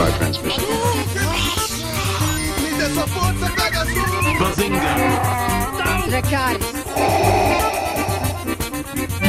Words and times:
our 0.00 0.10
transmission. 0.18 0.62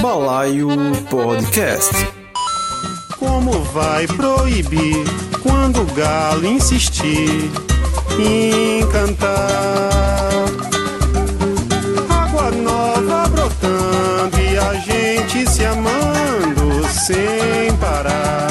Balaio 0.01 0.69
Podcast. 1.09 1.93
Como 3.17 3.51
vai 3.73 4.07
proibir 4.07 5.05
quando 5.43 5.81
o 5.81 5.85
galo 5.93 6.45
insistir 6.45 7.51
em 8.19 8.87
cantar? 8.91 10.29
Água 12.09 12.51
nova 12.51 13.27
brotando 13.29 14.39
e 14.39 14.57
a 14.57 14.73
gente 14.75 15.49
se 15.49 15.65
amando 15.65 16.87
sem 16.87 17.75
parar. 17.77 18.47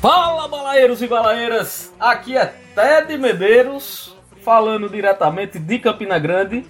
Fala, 0.00 0.35
balaeiros 0.76 1.00
e 1.00 1.06
balaeiras! 1.06 1.92
Aqui 1.98 2.36
é 2.36 2.52
Ted 2.74 3.16
Medeiros, 3.16 4.14
falando 4.44 4.90
diretamente 4.90 5.58
de 5.58 5.78
Campina 5.78 6.18
Grande, 6.18 6.66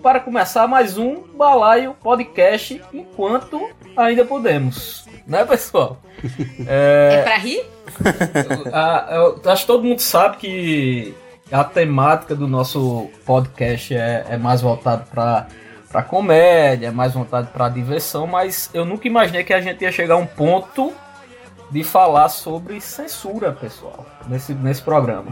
para 0.00 0.20
começar 0.20 0.68
mais 0.68 0.96
um 0.96 1.24
Balaio 1.36 1.92
Podcast, 2.00 2.80
enquanto 2.94 3.68
ainda 3.96 4.24
podemos. 4.24 5.08
Né, 5.26 5.44
pessoal? 5.44 5.98
É 6.68 7.22
pra 7.24 7.36
rir? 7.36 7.64
Ah, 8.72 9.08
eu 9.10 9.50
acho 9.50 9.62
que 9.62 9.66
todo 9.66 9.82
mundo 9.82 10.00
sabe 10.00 10.36
que 10.36 11.14
a 11.50 11.64
temática 11.64 12.36
do 12.36 12.46
nosso 12.46 13.10
podcast 13.26 13.92
é, 13.92 14.24
é 14.30 14.36
mais 14.36 14.60
voltado 14.60 15.04
para 15.10 15.48
para 15.90 16.02
comédia, 16.02 16.88
é 16.88 16.90
mais 16.90 17.14
voltado 17.14 17.48
para 17.48 17.68
diversão, 17.70 18.26
mas 18.26 18.70
eu 18.74 18.84
nunca 18.84 19.08
imaginei 19.08 19.42
que 19.42 19.54
a 19.54 19.60
gente 19.60 19.82
ia 19.82 19.90
chegar 19.90 20.14
a 20.14 20.18
um 20.18 20.26
ponto 20.26 20.92
de 21.70 21.84
falar 21.84 22.28
sobre 22.28 22.80
censura, 22.80 23.52
pessoal, 23.52 24.06
nesse, 24.26 24.54
nesse 24.54 24.82
programa. 24.82 25.30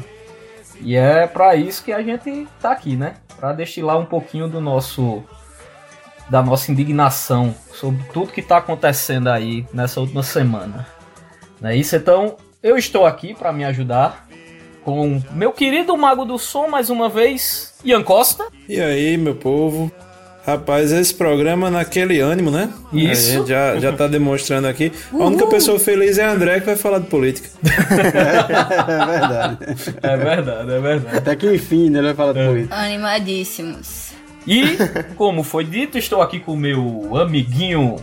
E 0.80 0.94
é 0.94 1.26
para 1.26 1.54
isso 1.56 1.82
que 1.82 1.92
a 1.92 2.02
gente 2.02 2.46
tá 2.60 2.72
aqui, 2.72 2.96
né? 2.96 3.14
Para 3.38 3.52
destilar 3.52 3.98
um 3.98 4.04
pouquinho 4.04 4.48
do 4.48 4.60
nosso 4.60 5.22
da 6.28 6.42
nossa 6.42 6.72
indignação 6.72 7.54
sobre 7.72 8.02
tudo 8.12 8.32
que 8.32 8.42
tá 8.42 8.56
acontecendo 8.56 9.28
aí 9.28 9.64
nessa 9.72 10.00
última 10.00 10.24
semana. 10.24 10.86
Não 11.60 11.70
é 11.70 11.76
isso? 11.76 11.94
Então, 11.94 12.36
eu 12.60 12.76
estou 12.76 13.06
aqui 13.06 13.32
para 13.32 13.52
me 13.52 13.64
ajudar 13.64 14.26
com 14.82 15.22
meu 15.32 15.52
querido 15.52 15.96
mago 15.96 16.24
do 16.24 16.38
som 16.38 16.66
mais 16.68 16.90
uma 16.90 17.08
vez, 17.08 17.74
Ian 17.84 18.02
Costa. 18.02 18.48
E 18.68 18.80
aí, 18.80 19.16
meu 19.16 19.36
povo? 19.36 19.90
Rapaz, 20.46 20.92
esse 20.92 21.12
programa 21.12 21.68
naquele 21.68 22.20
ânimo, 22.20 22.52
né? 22.52 22.72
Isso. 22.92 23.30
A 23.30 23.34
gente 23.34 23.48
já, 23.48 23.80
já 23.80 23.92
tá 23.92 24.06
demonstrando 24.06 24.68
aqui. 24.68 24.92
A 25.12 25.16
única 25.16 25.44
pessoa 25.48 25.76
feliz 25.80 26.18
é 26.18 26.24
a 26.24 26.30
André 26.30 26.60
que 26.60 26.66
vai 26.66 26.76
falar 26.76 27.00
de 27.00 27.08
política. 27.08 27.48
É 28.86 29.06
verdade. 29.06 29.58
É 30.02 30.16
verdade, 30.16 30.72
é 30.72 30.80
verdade. 30.80 31.16
Até 31.16 31.34
que 31.34 31.52
enfim, 31.52 31.90
né? 31.90 31.98
Ele 31.98 32.06
vai 32.08 32.14
falar 32.14 32.32
de 32.32 32.46
política. 32.46 32.76
Animadíssimos. 32.76 34.12
E, 34.46 34.76
como 35.16 35.42
foi 35.42 35.64
dito, 35.64 35.98
estou 35.98 36.22
aqui 36.22 36.38
com 36.38 36.52
o 36.52 36.56
meu 36.56 37.16
amiguinho 37.16 37.96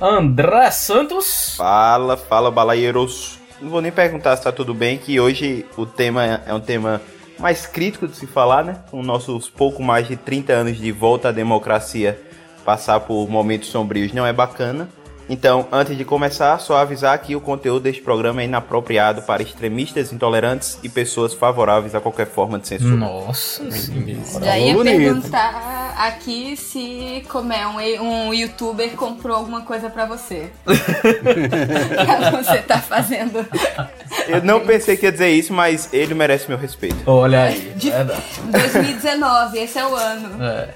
André 0.00 0.70
Santos. 0.70 1.54
Fala, 1.56 2.16
fala, 2.16 2.52
balaeiros. 2.52 3.40
Não 3.60 3.68
vou 3.68 3.80
nem 3.80 3.90
perguntar 3.90 4.36
se 4.36 4.44
tá 4.44 4.52
tudo 4.52 4.72
bem, 4.72 4.96
que 4.96 5.18
hoje 5.18 5.66
o 5.76 5.84
tema 5.84 6.24
é 6.46 6.54
um 6.54 6.60
tema 6.60 7.00
mais 7.38 7.66
crítico 7.66 8.06
de 8.06 8.16
se 8.16 8.26
falar, 8.26 8.64
né? 8.64 8.76
Com 8.90 9.02
nossos 9.02 9.48
pouco 9.48 9.82
mais 9.82 10.06
de 10.06 10.16
30 10.16 10.52
anos 10.52 10.78
de 10.78 10.92
volta 10.92 11.28
à 11.28 11.32
democracia, 11.32 12.20
passar 12.64 13.00
por 13.00 13.28
momentos 13.28 13.68
sombrios 13.68 14.12
não 14.12 14.26
é 14.26 14.32
bacana. 14.32 14.88
Então, 15.28 15.66
antes 15.72 15.96
de 15.96 16.04
começar, 16.04 16.58
só 16.58 16.76
avisar 16.76 17.16
que 17.18 17.34
o 17.34 17.40
conteúdo 17.40 17.82
deste 17.84 18.02
programa 18.02 18.42
é 18.42 18.44
inapropriado 18.44 19.22
para 19.22 19.42
extremistas 19.42 20.12
intolerantes 20.12 20.78
e 20.82 20.88
pessoas 20.88 21.32
favoráveis 21.32 21.94
a 21.94 22.00
qualquer 22.00 22.26
forma 22.26 22.58
de 22.58 22.68
censura. 22.68 22.94
Nossa 22.96 23.70
senhora. 23.70 24.44
Já 24.44 24.58
ia 24.58 24.74
bonito. 24.74 24.96
perguntar 24.96 25.94
aqui 25.98 26.56
se 26.56 27.24
como 27.28 27.52
é 27.52 27.66
um, 27.66 28.28
um 28.28 28.34
youtuber 28.34 28.90
comprou 28.90 29.36
alguma 29.36 29.62
coisa 29.62 29.88
pra 29.88 30.04
você. 30.04 30.50
pra 30.64 32.30
você 32.30 32.58
tá 32.58 32.78
fazendo. 32.78 33.46
Eu 34.28 34.42
não 34.42 34.60
pensei 34.60 34.96
que 34.96 35.06
ia 35.06 35.12
dizer 35.12 35.30
isso, 35.30 35.52
mas 35.52 35.88
ele 35.92 36.14
merece 36.14 36.48
meu 36.48 36.58
respeito. 36.58 36.96
Olha 37.06 37.44
aí, 37.44 37.72
De- 37.76 37.90
verdade. 37.90 38.22
2019, 38.50 39.58
esse 39.58 39.78
é 39.78 39.86
o 39.86 39.94
ano. 39.94 40.44
É. 40.44 40.68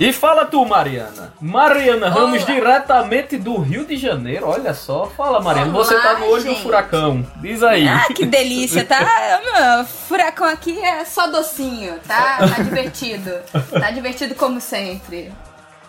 E 0.00 0.14
fala 0.14 0.46
tu, 0.46 0.64
Mariana. 0.64 1.34
Mariana 1.38 2.08
Ramos, 2.08 2.42
Olá. 2.42 2.54
diretamente 2.54 3.36
do 3.36 3.58
Rio 3.58 3.84
de 3.84 3.98
Janeiro. 3.98 4.48
Olha 4.48 4.72
só. 4.72 5.04
Fala, 5.14 5.42
Mariana. 5.42 5.74
Olá, 5.74 5.84
Você 5.84 5.94
tá 6.00 6.18
no 6.18 6.24
olho 6.24 6.42
do 6.42 6.48
gente. 6.48 6.62
furacão. 6.62 7.26
Diz 7.36 7.62
aí. 7.62 7.86
Ah, 7.86 8.06
que 8.14 8.24
delícia, 8.24 8.82
tá? 8.82 8.98
Meu, 9.44 9.84
furacão 9.84 10.46
aqui 10.48 10.78
é 10.82 11.04
só 11.04 11.26
docinho, 11.26 11.98
tá? 12.08 12.38
Tá 12.38 12.62
divertido. 12.62 13.30
Tá 13.70 13.90
divertido 13.90 14.34
como 14.34 14.58
sempre. 14.58 15.30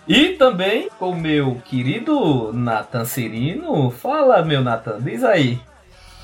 E 0.05 0.29
também 0.33 0.89
com 0.99 1.11
o 1.11 1.16
meu 1.16 1.61
querido 1.63 2.51
Nathan 2.51 3.05
Cirino. 3.05 3.91
Fala, 3.91 4.43
meu 4.43 4.61
Nathan. 4.61 4.97
Diz 4.99 5.23
aí. 5.23 5.57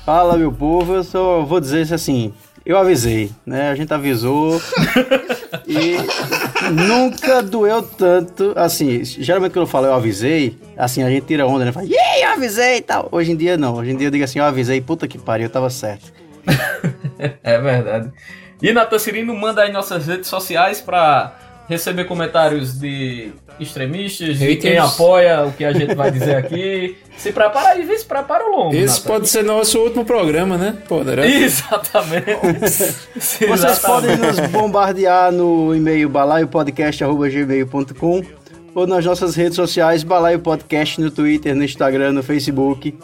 Fala, 0.04 0.36
meu 0.36 0.52
povo. 0.52 0.96
Eu 0.96 1.04
só 1.04 1.40
vou 1.40 1.58
dizer 1.58 1.82
isso 1.82 1.94
assim. 1.94 2.34
Eu 2.66 2.76
avisei, 2.76 3.32
né? 3.46 3.70
A 3.70 3.74
gente 3.74 3.94
avisou. 3.94 4.60
e 5.66 5.96
nunca 6.72 7.42
doeu 7.42 7.82
tanto. 7.82 8.52
Assim, 8.56 9.04
geralmente 9.04 9.52
quando 9.52 9.64
eu 9.64 9.66
falo 9.66 9.86
eu 9.86 9.94
avisei, 9.94 10.58
assim, 10.76 11.02
a 11.02 11.10
gente 11.10 11.26
tira 11.26 11.46
onda, 11.46 11.64
né? 11.64 11.72
Fala, 11.72 11.86
yeah, 11.86 12.26
eu 12.26 12.32
avisei 12.32 12.78
e 12.78 12.82
tal. 12.82 13.08
Hoje 13.10 13.32
em 13.32 13.36
dia 13.36 13.56
não. 13.56 13.76
Hoje 13.76 13.90
em 13.90 13.96
dia 13.96 14.08
eu 14.08 14.10
digo 14.10 14.24
assim, 14.24 14.38
eu 14.38 14.44
avisei, 14.44 14.80
puta 14.80 15.06
que 15.06 15.18
pariu, 15.18 15.46
eu 15.46 15.50
tava 15.50 15.70
certo. 15.70 16.12
É 17.42 17.60
verdade. 17.60 18.12
E 18.62 18.72
Nathan 18.72 18.98
Cirino 18.98 19.34
manda 19.34 19.62
aí 19.62 19.72
nossas 19.72 20.06
redes 20.06 20.28
sociais 20.28 20.80
pra 20.80 21.36
receber 21.68 22.04
comentários 22.04 22.78
de 22.78 23.30
extremistas, 23.60 24.38
de 24.38 24.46
Haters. 24.46 24.62
quem 24.62 24.78
apoia 24.78 25.44
o 25.44 25.52
que 25.52 25.64
a 25.64 25.72
gente 25.72 25.94
vai 25.94 26.10
dizer 26.10 26.36
aqui. 26.36 26.96
Se 27.18 27.30
prepara 27.32 27.70
aí, 27.70 27.84
vê 27.84 27.98
se 27.98 28.04
prepara 28.04 28.48
o 28.48 28.56
longo. 28.56 28.76
Esse 28.76 29.00
Nathan. 29.00 29.12
pode 29.12 29.28
ser 29.28 29.42
nosso 29.42 29.76
último 29.80 30.04
programa, 30.04 30.56
né? 30.56 30.76
Poderá. 30.88 31.26
Exatamente. 31.26 32.30
Vocês 33.18 33.80
podem 33.80 34.16
nos 34.16 34.38
bombardear 34.50 35.32
no 35.32 35.74
e-mail 35.74 36.08
balaiopodcast.gmail.com 36.08 38.22
ou 38.72 38.86
nas 38.86 39.04
nossas 39.04 39.34
redes 39.34 39.56
sociais, 39.56 40.04
Balaio 40.04 40.38
Podcast 40.38 41.00
no 41.00 41.10
Twitter, 41.10 41.56
no 41.56 41.64
Instagram, 41.64 42.12
no 42.12 42.22
Facebook. 42.22 42.96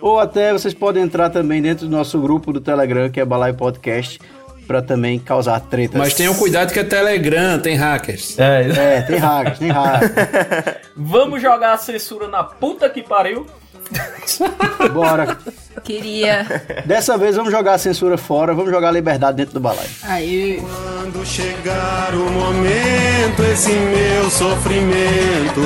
Ou 0.00 0.20
até 0.20 0.52
vocês 0.52 0.72
podem 0.72 1.02
entrar 1.02 1.28
também 1.30 1.60
dentro 1.60 1.88
do 1.88 1.90
nosso 1.90 2.20
grupo 2.20 2.52
do 2.52 2.60
Telegram, 2.60 3.10
que 3.10 3.18
é 3.18 3.24
Balaio 3.24 3.56
Podcast, 3.56 4.20
para 4.66 4.82
também 4.82 5.18
causar 5.18 5.60
tretas. 5.60 5.98
Mas 5.98 6.14
tenham 6.14 6.34
cuidado 6.34 6.72
que 6.72 6.78
é 6.78 6.84
Telegram, 6.84 7.58
tem 7.58 7.76
hackers. 7.76 8.38
É, 8.38 8.96
É, 8.98 9.02
tem 9.02 9.18
hackers, 9.18 9.58
tem 9.58 9.70
hackers. 9.70 10.76
vamos 10.96 11.40
jogar 11.40 11.72
a 11.74 11.78
censura 11.78 12.28
na 12.28 12.42
puta 12.44 12.88
que 12.88 13.02
pariu. 13.02 13.46
Bora. 14.92 15.38
Queria. 15.84 16.46
Dessa 16.84 17.16
vez 17.16 17.36
vamos 17.36 17.52
jogar 17.52 17.74
a 17.74 17.78
censura 17.78 18.18
fora, 18.18 18.54
vamos 18.54 18.70
jogar 18.70 18.88
a 18.88 18.92
liberdade 18.92 19.36
dentro 19.36 19.54
do 19.54 19.60
balaio. 19.60 19.88
Aí. 20.02 20.60
Quando 20.60 21.24
chegar 21.24 22.12
o 22.14 22.30
momento, 22.30 23.42
esse 23.52 23.70
meu 23.72 24.28
sofrimento, 24.30 25.60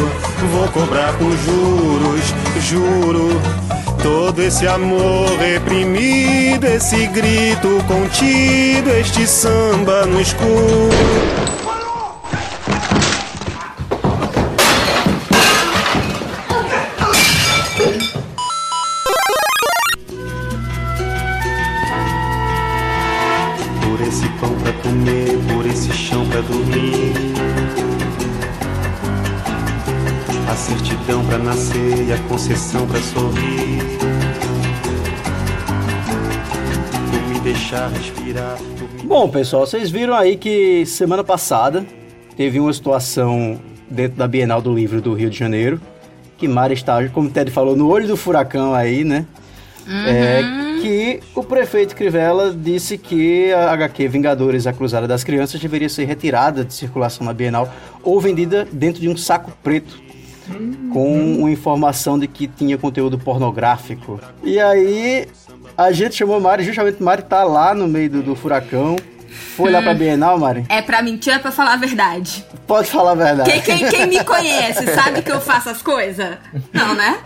vou 0.52 0.68
cobrar 0.68 1.16
com 1.16 1.30
juros, 1.30 2.34
juro. 2.60 3.69
Todo 4.02 4.42
esse 4.42 4.66
amor 4.66 5.28
reprimido, 5.38 6.66
esse 6.66 7.06
grito 7.08 7.68
contido, 7.86 8.90
este 8.90 9.26
samba 9.26 10.06
no 10.06 10.20
escuro. 10.20 10.88
Bom, 39.30 39.34
pessoal, 39.34 39.64
vocês 39.64 39.92
viram 39.92 40.12
aí 40.12 40.36
que 40.36 40.84
semana 40.84 41.22
passada 41.22 41.86
teve 42.36 42.58
uma 42.58 42.72
situação 42.72 43.60
dentro 43.88 44.18
da 44.18 44.26
Bienal 44.26 44.60
do 44.60 44.74
Livro 44.74 45.00
do 45.00 45.14
Rio 45.14 45.30
de 45.30 45.38
Janeiro, 45.38 45.80
que 46.36 46.48
Mara 46.48 46.72
está, 46.72 47.08
como 47.10 47.28
o 47.28 47.30
Ted 47.30 47.48
falou, 47.48 47.76
no 47.76 47.88
olho 47.88 48.08
do 48.08 48.16
furacão 48.16 48.74
aí, 48.74 49.04
né? 49.04 49.24
É, 49.86 50.42
que 50.82 51.20
o 51.32 51.44
prefeito 51.44 51.94
Crivella 51.94 52.52
disse 52.52 52.98
que 52.98 53.52
a 53.52 53.70
HQ 53.70 54.08
Vingadores, 54.08 54.66
a 54.66 54.72
Cruzada 54.72 55.06
das 55.06 55.22
Crianças, 55.22 55.60
deveria 55.60 55.88
ser 55.88 56.06
retirada 56.06 56.64
de 56.64 56.74
circulação 56.74 57.24
na 57.24 57.32
Bienal 57.32 57.72
ou 58.02 58.20
vendida 58.20 58.66
dentro 58.72 59.00
de 59.00 59.08
um 59.08 59.16
saco 59.16 59.52
preto 59.62 60.02
com 60.92 61.36
uma 61.38 61.52
informação 61.52 62.18
de 62.18 62.26
que 62.26 62.48
tinha 62.48 62.76
conteúdo 62.76 63.16
pornográfico. 63.16 64.20
E 64.42 64.58
aí 64.58 65.28
A 65.76 65.92
gente 65.92 66.14
chamou 66.14 66.40
Mari, 66.40 66.64
justamente 66.64 67.02
Mari 67.02 67.22
tá 67.22 67.44
lá 67.44 67.72
no 67.74 67.86
meio 67.86 68.10
do, 68.10 68.22
do 68.22 68.34
furacão. 68.34 68.96
Foi 69.56 69.70
lá 69.70 69.80
pra 69.82 69.94
Bienal, 69.94 70.38
Mari? 70.38 70.64
É 70.68 70.82
pra 70.82 71.02
mentir 71.02 71.32
ou 71.32 71.38
é 71.38 71.42
pra 71.42 71.50
falar 71.52 71.74
a 71.74 71.76
verdade? 71.76 72.44
Pode 72.66 72.90
falar 72.90 73.12
a 73.12 73.14
verdade. 73.14 73.50
Quem, 73.50 73.62
quem, 73.62 73.88
quem 73.88 74.06
me 74.06 74.22
conhece 74.24 74.84
sabe 74.94 75.22
que 75.22 75.30
eu 75.30 75.40
faço 75.40 75.70
as 75.70 75.80
coisas? 75.82 76.36
Não, 76.72 76.94
né? 76.94 77.18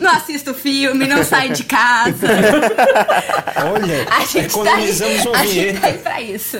Não 0.00 0.10
assisto 0.10 0.52
filme, 0.52 1.06
não 1.06 1.22
saio 1.22 1.52
de 1.52 1.62
casa. 1.64 2.26
Olha, 3.72 4.06
A 4.10 4.20
gente 4.24 4.32
tá 4.32 4.38
aí, 4.40 4.90
economizamos 4.90 5.26
uma 5.26 5.38
a 5.38 5.46
gente 5.46 5.80
tá 5.80 5.86
aí 5.86 5.98
pra 5.98 6.20
isso. 6.20 6.58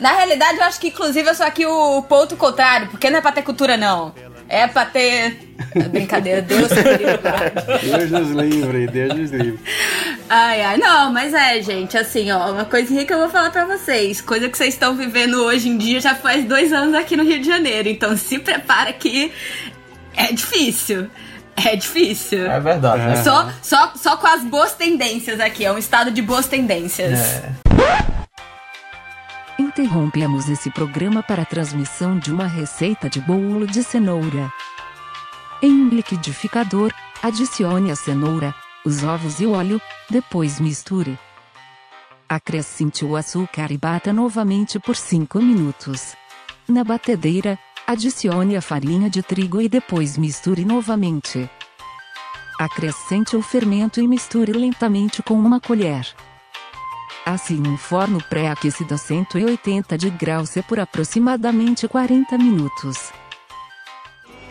Na 0.00 0.12
realidade, 0.12 0.58
eu 0.58 0.64
acho 0.64 0.80
que 0.80 0.88
inclusive 0.88 1.28
eu 1.28 1.34
sou 1.34 1.46
aqui 1.46 1.64
o 1.66 2.02
ponto 2.02 2.36
contrário, 2.36 2.88
porque 2.88 3.08
não 3.10 3.18
é 3.18 3.22
pra 3.22 3.32
ter 3.32 3.42
cultura, 3.42 3.76
não. 3.76 4.12
É 4.48 4.66
pra 4.66 4.84
ter. 4.84 5.38
Brincadeira, 5.90 6.40
Deus 6.42 6.70
livre. 6.70 7.18
Deus 7.82 8.10
nos 8.10 8.30
livre, 8.30 8.86
Deus 8.86 9.14
nos 9.14 9.30
livre. 9.30 9.60
Ai, 10.28 10.62
ai, 10.62 10.76
não, 10.76 11.12
mas 11.12 11.34
é, 11.34 11.60
gente, 11.62 11.96
assim, 11.96 12.30
ó, 12.30 12.52
uma 12.52 12.64
coisinha 12.64 13.04
que 13.04 13.12
eu 13.12 13.18
vou 13.18 13.28
falar 13.28 13.50
pra 13.50 13.64
vocês. 13.64 14.20
Coisa 14.20 14.48
que 14.48 14.56
vocês 14.56 14.74
estão 14.74 14.96
vivendo 14.96 15.42
hoje 15.44 15.68
em 15.68 15.76
dia 15.76 16.00
já 16.00 16.14
faz 16.14 16.44
dois 16.44 16.72
anos 16.72 16.94
aqui 16.94 17.16
no 17.16 17.24
Rio 17.24 17.40
de 17.40 17.46
Janeiro. 17.46 17.88
Então 17.88 18.16
se 18.16 18.38
prepara 18.38 18.92
que 18.92 19.32
é 20.14 20.32
difícil. 20.32 21.08
É 21.56 21.74
difícil. 21.74 22.50
É 22.50 22.60
verdade, 22.60 23.02
né? 23.02 23.22
Só, 23.22 23.50
só, 23.62 23.92
só 23.96 24.16
com 24.16 24.26
as 24.26 24.44
boas 24.44 24.74
tendências 24.74 25.40
aqui, 25.40 25.64
é 25.64 25.72
um 25.72 25.78
estado 25.78 26.10
de 26.10 26.20
boas 26.20 26.46
tendências. 26.46 27.18
É. 27.18 28.25
Interrompemos 29.58 30.50
esse 30.50 30.70
programa 30.70 31.22
para 31.22 31.40
a 31.40 31.46
transmissão 31.46 32.18
de 32.18 32.30
uma 32.30 32.46
receita 32.46 33.08
de 33.08 33.20
bolo 33.22 33.66
de 33.66 33.82
cenoura. 33.82 34.52
Em 35.62 35.72
um 35.72 35.88
liquidificador, 35.88 36.92
adicione 37.22 37.90
a 37.90 37.96
cenoura, 37.96 38.54
os 38.84 39.02
ovos 39.02 39.40
e 39.40 39.46
o 39.46 39.52
óleo, 39.52 39.80
depois 40.10 40.60
misture. 40.60 41.18
Acrescente 42.28 43.02
o 43.02 43.16
açúcar 43.16 43.72
e 43.72 43.78
bata 43.78 44.12
novamente 44.12 44.78
por 44.78 44.94
5 44.94 45.40
minutos. 45.40 46.14
Na 46.68 46.84
batedeira, 46.84 47.58
adicione 47.86 48.56
a 48.56 48.60
farinha 48.60 49.08
de 49.08 49.22
trigo 49.22 49.62
e 49.62 49.70
depois 49.70 50.18
misture 50.18 50.66
novamente. 50.66 51.48
Acrescente 52.58 53.34
o 53.36 53.40
fermento 53.40 54.02
e 54.02 54.06
misture 54.06 54.52
lentamente 54.52 55.22
com 55.22 55.34
uma 55.34 55.60
colher. 55.60 56.06
Assim 57.26 57.60
um 57.66 57.76
forno 57.76 58.22
pré-aquecido 58.30 58.94
a 58.94 58.98
180 58.98 59.98
de 59.98 60.10
graus 60.10 60.50
C 60.50 60.62
por 60.62 60.78
aproximadamente 60.78 61.88
40 61.88 62.38
minutos. 62.38 63.10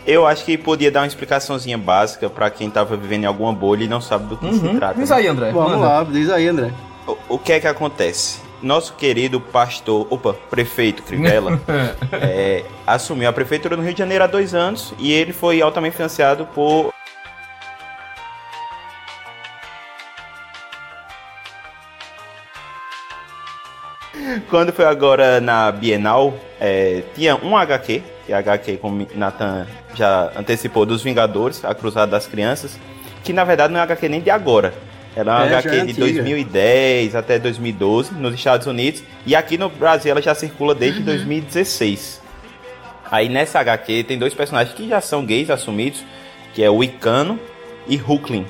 Eu 0.05 0.27
acho 0.27 0.43
que 0.43 0.57
podia 0.57 0.91
dar 0.91 0.99
uma 0.99 1.07
explicaçãozinha 1.07 1.77
básica 1.77 2.29
pra 2.29 2.49
quem 2.49 2.69
tava 2.69 2.97
vivendo 2.97 3.23
em 3.23 3.27
alguma 3.27 3.53
bolha 3.53 3.85
e 3.85 3.87
não 3.87 4.01
sabe 4.01 4.25
do 4.25 4.37
que 4.37 4.53
se 4.53 4.59
Uhum. 4.65 4.75
trata. 4.75 4.99
Diz 4.99 5.09
né? 5.09 5.15
aí, 5.15 5.27
André. 5.27 5.51
Vamos 5.51 5.71
manda. 5.71 5.85
lá, 5.87 6.03
diz 6.03 6.29
aí, 6.29 6.47
André. 6.49 6.71
O, 7.07 7.35
o 7.35 7.39
que 7.39 7.53
é 7.53 7.59
que 7.61 7.67
acontece? 7.67 8.39
Nosso 8.61 8.93
querido 8.95 9.39
pastor, 9.39 10.05
opa, 10.09 10.33
prefeito 10.33 11.01
Crivella, 11.03 11.59
é, 12.11 12.65
assumiu 12.85 13.29
a 13.29 13.33
prefeitura 13.33 13.75
do 13.77 13.81
Rio 13.83 13.93
de 13.93 13.99
Janeiro 13.99 14.23
há 14.23 14.27
dois 14.27 14.53
anos 14.53 14.93
e 14.99 15.11
ele 15.13 15.31
foi 15.33 15.61
altamente 15.61 15.95
financiado 15.95 16.45
por 16.47 16.91
Quando 24.49 24.71
foi 24.71 24.85
agora 24.85 25.41
na 25.41 25.71
Bienal, 25.71 26.33
é, 26.59 27.03
tinha 27.15 27.35
um 27.35 27.57
HQ, 27.57 28.03
que 28.25 28.33
é 28.33 28.35
HQ, 28.35 28.77
como 28.77 29.07
Nathan 29.15 29.65
já 29.95 30.31
antecipou, 30.37 30.85
dos 30.85 31.01
Vingadores, 31.01 31.65
a 31.65 31.73
Cruzada 31.73 32.11
das 32.11 32.27
Crianças, 32.27 32.79
que 33.23 33.33
na 33.33 33.43
verdade 33.43 33.73
não 33.73 33.79
é 33.79 33.83
HQ 33.83 34.07
nem 34.07 34.21
de 34.21 34.29
agora. 34.29 34.73
Ela 35.15 35.31
é 35.31 35.47
uma 35.47 35.55
É, 35.55 35.57
HQ 35.57 35.69
de 35.69 35.77
antiga. 35.81 35.99
2010 35.99 37.15
até 37.15 37.39
2012 37.39 38.13
nos 38.13 38.33
Estados 38.35 38.67
Unidos, 38.67 39.03
e 39.25 39.35
aqui 39.35 39.57
no 39.57 39.69
Brasil 39.69 40.11
ela 40.11 40.21
já 40.21 40.35
circula 40.35 40.75
desde 40.75 41.01
2016. 41.01 42.21
Aí 43.09 43.29
nessa 43.29 43.59
HQ 43.59 44.03
tem 44.03 44.17
dois 44.17 44.33
personagens 44.33 44.75
que 44.75 44.87
já 44.87 45.01
são 45.01 45.25
gays 45.25 45.49
assumidos, 45.49 46.03
que 46.53 46.63
é 46.63 46.69
o 46.69 46.83
Icano 46.83 47.39
e 47.87 47.95
Hucklin. 47.95 48.45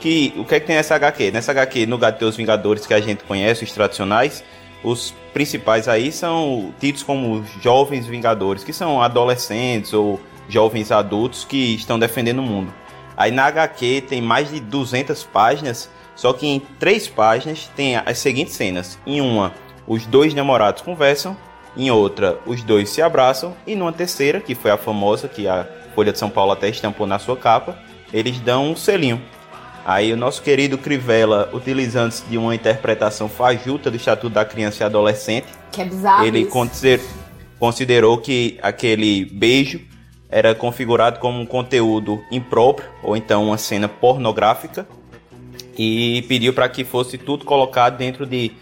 Que, 0.00 0.34
o 0.36 0.44
que 0.44 0.54
é 0.54 0.60
que 0.60 0.66
tem 0.66 0.76
nessa 0.76 0.94
HQ? 0.96 1.30
Nessa 1.30 1.52
HQ, 1.52 1.86
no 1.86 1.96
lugar 1.96 2.12
de 2.12 2.18
ter 2.18 2.24
os 2.26 2.36
Vingadores 2.36 2.86
que 2.86 2.92
a 2.92 3.00
gente 3.00 3.24
conhece, 3.24 3.64
os 3.64 3.72
tradicionais, 3.72 4.44
os 4.82 5.14
principais 5.34 5.88
aí 5.88 6.12
são 6.12 6.72
tidos 6.78 7.02
como 7.02 7.44
jovens 7.60 8.06
Vingadores, 8.06 8.62
que 8.62 8.72
são 8.72 9.02
adolescentes 9.02 9.92
ou 9.92 10.20
jovens 10.48 10.92
adultos 10.92 11.44
que 11.44 11.74
estão 11.74 11.98
defendendo 11.98 12.38
o 12.38 12.42
mundo. 12.42 12.72
Aí 13.16 13.30
na 13.30 13.46
HQ 13.46 14.04
tem 14.08 14.22
mais 14.22 14.50
de 14.50 14.60
200 14.60 15.24
páginas, 15.24 15.90
só 16.14 16.32
que 16.32 16.46
em 16.46 16.60
três 16.78 17.08
páginas 17.08 17.70
tem 17.74 17.96
as 17.96 18.18
seguintes 18.18 18.54
cenas. 18.54 18.98
Em 19.04 19.20
uma, 19.20 19.52
os 19.86 20.06
dois 20.06 20.32
namorados 20.32 20.82
conversam, 20.82 21.36
em 21.76 21.90
outra, 21.90 22.38
os 22.46 22.62
dois 22.62 22.88
se 22.88 23.02
abraçam, 23.02 23.54
e 23.66 23.74
numa 23.74 23.92
terceira, 23.92 24.40
que 24.40 24.54
foi 24.54 24.70
a 24.70 24.76
famosa, 24.76 25.28
que 25.28 25.48
a 25.48 25.66
Folha 25.94 26.12
de 26.12 26.18
São 26.18 26.30
Paulo 26.30 26.52
até 26.52 26.68
estampou 26.68 27.06
na 27.06 27.18
sua 27.18 27.36
capa, 27.36 27.76
eles 28.12 28.38
dão 28.38 28.70
um 28.70 28.76
selinho. 28.76 29.20
Aí 29.84 30.12
o 30.12 30.16
nosso 30.16 30.40
querido 30.42 30.78
Crivella, 30.78 31.50
utilizando-se 31.52 32.24
de 32.24 32.38
uma 32.38 32.54
interpretação 32.54 33.28
fajuta 33.28 33.90
do 33.90 33.96
Estatuto 33.96 34.30
da 34.30 34.44
Criança 34.44 34.82
e 34.82 34.86
Adolescente, 34.86 35.46
Que 35.70 35.82
é 35.82 35.84
bizarro. 35.84 36.24
ele 36.24 36.40
isso. 36.40 37.06
considerou 37.58 38.18
que 38.18 38.58
aquele 38.62 39.26
beijo 39.26 39.80
era 40.30 40.54
configurado 40.54 41.20
como 41.20 41.38
um 41.38 41.46
conteúdo 41.46 42.24
impróprio 42.30 42.88
ou 43.02 43.16
então 43.16 43.44
uma 43.44 43.58
cena 43.58 43.86
pornográfica 43.86 44.86
e 45.76 46.24
pediu 46.28 46.52
para 46.54 46.68
que 46.68 46.82
fosse 46.84 47.18
tudo 47.18 47.44
colocado 47.44 47.96
dentro 47.98 48.24
de 48.26 48.52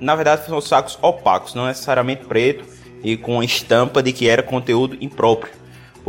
na 0.00 0.14
verdade 0.14 0.46
são 0.46 0.60
sacos 0.60 0.96
opacos, 1.02 1.52
não 1.54 1.66
necessariamente 1.66 2.24
preto 2.24 2.64
e 3.02 3.16
com 3.16 3.42
estampa 3.42 4.02
de 4.02 4.12
que 4.12 4.28
era 4.28 4.42
conteúdo 4.42 4.96
impróprio. 5.00 5.52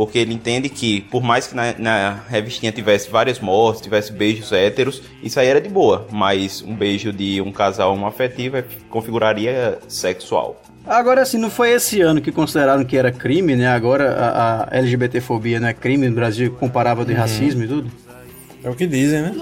Porque 0.00 0.18
ele 0.18 0.32
entende 0.32 0.70
que, 0.70 1.02
por 1.02 1.22
mais 1.22 1.46
que 1.46 1.54
na, 1.54 1.74
na 1.76 2.20
revistinha 2.26 2.72
tivesse 2.72 3.10
várias 3.10 3.38
mortes, 3.38 3.82
tivesse 3.82 4.10
beijos 4.10 4.50
héteros, 4.50 5.02
isso 5.22 5.38
aí 5.38 5.46
era 5.46 5.60
de 5.60 5.68
boa. 5.68 6.06
Mas 6.10 6.62
um 6.66 6.74
beijo 6.74 7.12
de 7.12 7.38
um 7.42 7.52
casal 7.52 7.92
homoafetivo 7.92 8.56
é- 8.56 8.64
configuraria 8.88 9.78
sexual. 9.88 10.58
Agora, 10.86 11.20
assim, 11.20 11.36
não 11.36 11.50
foi 11.50 11.72
esse 11.72 12.00
ano 12.00 12.22
que 12.22 12.32
consideraram 12.32 12.82
que 12.82 12.96
era 12.96 13.12
crime, 13.12 13.54
né? 13.54 13.68
Agora 13.68 14.14
a, 14.14 14.74
a 14.74 14.78
LGBTfobia 14.78 15.60
não 15.60 15.68
é 15.68 15.74
crime 15.74 16.08
no 16.08 16.14
Brasil, 16.14 16.50
comparava 16.58 17.04
de 17.04 17.12
racismo 17.12 17.64
e 17.64 17.68
tudo. 17.68 17.90
É 18.64 18.70
o 18.70 18.74
que 18.74 18.86
dizem, 18.86 19.20
né? 19.20 19.34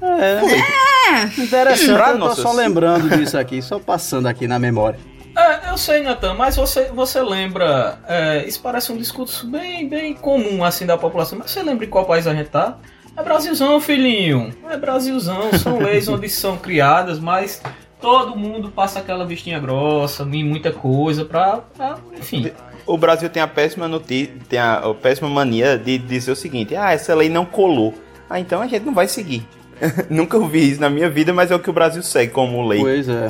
É, 0.00 1.42
interessante. 1.42 1.92
Pra 1.92 2.10
Eu 2.12 2.18
tô 2.18 2.34
só 2.34 2.52
lembrando 2.52 3.14
disso 3.14 3.36
aqui, 3.36 3.60
só 3.60 3.78
passando 3.78 4.26
aqui 4.26 4.48
na 4.48 4.58
memória. 4.58 4.98
É, 5.38 5.70
eu 5.70 5.78
sei, 5.78 6.02
Natan, 6.02 6.34
mas 6.34 6.56
você, 6.56 6.86
você 6.86 7.22
lembra. 7.22 7.98
é, 8.08 8.44
isso 8.46 8.60
parece 8.60 8.90
um 8.90 8.96
discurso 8.96 9.46
bem, 9.46 9.88
bem 9.88 10.12
comum 10.14 10.64
assim 10.64 10.84
da 10.84 10.98
população, 10.98 11.38
mas 11.38 11.50
você 11.52 11.62
lembra 11.62 11.84
em 11.84 11.88
qual 11.88 12.04
país 12.04 12.26
a 12.26 12.34
gente 12.34 12.48
tá? 12.50 12.76
É 13.16 13.22
Brasilzão, 13.22 13.80
filhinho. 13.80 14.52
É 14.68 14.76
Brasilzão. 14.76 15.52
São 15.58 15.78
leis 15.82 16.08
onde 16.08 16.28
são 16.28 16.56
criadas, 16.56 17.18
mas 17.20 17.62
todo 18.00 18.36
mundo 18.36 18.70
passa 18.70 18.98
aquela 18.98 19.24
vestinha 19.24 19.58
grossa 19.60 20.22
e 20.30 20.42
muita 20.44 20.72
coisa 20.72 21.24
pra. 21.24 21.58
pra- 21.76 21.98
enfim. 22.16 22.50
O 22.86 22.96
Brasil 22.96 23.28
tem 23.28 23.42
a 23.42 23.46
péssima 23.48 23.86
notícia, 23.86 24.32
tem 24.48 24.58
a, 24.58 24.78
a 24.78 24.94
péssima 24.94 25.28
mania 25.28 25.76
de 25.78 25.98
dizer 25.98 26.32
o 26.32 26.36
seguinte: 26.36 26.74
ah, 26.74 26.92
essa 26.92 27.14
lei 27.14 27.28
não 27.28 27.44
colou. 27.44 27.94
Ah, 28.30 28.40
então 28.40 28.60
a 28.62 28.66
gente 28.66 28.84
não 28.84 28.94
vai 28.94 29.06
seguir. 29.08 29.46
Nunca 30.10 30.36
ouvi 30.36 30.70
isso 30.72 30.80
na 30.80 30.88
minha 30.90 31.08
vida, 31.08 31.32
mas 31.32 31.50
é 31.50 31.54
o 31.54 31.58
que 31.58 31.70
o 31.70 31.72
Brasil 31.72 32.02
segue 32.02 32.32
como 32.32 32.66
lei. 32.66 32.80
Pois 32.80 33.08
é. 33.08 33.28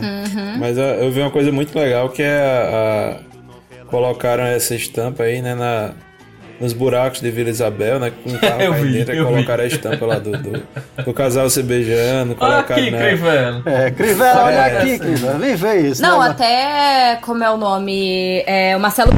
Mas 0.58 0.78
ah, 0.78 0.82
eu 1.00 1.10
vi 1.10 1.20
uma 1.20 1.30
coisa 1.30 1.50
muito 1.52 1.78
legal 1.78 2.08
que 2.10 2.22
é 2.22 2.38
a, 2.38 3.16
a- 3.82 3.84
colocaram 3.86 4.44
essa 4.44 4.74
estampa 4.74 5.22
aí, 5.24 5.40
né, 5.40 5.54
na, 5.54 5.92
nos 6.60 6.72
buracos 6.72 7.20
de 7.20 7.30
Vila 7.30 7.48
Isabel, 7.50 7.98
né? 8.00 8.12
Com 8.22 8.30
um 8.30 8.36
carro 8.38 8.60
Eu 8.62 8.72
aí 8.74 8.82
vi, 8.82 8.92
dentro, 8.92 9.14
eu 9.14 9.26
vi. 9.26 9.32
colocaram 9.32 9.64
a 9.64 9.66
estampa 9.66 10.04
lá 10.06 10.18
do, 10.18 10.32
do, 10.32 10.62
do 11.04 11.12
casal 11.14 11.48
se 11.48 11.62
beijando, 11.62 12.36
Olha 12.40 12.62
colocaram, 12.64 12.82
aqui, 12.82 12.90
né? 12.90 13.06
Crivella. 13.08 13.62
É, 13.66 13.90
Crivella, 13.90 14.44
olha 14.44 14.54
É, 14.54 14.78
aqui. 14.78 14.98
Crivella, 14.98 15.38
vem 15.38 15.54
ver 15.56 15.84
isso. 15.86 16.02
Não, 16.02 16.20
né? 16.20 16.28
até. 16.30 17.18
Como 17.22 17.42
é 17.44 17.50
o 17.50 17.56
nome? 17.56 18.42
É, 18.46 18.76
o 18.76 18.80
Marcelo. 18.80 19.10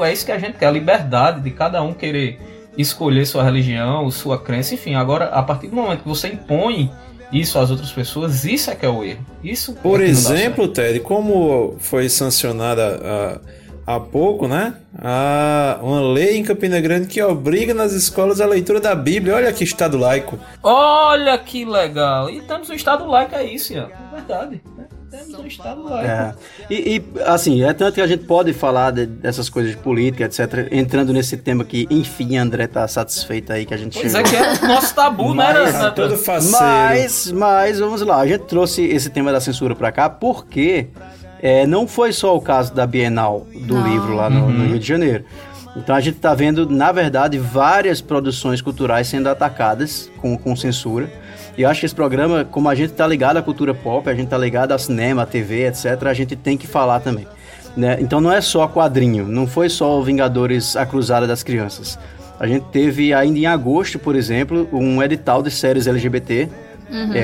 É 0.00 0.12
isso 0.12 0.24
que 0.24 0.32
a 0.32 0.38
gente 0.38 0.58
quer, 0.58 0.66
a 0.66 0.70
liberdade 0.70 1.40
de 1.40 1.50
cada 1.50 1.82
um 1.82 1.92
querer 1.92 2.38
escolher 2.76 3.26
sua 3.26 3.42
religião, 3.42 4.10
sua 4.10 4.38
crença, 4.38 4.74
enfim. 4.74 4.94
Agora, 4.94 5.26
a 5.26 5.42
partir 5.42 5.68
do 5.68 5.76
momento 5.76 6.02
que 6.02 6.08
você 6.08 6.28
impõe 6.28 6.90
isso 7.32 7.58
às 7.58 7.70
outras 7.70 7.90
pessoas, 7.90 8.44
isso 8.44 8.70
é 8.70 8.74
que 8.74 8.84
é 8.86 8.88
o 8.88 9.02
erro. 9.02 9.24
Isso 9.42 9.72
é 9.72 9.82
Por 9.82 9.98
dá 9.98 10.04
exemplo, 10.04 10.68
Ted, 10.68 11.00
como 11.00 11.76
foi 11.78 12.08
sancionada 12.08 13.40
há, 13.86 13.94
há 13.96 14.00
pouco, 14.00 14.46
né? 14.46 14.74
A, 14.98 15.78
uma 15.82 16.00
lei 16.00 16.36
em 16.36 16.44
Campina 16.44 16.80
Grande 16.80 17.06
que 17.06 17.20
obriga 17.22 17.74
nas 17.74 17.92
escolas 17.92 18.40
a 18.40 18.46
leitura 18.46 18.80
da 18.80 18.94
Bíblia. 18.94 19.34
Olha 19.34 19.52
que 19.52 19.64
estado 19.64 19.96
laico. 19.96 20.38
Olha 20.62 21.36
que 21.38 21.64
legal! 21.64 22.30
E 22.30 22.38
estamos 22.38 22.68
no 22.68 22.74
estado 22.74 23.06
laico, 23.06 23.34
é 23.34 23.44
isso, 23.44 23.72
Ian. 23.72 23.88
É 23.88 24.14
verdade. 24.14 24.60
né? 24.76 24.86
Temos 25.10 25.58
um 25.58 25.84
laico. 25.84 26.06
É. 26.10 26.34
E, 26.70 26.96
e, 26.96 27.04
assim, 27.24 27.62
é 27.62 27.72
tanto 27.72 27.94
que 27.94 28.00
a 28.00 28.06
gente 28.06 28.24
pode 28.24 28.52
falar 28.52 28.90
de- 28.92 29.06
dessas 29.06 29.48
coisas 29.48 29.72
de 29.72 29.78
política, 29.78 30.24
etc., 30.24 30.68
entrando 30.70 31.12
nesse 31.12 31.36
tema 31.36 31.64
que, 31.64 31.86
enfim, 31.90 32.36
André 32.36 32.66
tá 32.66 32.86
satisfeito 32.88 33.52
aí 33.52 33.64
que 33.66 33.72
a 33.74 33.76
gente 33.76 33.98
Pois 33.98 34.12
chegou. 34.12 34.20
é 34.20 34.22
que 34.30 34.36
é 34.36 34.64
o 34.64 34.68
nosso 34.68 34.94
tabu, 34.94 35.34
né? 35.34 35.44
Mas, 35.52 35.74
Era- 35.74 35.90
todo 35.90 36.16
faceiro. 36.16 36.58
Mas, 36.58 37.32
mas, 37.32 37.78
vamos 37.78 38.00
lá, 38.02 38.18
a 38.20 38.26
gente 38.26 38.42
trouxe 38.44 38.82
esse 38.84 39.10
tema 39.10 39.30
da 39.32 39.40
censura 39.40 39.74
pra 39.74 39.90
cá 39.92 40.08
porque 40.10 40.88
é, 41.42 41.66
não 41.66 41.86
foi 41.86 42.12
só 42.12 42.36
o 42.36 42.40
caso 42.40 42.74
da 42.74 42.86
Bienal 42.86 43.46
do 43.54 43.74
Não. 43.74 43.88
livro 43.88 44.14
lá 44.14 44.28
no, 44.30 44.48
no 44.50 44.66
Rio 44.66 44.78
de 44.78 44.86
Janeiro. 44.86 45.24
Então 45.76 45.94
a 45.94 46.00
gente 46.00 46.18
tá 46.18 46.34
vendo, 46.34 46.68
na 46.68 46.90
verdade, 46.90 47.38
várias 47.38 48.00
produções 48.00 48.62
culturais 48.62 49.06
sendo 49.06 49.28
atacadas 49.28 50.10
com, 50.16 50.36
com 50.36 50.56
censura. 50.56 51.08
E 51.56 51.62
eu 51.62 51.68
acho 51.68 51.80
que 51.80 51.86
esse 51.86 51.94
programa, 51.94 52.44
como 52.44 52.68
a 52.68 52.74
gente 52.74 52.94
tá 52.94 53.06
ligado 53.06 53.36
à 53.36 53.42
cultura 53.42 53.74
pop, 53.74 54.08
a 54.08 54.14
gente 54.14 54.28
tá 54.28 54.38
ligado 54.38 54.72
ao 54.72 54.78
cinema, 54.78 55.22
à 55.22 55.26
TV, 55.26 55.66
etc., 55.66 56.02
a 56.06 56.14
gente 56.14 56.34
tem 56.34 56.56
que 56.56 56.66
falar 56.66 57.00
também. 57.00 57.26
né? 57.76 57.98
Então 58.00 58.20
não 58.20 58.32
é 58.32 58.40
só 58.40 58.66
quadrinho, 58.66 59.26
não 59.28 59.46
foi 59.46 59.68
só 59.68 59.98
o 59.98 60.02
Vingadores 60.02 60.76
A 60.76 60.86
Cruzada 60.86 61.26
das 61.26 61.42
Crianças. 61.42 61.98
A 62.40 62.46
gente 62.46 62.64
teve 62.66 63.14
ainda 63.14 63.38
em 63.38 63.46
agosto, 63.46 63.98
por 63.98 64.14
exemplo, 64.14 64.68
um 64.72 65.02
edital 65.02 65.42
de 65.42 65.50
séries 65.50 65.86
LGBT 65.86 66.48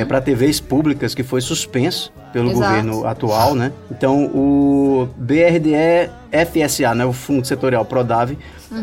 para 0.08 0.20
TVs 0.20 0.60
públicas 0.60 1.14
que 1.14 1.22
foi 1.22 1.40
suspenso 1.40 2.12
pelo 2.32 2.50
Exato. 2.50 2.66
governo 2.66 3.06
atual, 3.06 3.54
né? 3.54 3.72
Então 3.90 4.26
o 4.26 5.08
BRDE 5.16 6.10
FSA, 6.50 6.94
né, 6.94 7.04
o 7.04 7.12
Fundo 7.12 7.46
Setorial 7.46 7.84
Prodave, 7.84 8.38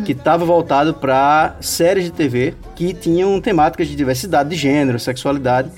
que 0.06 0.12
estava 0.12 0.46
voltado 0.46 0.94
para 0.94 1.56
séries 1.60 2.06
de 2.06 2.12
TV 2.12 2.54
que 2.76 2.94
tinham 2.94 3.42
temáticas 3.42 3.88
de 3.88 3.96
diversidade 3.96 4.50
de 4.50 4.56
gênero, 4.56 5.00
sexualidade 5.00 5.72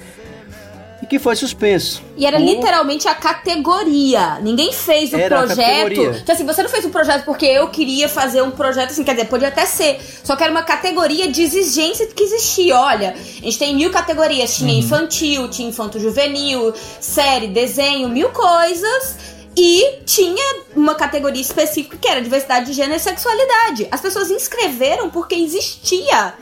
e 1.02 1.06
que 1.08 1.18
foi 1.18 1.36
suspenso. 1.36 2.02
E 2.16 2.26
era 2.26 2.38
Por- 2.38 2.46
literalmente 2.46 3.08
a 3.08 3.16
categoria. 3.16 4.40
Ninguém 4.42 4.72
fez 4.72 5.12
o 5.12 5.16
Era 5.18 5.40
projeto. 5.40 6.02
Então, 6.22 6.36
assim, 6.36 6.46
você 6.46 6.62
não 6.62 6.70
fez 6.70 6.86
um 6.86 6.90
projeto 6.92 7.26
porque 7.26 7.46
eu 7.46 7.68
queria 7.70 8.08
fazer 8.08 8.42
um 8.42 8.52
projeto 8.52 8.92
assim, 8.92 9.04
quer 9.04 9.16
dizer, 9.16 9.28
podia 9.28 9.48
até 9.48 9.66
ser. 9.66 10.00
Só 10.24 10.36
que 10.36 10.44
era 10.44 10.52
uma 10.52 10.64
categoria 10.64 11.28
de 11.28 11.42
exigência 11.42 12.06
que 12.08 12.24
existia. 12.24 12.78
Olha, 12.78 13.16
a 13.16 13.44
gente 13.44 13.58
tem 13.58 13.76
mil 13.76 13.90
categorias. 13.90 14.56
Tinha 14.56 14.74
infantil, 14.78 15.50
tinha 15.50 15.68
infanto-juvenil, 15.70 16.74
série, 17.00 17.48
desenho, 17.48 18.08
mil 18.08 18.30
coisas. 18.30 19.32
E 19.58 20.00
tinha 20.06 20.62
uma 20.76 20.96
categoria 20.96 21.42
específica 21.42 21.98
que 21.98 22.08
era 22.08 22.22
diversidade 22.22 22.68
de 22.68 22.74
gênero 22.74 22.96
e 22.96 23.00
sexualidade. 23.00 23.88
As 23.92 24.00
pessoas 24.00 24.30
inscreveram 24.32 25.10
porque 25.10 25.36
existia 25.36 26.34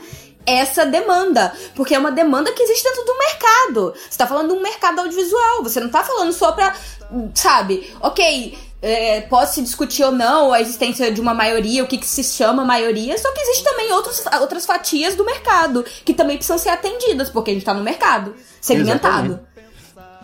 essa 0.46 0.84
demanda. 0.86 1.52
Porque 1.74 1.94
é 1.94 1.98
uma 1.98 2.10
demanda 2.12 2.52
que 2.52 2.62
existe 2.62 2.84
dentro 2.84 3.04
do 3.04 3.18
mercado. 3.18 3.94
Você 4.08 4.18
tá 4.18 4.26
falando 4.26 4.48
de 4.48 4.54
um 4.58 4.62
mercado 4.62 5.00
audiovisual. 5.00 5.62
Você 5.62 5.80
não 5.80 5.88
tá 5.88 6.02
falando 6.02 6.32
só 6.32 6.52
pra. 6.52 6.74
Sabe, 7.34 7.92
ok. 8.00 8.56
é, 8.82 9.26
se 9.46 9.62
discutir 9.62 10.04
ou 10.04 10.12
não 10.12 10.52
a 10.52 10.60
existência 10.60 11.10
de 11.12 11.20
uma 11.20 11.34
maioria, 11.34 11.82
o 11.82 11.86
que, 11.86 11.98
que 11.98 12.06
se 12.06 12.22
chama 12.24 12.64
maioria, 12.64 13.18
só 13.18 13.30
que 13.32 13.40
existe 13.40 13.64
também 13.64 13.92
outros, 13.92 14.24
outras 14.40 14.64
fatias 14.64 15.14
do 15.16 15.24
mercado 15.24 15.84
que 16.04 16.14
também 16.14 16.36
precisam 16.36 16.56
ser 16.56 16.70
atendidas, 16.70 17.28
porque 17.28 17.50
a 17.50 17.54
gente 17.54 17.66
tá 17.66 17.74
no 17.74 17.82
mercado 17.82 18.34
segmentado. 18.60 19.40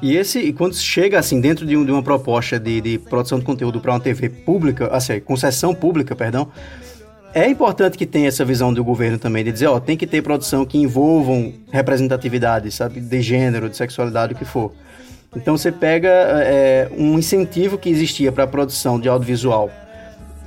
E 0.00 0.16
esse, 0.16 0.38
e 0.38 0.52
quando 0.52 0.74
chega 0.76 1.18
assim 1.18 1.40
dentro 1.40 1.66
de, 1.66 1.76
um- 1.76 1.84
de 1.84 1.90
uma 1.90 2.02
proposta 2.02 2.58
de, 2.58 2.80
de 2.80 2.98
produção 2.98 3.38
de 3.38 3.44
conteúdo 3.44 3.80
para 3.80 3.92
uma 3.92 4.00
TV 4.00 4.28
pública, 4.28 4.88
assim, 4.88 5.18
concessão 5.20 5.74
pública, 5.74 6.14
perdão, 6.14 6.50
é 7.38 7.48
importante 7.48 7.98
que 7.98 8.06
tenha 8.06 8.28
essa 8.28 8.44
visão 8.44 8.72
do 8.72 8.82
governo 8.82 9.18
também 9.18 9.44
de 9.44 9.52
dizer, 9.52 9.66
ó, 9.66 9.78
tem 9.78 9.96
que 9.96 10.06
ter 10.06 10.22
produção 10.22 10.64
que 10.64 10.78
envolvam 10.78 11.52
representatividade, 11.70 12.70
sabe, 12.70 13.00
de 13.00 13.20
gênero, 13.20 13.68
de 13.68 13.76
sexualidade, 13.76 14.32
o 14.32 14.36
que 14.36 14.44
for. 14.44 14.72
Então 15.36 15.56
você 15.58 15.70
pega 15.70 16.08
é, 16.08 16.88
um 16.96 17.18
incentivo 17.18 17.76
que 17.76 17.90
existia 17.90 18.32
para 18.32 18.44
a 18.44 18.46
produção 18.46 18.98
de 18.98 19.08
audiovisual 19.08 19.70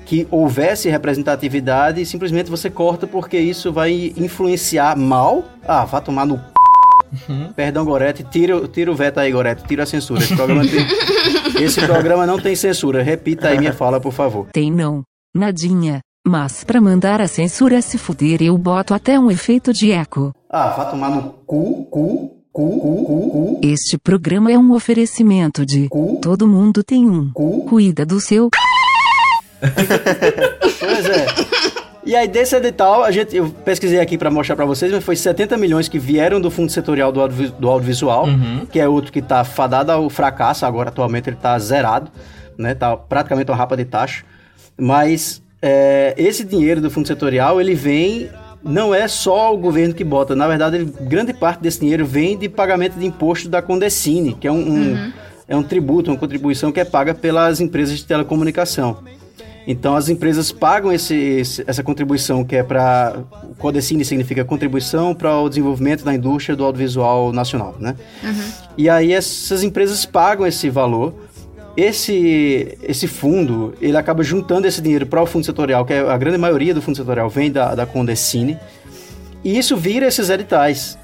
que 0.05 0.27
houvesse 0.31 0.89
representatividade 0.89 2.01
e 2.01 2.05
simplesmente 2.05 2.50
você 2.50 2.67
corta 2.72 3.05
porque 3.05 3.38
isso 3.38 3.72
vai 3.72 4.12
influenciar 4.17 4.98
mal. 4.98 5.43
Ah, 5.67 5.86
vá 5.86 6.01
tomar 6.01 6.25
no 6.25 6.41
Perdão, 7.55 7.86
Gorete, 7.86 8.24
tira, 8.24 8.67
tira 8.67 8.91
o 8.91 8.96
veto 8.96 9.19
aí, 9.19 9.31
Gorete, 9.31 9.63
tira 9.67 9.84
a 9.84 9.86
censura. 9.86 10.22
Esse 10.24 10.36
programa, 10.36 10.63
tem- 10.65 10.88
esse 11.63 11.81
programa 11.86 12.25
não 12.25 12.39
tem 12.39 12.55
censura. 12.55 13.03
Repita 13.03 13.50
aí 13.50 13.60
minha 13.60 13.74
fala, 13.74 14.00
por 14.00 14.12
favor. 14.13 14.48
Tem 14.51 14.72
não, 14.72 15.03
nadinha. 15.36 16.00
Mas 16.25 16.63
pra 16.63 16.81
mandar 16.81 17.21
a 17.21 17.27
censura 17.27 17.81
se 17.81 17.97
fuder 17.97 18.41
eu 18.41 18.57
boto 18.57 18.93
até 18.93 19.19
um 19.19 19.31
efeito 19.31 19.71
de 19.73 19.91
eco. 19.91 20.33
Ah, 20.49 20.69
vá 20.69 20.85
tomar 20.85 21.09
no 21.09 21.23
cu, 21.45 21.85
cu, 21.85 22.38
cu, 22.51 22.69
cu, 22.79 23.05
cu, 23.05 23.29
cu, 23.31 23.59
Este 23.63 23.97
programa 23.97 24.51
é 24.51 24.57
um 24.57 24.73
oferecimento 24.73 25.65
de 25.65 25.88
cu, 25.88 26.19
Todo 26.21 26.47
mundo 26.47 26.83
tem 26.83 27.09
um. 27.09 27.31
cu. 27.31 27.65
Cuida 27.65 28.05
do 28.05 28.19
seu. 28.19 28.49
Pois 30.79 31.05
é. 31.09 31.25
E 32.05 32.15
aí, 32.15 32.27
desse 32.27 32.55
edital, 32.55 33.03
a 33.03 33.11
gente, 33.11 33.35
eu 33.35 33.49
pesquisei 33.49 33.99
aqui 33.99 34.17
pra 34.17 34.31
mostrar 34.31 34.55
pra 34.55 34.65
vocês, 34.65 34.91
mas 34.91 35.03
foi 35.03 35.15
70 35.15 35.57
milhões 35.57 35.88
que 35.88 35.99
vieram 35.99 36.41
do 36.41 36.49
Fundo 36.49 36.71
Setorial 36.71 37.11
do, 37.11 37.21
Audiovi- 37.21 37.53
do 37.59 37.69
Audiovisual, 37.69 38.25
que 38.71 38.79
é 38.79 38.88
outro 38.88 39.11
que 39.11 39.21
tá 39.21 39.43
fadado 39.43 39.91
ao 39.91 40.09
fracasso, 40.09 40.65
agora 40.65 40.89
atualmente 40.89 41.29
ele 41.29 41.35
tá 41.38 41.57
zerado, 41.59 42.09
né? 42.57 42.73
Tá 42.73 42.95
praticamente 42.97 43.51
uma 43.51 43.57
rapa 43.57 43.77
de 43.77 43.85
taxa. 43.85 44.23
Mas 44.79 45.41
é, 45.61 46.13
esse 46.17 46.43
dinheiro 46.43 46.81
do 46.81 46.89
Fundo 46.89 47.07
Setorial, 47.07 47.59
ele 47.59 47.75
vem. 47.75 48.29
Não 48.61 48.93
é 48.93 49.07
só 49.07 49.53
o 49.53 49.57
governo 49.57 49.93
que 49.93 50.03
bota, 50.03 50.35
na 50.35 50.45
verdade, 50.45 50.75
ele- 50.75 50.93
grande 51.01 51.33
parte 51.33 51.61
desse 51.61 51.79
dinheiro 51.79 52.05
vem 52.05 52.37
de 52.37 52.49
pagamento 52.49 52.99
de 52.99 53.05
imposto 53.05 53.47
da 53.47 53.61
Condecine, 53.61 54.33
que 54.33 54.45
é 54.47 54.51
um, 54.51 54.57
um- 54.93 55.11
é 55.47 55.55
um 55.55 55.63
tributo, 55.63 56.11
uma 56.11 56.17
contribuição 56.17 56.69
que 56.69 56.79
é 56.79 56.83
paga 56.83 57.13
pelas 57.13 57.61
empresas 57.61 57.97
de 57.97 58.05
telecomunicação. 58.05 58.97
Então 59.65 59.95
as 59.95 60.09
empresas 60.09 60.51
pagam 60.51 60.91
esse, 60.91 61.63
essa 61.67 61.83
contribuição 61.83 62.43
que 62.43 62.55
é 62.55 62.63
para 62.63 63.17
Codecine 63.59 64.03
significa 64.03 64.43
contribuição 64.43 65.13
para 65.13 65.37
o 65.39 65.47
desenvolvimento 65.47 66.03
da 66.03 66.13
indústria 66.13 66.55
do 66.55 66.65
audiovisual 66.65 67.31
nacional, 67.31 67.75
né? 67.79 67.95
E 68.77 68.89
aí 68.89 69.13
essas 69.13 69.63
empresas 69.63 70.05
pagam 70.05 70.45
esse 70.47 70.69
valor. 70.69 71.13
Esse 71.79 72.77
esse 72.83 73.07
fundo 73.07 73.74
ele 73.79 73.95
acaba 73.95 74.21
juntando 74.24 74.67
esse 74.67 74.81
dinheiro 74.81 75.05
para 75.05 75.21
o 75.21 75.25
fundo 75.25 75.45
setorial, 75.45 75.86
que 75.86 75.93
é 75.93 76.00
a 76.00 76.17
grande 76.17 76.38
maioria 76.38 76.74
do 76.74 76.81
fundo 76.81 76.98
setorial 76.98 77.29
vem 77.29 77.51
da 77.51 77.74
da 77.74 77.86
Condecine. 77.86 78.57
E 79.43 79.57
isso 79.57 79.77
vira 79.77 80.05
esses 80.07 80.29
editais. 80.29 80.98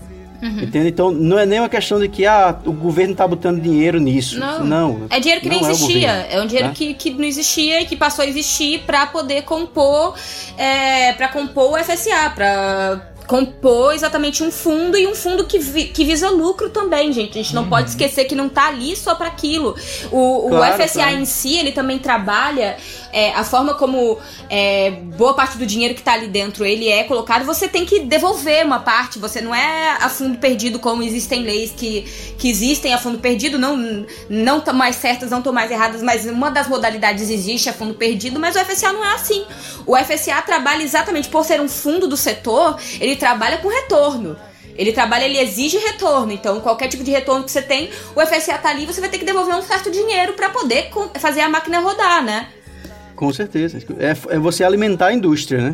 Entende? 0.43 0.89
Então 0.89 1.11
não 1.11 1.39
é 1.39 1.45
nem 1.45 1.59
uma 1.59 1.69
questão 1.69 1.99
de 1.99 2.07
que 2.07 2.25
ah, 2.25 2.55
o 2.65 2.71
governo 2.71 3.13
está 3.13 3.27
botando 3.27 3.59
dinheiro 3.61 3.99
nisso. 3.99 4.39
Não. 4.39 4.63
É 5.09 5.19
dinheiro 5.19 5.41
que 5.41 5.49
nem 5.49 5.61
não 5.61 5.67
é 5.67 5.71
existia. 5.71 6.07
governo, 6.13 6.25
É, 6.29 6.41
um 6.41 6.45
dinheiro 6.45 6.67
né? 6.67 6.73
que, 6.75 6.93
que 6.93 7.09
não 7.11 7.23
existia 7.23 7.81
e 7.81 7.85
que 7.85 7.95
passou 7.95 8.23
a 8.23 8.27
existir 8.27 8.83
pra 8.85 9.07
poder 9.07 9.43
compor 9.43 10.13
é, 10.57 11.13
para 11.13 11.29
compor 11.29 11.71
o 11.79 11.83
FSA, 11.83 12.29
pra 12.35 13.01
compor 13.25 13.93
exatamente 13.93 14.43
um 14.43 14.51
fundo 14.51 14.97
e 14.97 15.07
um 15.07 15.15
fundo 15.15 15.45
que, 15.45 15.59
vi- 15.59 15.85
que 15.85 16.03
visa 16.05 16.29
lucro 16.29 16.69
também, 16.69 17.11
gente. 17.11 17.37
A 17.39 17.41
gente 17.41 17.55
não 17.55 17.67
pode 17.67 17.89
esquecer 17.89 18.25
que 18.25 18.35
não 18.35 18.47
tá 18.49 18.67
ali 18.67 18.95
só 18.95 19.15
pra 19.15 19.27
aquilo. 19.27 19.75
O, 20.11 20.47
o 20.47 20.49
Claro, 20.49 20.81
FSA 20.83 20.93
claro. 21.03 21.15
em 21.17 21.25
si, 21.25 21.55
ele 21.57 21.71
também 21.71 21.99
trabalha 21.99 22.77
é, 23.15 23.33
a 23.33 23.45
forma 23.45 23.75
como 23.75 24.19
é, 24.49 24.91
boa 24.91 25.33
parte 25.33 25.57
do 25.57 25.65
dinheiro 25.65 25.95
que 25.95 26.01
tá 26.01 26.11
ali 26.11 26.27
dentro 26.27 26.65
ele 26.65 26.89
é 26.89 27.05
colocado, 27.05 27.45
você 27.45 27.65
tem 27.65 27.85
que 27.85 28.01
devolver 28.01 28.65
uma 28.65 28.79
parte. 28.79 29.17
Você 29.19 29.39
não 29.39 29.55
é 29.55 29.91
a 30.01 30.09
fundo 30.09 30.37
perdido 30.37 30.79
como 30.79 31.01
existem 31.01 31.41
leis 31.41 31.71
que, 31.71 32.01
que 32.37 32.49
existem 32.49 32.93
a 32.93 32.97
fundo 32.97 33.19
perdido, 33.19 33.57
não 33.57 34.05
não 34.29 34.59
tão 34.59 34.73
mais 34.73 34.97
certas, 34.97 35.31
não 35.31 35.41
tão 35.41 35.53
mais 35.53 35.71
erradas, 35.71 36.03
mas 36.03 36.25
uma 36.25 36.51
das 36.51 36.67
modalidades 36.67 37.29
existe 37.29 37.69
a 37.69 37.73
fundo 37.73 37.93
perdido, 37.93 38.37
mas 38.37 38.57
o 38.57 38.59
FSA 38.59 38.91
não 38.91 39.05
é 39.05 39.13
assim. 39.13 39.45
O 39.85 39.95
FSA 39.95 40.41
trabalha 40.41 40.83
exatamente 40.83 41.29
por 41.29 41.45
ser 41.45 41.61
um 41.61 41.69
fundo 41.69 42.09
do 42.09 42.17
setor, 42.17 42.77
ele 42.99 43.15
trabalha 43.15 43.59
com 43.59 43.69
retorno. 43.69 44.35
Ele 44.77 44.91
trabalha, 44.91 45.23
ele 45.23 45.39
exige 45.39 45.77
retorno. 45.77 46.33
Então, 46.33 46.59
qualquer 46.59 46.89
tipo 46.89 47.01
de 47.01 47.11
retorno 47.11 47.45
que 47.45 47.51
você 47.51 47.61
tem, 47.61 47.89
o 48.13 48.19
FSA 48.19 48.57
tá 48.57 48.71
ali, 48.71 48.85
você 48.85 48.99
vai 48.99 49.09
ter 49.09 49.17
que 49.17 49.23
devolver 49.23 49.55
um 49.55 49.61
certo 49.61 49.89
dinheiro 49.89 50.33
pra 50.33 50.49
poder 50.49 50.91
fazer 51.17 51.39
a 51.39 51.47
máquina 51.47 51.79
rodar, 51.79 52.21
né? 52.21 52.49
Com 53.15 53.31
certeza. 53.31 53.77
É, 53.99 54.35
é 54.35 54.39
você 54.39 54.63
alimentar 54.63 55.07
a 55.07 55.13
indústria, 55.13 55.61
né? 55.61 55.73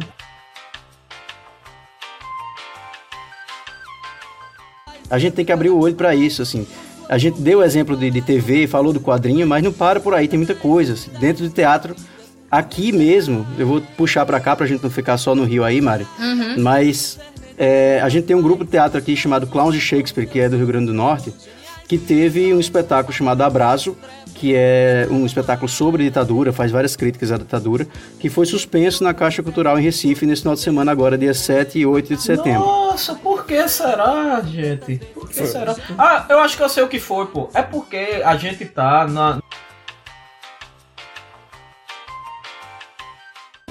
A 5.09 5.19
gente 5.19 5.33
tem 5.33 5.43
que 5.43 5.51
abrir 5.51 5.69
o 5.69 5.77
olho 5.77 5.95
para 5.95 6.15
isso, 6.15 6.41
assim. 6.41 6.65
A 7.09 7.17
gente 7.17 7.41
deu 7.41 7.59
o 7.59 7.63
exemplo 7.63 7.97
de, 7.97 8.09
de 8.09 8.21
TV, 8.21 8.65
falou 8.67 8.93
do 8.93 9.01
quadrinho, 9.01 9.45
mas 9.45 9.61
não 9.61 9.73
para 9.73 9.99
por 9.99 10.13
aí, 10.13 10.27
tem 10.27 10.37
muita 10.37 10.55
coisa. 10.55 10.93
assim. 10.93 11.11
Dentro 11.19 11.43
do 11.43 11.49
teatro, 11.49 11.93
aqui 12.49 12.93
mesmo, 12.93 13.45
eu 13.57 13.67
vou 13.67 13.81
puxar 13.97 14.25
para 14.25 14.39
cá 14.39 14.55
pra 14.55 14.65
gente 14.65 14.81
não 14.81 14.89
ficar 14.89 15.17
só 15.17 15.35
no 15.35 15.43
Rio 15.43 15.65
aí, 15.65 15.81
Mari. 15.81 16.07
Mas 16.57 17.19
é, 17.57 17.99
a 18.01 18.07
gente 18.07 18.25
tem 18.25 18.35
um 18.35 18.41
grupo 18.41 18.63
de 18.63 18.71
teatro 18.71 18.97
aqui 18.97 19.15
chamado 19.17 19.47
Clowns 19.47 19.75
de 19.75 19.81
Shakespeare, 19.81 20.25
que 20.25 20.39
é 20.39 20.47
do 20.47 20.55
Rio 20.55 20.67
Grande 20.67 20.85
do 20.85 20.93
Norte, 20.93 21.33
que 21.91 21.97
teve 21.97 22.53
um 22.53 22.59
espetáculo 22.61 23.11
chamado 23.11 23.41
Abraço, 23.41 23.97
que 24.33 24.55
é 24.55 25.05
um 25.11 25.25
espetáculo 25.25 25.67
sobre 25.67 26.05
ditadura, 26.05 26.53
faz 26.53 26.71
várias 26.71 26.95
críticas 26.95 27.33
à 27.33 27.37
ditadura, 27.37 27.85
que 28.17 28.29
foi 28.29 28.45
suspenso 28.45 29.03
na 29.03 29.13
Caixa 29.13 29.43
Cultural 29.43 29.77
em 29.77 29.83
Recife 29.83 30.25
nesse 30.25 30.41
final 30.41 30.55
de 30.55 30.61
semana 30.61 30.89
agora, 30.89 31.17
dia 31.17 31.33
7 31.33 31.79
e 31.79 31.85
8 31.85 32.15
de 32.15 32.21
setembro. 32.21 32.61
Nossa, 32.61 33.13
por 33.15 33.45
que 33.45 33.67
será, 33.67 34.39
gente? 34.39 35.01
Por 35.13 35.27
que 35.27 35.45
será? 35.45 35.75
Ah, 35.97 36.27
eu 36.29 36.39
acho 36.39 36.55
que 36.55 36.63
eu 36.63 36.69
sei 36.69 36.81
o 36.81 36.87
que 36.87 36.97
foi, 36.97 37.25
pô. 37.25 37.49
É 37.53 37.61
porque 37.61 38.21
a 38.23 38.37
gente 38.37 38.63
tá 38.63 39.05
na, 39.05 39.41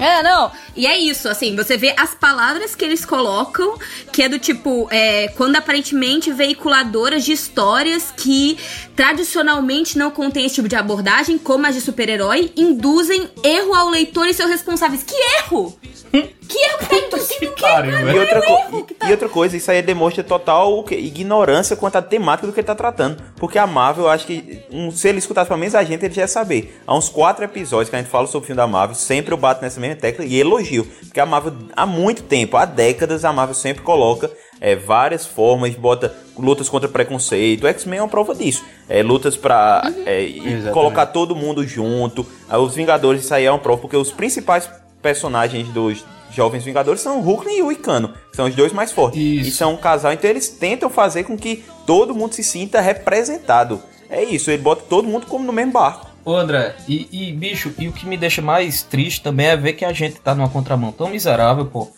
É, 0.01 0.23
não. 0.23 0.51
E 0.75 0.87
é 0.87 0.97
isso, 0.97 1.29
assim, 1.29 1.55
você 1.55 1.77
vê 1.77 1.93
as 1.95 2.15
palavras 2.15 2.73
que 2.73 2.83
eles 2.83 3.05
colocam, 3.05 3.77
que 4.11 4.23
é 4.23 4.27
do 4.27 4.39
tipo, 4.39 4.87
é, 4.89 5.27
quando 5.37 5.57
aparentemente 5.57 6.31
veiculadoras 6.31 7.23
de 7.23 7.33
histórias 7.33 8.11
que 8.17 8.57
tradicionalmente 9.01 9.97
não 9.97 10.11
contêm 10.11 10.45
esse 10.45 10.53
tipo 10.53 10.67
de 10.67 10.75
abordagem, 10.75 11.35
como 11.35 11.65
as 11.65 11.73
de 11.73 11.81
super-herói, 11.81 12.51
induzem 12.55 13.27
erro 13.43 13.73
ao 13.73 13.89
leitor 13.89 14.27
e 14.27 14.33
seus 14.33 14.47
responsáveis. 14.47 15.01
Que 15.01 15.15
erro? 15.39 15.75
Que 16.11 16.57
erro 16.59 16.77
que 16.77 16.85
tá 16.85 16.95
induzindo 16.97 17.51
o 17.51 17.55
quê. 17.55 17.65
E 18.13 18.19
outra, 18.19 18.41
co- 18.43 18.83
tá- 18.99 19.11
e 19.11 19.29
coisa, 19.29 19.57
isso 19.57 19.71
aí 19.71 19.81
demonstra 19.81 20.23
total 20.23 20.85
ignorância 20.91 21.75
quanto 21.75 21.95
à 21.95 22.01
temática 22.03 22.45
do 22.45 22.53
que 22.53 22.59
ele 22.59 22.67
tá 22.67 22.75
tratando. 22.75 23.23
Porque 23.37 23.57
a 23.57 23.65
Marvel, 23.65 24.03
eu 24.03 24.09
acho 24.11 24.27
que 24.27 24.61
um, 24.69 24.91
se 24.91 25.07
ele 25.07 25.17
escutasse 25.17 25.47
pelo 25.47 25.59
menos 25.59 25.73
a 25.73 25.83
gente, 25.83 26.05
ele 26.05 26.13
já 26.13 26.21
ia 26.21 26.27
saber. 26.27 26.79
Há 26.85 26.95
uns 26.95 27.09
quatro 27.09 27.43
episódios 27.43 27.89
que 27.89 27.95
a 27.95 27.99
gente 27.99 28.11
fala 28.11 28.27
sobre 28.27 28.43
o 28.43 28.47
filme 28.47 28.57
da 28.57 28.67
Marvel, 28.67 28.93
sempre 28.95 29.33
eu 29.33 29.37
bato 29.37 29.63
nessa 29.63 29.79
mesma 29.79 29.95
tecla 29.95 30.23
e 30.23 30.39
elogio. 30.39 30.85
Porque 31.05 31.19
a 31.19 31.25
Marvel, 31.25 31.53
há 31.75 31.87
muito 31.87 32.21
tempo, 32.21 32.55
há 32.55 32.65
décadas, 32.65 33.25
a 33.25 33.33
Marvel 33.33 33.55
sempre 33.55 33.81
coloca 33.81 34.29
é, 34.61 34.75
várias 34.75 35.25
formas, 35.25 35.73
bota 35.73 36.15
lutas 36.37 36.69
contra 36.69 36.87
preconceito. 36.87 37.63
O 37.63 37.67
X-Men 37.67 37.99
é 37.99 38.03
uma 38.03 38.07
prova 38.07 38.35
disso. 38.35 38.63
É, 38.87 39.01
lutas 39.01 39.35
pra 39.35 39.91
é, 40.05 40.23
e 40.23 40.37
Exatamente. 40.37 40.71
colocar 40.71 41.07
todo 41.07 41.35
mundo 41.35 41.65
junto. 41.65 42.25
Ah, 42.47 42.59
Os 42.59 42.75
Vingadores, 42.75 43.23
isso 43.23 43.33
aí 43.33 43.45
é 43.45 43.51
uma 43.51 43.59
prova, 43.59 43.81
porque 43.81 43.97
os 43.97 44.11
principais 44.11 44.69
personagens 45.01 45.67
dos 45.69 46.05
Jovens 46.31 46.63
Vingadores 46.63 47.01
são 47.01 47.17
o 47.17 47.21
Hulk 47.21 47.49
e 47.49 47.61
o 47.63 47.71
Icano, 47.71 48.13
que 48.29 48.35
são 48.35 48.45
os 48.45 48.55
dois 48.55 48.71
mais 48.71 48.91
fortes. 48.91 49.19
Isso. 49.19 49.49
E 49.49 49.51
são 49.51 49.73
um 49.73 49.77
casal, 49.77 50.13
então 50.13 50.29
eles 50.29 50.47
tentam 50.47 50.89
fazer 50.89 51.23
com 51.23 51.35
que 51.35 51.65
todo 51.85 52.13
mundo 52.15 52.33
se 52.33 52.43
sinta 52.43 52.79
representado. 52.79 53.81
É 54.09 54.23
isso, 54.23 54.51
ele 54.51 54.61
bota 54.61 54.83
todo 54.87 55.07
mundo 55.07 55.25
como 55.25 55.43
no 55.43 55.51
mesmo 55.51 55.71
barco. 55.71 56.07
Ô 56.23 56.35
André, 56.35 56.75
e, 56.87 57.07
e, 57.11 57.31
bicho, 57.31 57.73
e 57.79 57.87
o 57.87 57.91
que 57.91 58.05
me 58.05 58.15
deixa 58.15 58.41
mais 58.43 58.83
triste 58.83 59.23
também 59.23 59.47
é 59.47 59.57
ver 59.57 59.73
que 59.73 59.83
a 59.83 59.91
gente 59.91 60.19
tá 60.19 60.35
numa 60.35 60.49
contramão 60.49 60.91
tão 60.91 61.09
miserável, 61.09 61.65
pô. 61.65 61.89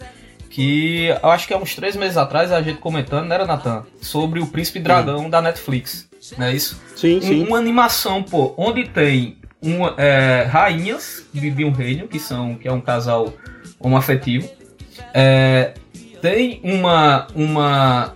Que 0.54 1.08
eu 1.08 1.32
acho 1.32 1.48
que 1.48 1.54
há 1.54 1.58
uns 1.58 1.74
três 1.74 1.96
meses 1.96 2.16
atrás 2.16 2.52
a 2.52 2.62
gente 2.62 2.78
comentando, 2.78 3.32
era, 3.32 3.44
Natan? 3.44 3.88
Sobre 4.00 4.40
o 4.40 4.46
Príncipe 4.46 4.78
Dragão 4.80 5.28
da 5.28 5.42
Netflix. 5.42 6.08
Não 6.38 6.46
é 6.46 6.54
isso? 6.54 6.80
Sim, 6.96 7.18
Um- 7.18 7.22
sim. 7.22 7.48
Uma 7.48 7.58
animação, 7.58 8.22
pô, 8.22 8.54
onde 8.56 8.88
tem 8.88 9.38
uma, 9.60 9.96
é, 9.98 10.44
rainhas 10.44 11.26
de, 11.34 11.50
de 11.50 11.66
um 11.66 11.72
reino, 11.72 12.08
que 12.08 12.20
são 12.20 12.54
que 12.54 12.68
é 12.68 12.72
um 12.72 12.80
casal 12.80 13.34
homoafetivo. 13.80 14.48
É, 15.12 15.74
tem 16.22 16.62
uma, 16.64 17.26
uma 17.34 18.14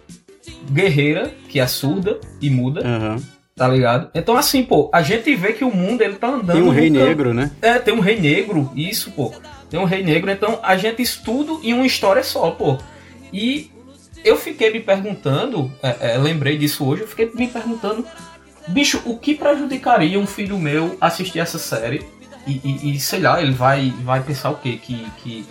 guerreira 0.71 1.31
que 1.49 1.59
é 1.59 1.65
surda 1.65 2.19
e 2.39 2.51
muda, 2.51 2.81
Aham. 2.85 3.19
tá 3.55 3.67
ligado? 3.67 4.11
Então, 4.13 4.37
assim, 4.37 4.61
pô, 4.61 4.91
a 4.93 5.01
gente 5.01 5.35
vê 5.35 5.53
que 5.53 5.63
o 5.65 5.75
mundo 5.75 6.03
ele 6.03 6.17
tá 6.17 6.27
andando. 6.27 6.53
Tem 6.53 6.61
um 6.61 6.69
rei 6.69 6.91
negro, 6.91 7.33
né? 7.33 7.49
É, 7.63 7.79
tem 7.79 7.95
um 7.95 7.99
rei 7.99 8.19
negro, 8.19 8.71
isso, 8.75 9.09
pô. 9.09 9.33
Tem 9.69 9.79
um 9.79 9.83
rei 9.85 10.03
negro, 10.03 10.31
então 10.31 10.59
a 10.63 10.77
gente 10.77 11.01
estuda 11.01 11.51
em 11.65 11.73
uma 11.73 11.85
história 11.85 12.23
só, 12.23 12.51
pô. 12.51 12.77
E 13.33 13.69
eu 14.23 14.37
fiquei 14.37 14.71
me 14.71 14.79
perguntando, 14.79 15.71
é, 15.83 16.13
é, 16.13 16.17
lembrei 16.17 16.57
disso 16.57 16.85
hoje, 16.85 17.01
eu 17.03 17.07
fiquei 17.07 17.29
me 17.33 17.47
perguntando, 17.47 18.05
bicho, 18.69 19.01
o 19.05 19.17
que 19.17 19.33
prejudicaria 19.35 20.19
um 20.19 20.25
filho 20.27 20.57
meu 20.57 20.97
assistir 21.01 21.39
essa 21.39 21.59
série? 21.59 22.05
E, 22.45 22.61
e- 22.63 22.95
e, 22.95 22.99
sei 22.99 23.19
lá, 23.19 23.41
ele 23.41 23.51
vai, 23.51 23.93
vai 24.03 24.21
pensar 24.23 24.49
o 24.51 24.55
quê? 24.55 24.79
Que, 24.81 25.05
que, 25.21 25.45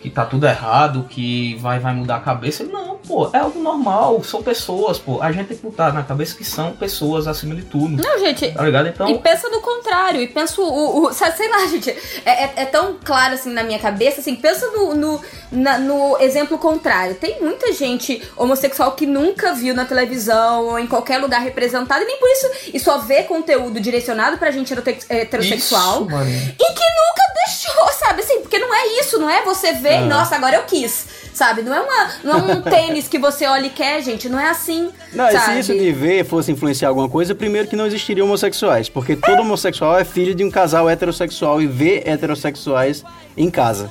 que 0.00 0.08
tá 0.10 0.24
tudo 0.24 0.46
errado, 0.46 1.06
que 1.10 1.56
vai, 1.56 1.80
vai 1.80 1.92
mudar 1.92 2.16
a 2.16 2.20
cabeça? 2.20 2.62
Não, 2.62 2.87
pô, 3.08 3.30
é 3.32 3.38
algo 3.38 3.58
normal, 3.60 4.22
são 4.22 4.42
pessoas, 4.42 4.98
pô. 4.98 5.20
A 5.22 5.32
gente 5.32 5.48
tem 5.48 5.56
que 5.56 5.62
botar 5.62 5.92
na 5.92 6.02
cabeça 6.02 6.36
que 6.36 6.44
são 6.44 6.72
pessoas 6.72 7.26
acima 7.26 7.54
de 7.54 7.62
tudo. 7.62 8.00
Não, 8.02 8.18
gente, 8.18 8.52
Tá 8.52 8.62
ligado? 8.62 8.88
Então. 8.88 9.08
E 9.08 9.18
pensa 9.18 9.48
no 9.48 9.60
contrário, 9.62 10.20
e 10.20 10.28
penso 10.28 10.62
o. 10.62 11.06
o 11.06 11.12
sei 11.14 11.48
lá, 11.48 11.66
gente, 11.66 11.90
é, 12.24 12.44
é- 12.44 12.52
é 12.56 12.64
tão 12.66 12.96
claro 13.02 13.34
assim 13.34 13.50
na 13.52 13.62
minha 13.64 13.78
cabeça, 13.78 14.20
assim, 14.20 14.36
pensa 14.36 14.66
no, 14.72 14.94
no, 14.94 15.20
na- 15.50 15.78
no 15.78 16.16
exemplo 16.20 16.58
contrário. 16.58 17.14
Tem 17.14 17.40
muita 17.40 17.72
gente 17.72 18.22
homossexual 18.36 18.92
que 18.92 19.06
nunca 19.06 19.54
viu 19.54 19.74
na 19.74 19.84
televisão 19.84 20.66
ou 20.66 20.78
em 20.78 20.86
qualquer 20.86 21.18
lugar 21.18 21.40
representado, 21.40 22.02
e 22.02 22.06
nem 22.06 22.18
por 22.18 22.28
isso, 22.28 22.50
e 22.74 22.78
só 22.80 22.98
vê 22.98 23.22
conteúdo 23.24 23.80
direcionado 23.80 24.38
pra 24.38 24.50
gente 24.50 24.74
heterossexual. 25.08 26.02
Isso, 26.02 26.10
mano. 26.10 26.30
E 26.30 26.72
que 26.72 26.84
nunca 26.84 27.22
deixou, 27.46 27.88
sabe? 27.98 28.20
Assim, 28.22 28.40
porque 28.40 28.58
não 28.58 28.74
é 28.74 28.86
isso, 29.00 29.18
não 29.18 29.28
é 29.30 29.42
você 29.42 29.72
ver, 29.72 30.02
e, 30.02 30.04
nossa, 30.06 30.36
agora 30.36 30.56
eu 30.56 30.62
quis, 30.64 31.06
sabe? 31.32 31.62
Não 31.62 31.74
é, 31.74 31.80
uma, 31.80 32.10
não 32.24 32.32
é 32.32 32.52
um 32.54 32.62
tênis 32.68 33.08
que 33.08 33.18
você 33.18 33.46
olha 33.46 33.66
e 33.66 33.70
quer, 33.70 34.02
gente, 34.02 34.28
não 34.28 34.38
é 34.38 34.48
assim. 34.50 34.90
Não, 35.12 35.28
e 35.28 35.32
se 35.32 35.38
sabe? 35.38 35.58
isso 35.60 35.72
de 35.74 35.92
ver 35.92 36.24
fosse 36.24 36.52
influenciar 36.52 36.88
alguma 36.88 37.08
coisa, 37.08 37.34
primeiro 37.34 37.68
que 37.68 37.76
não 37.76 37.86
existiriam 37.86 38.26
homossexuais, 38.26 38.88
porque 38.88 39.16
todo 39.16 39.40
homossexual 39.40 39.98
é 39.98 40.04
filho 40.04 40.34
de 40.34 40.44
um 40.44 40.50
casal 40.50 40.88
heterossexual 40.88 41.60
e 41.62 41.66
vê 41.66 42.02
heterossexuais 42.04 43.02
em 43.36 43.50
casa. 43.50 43.90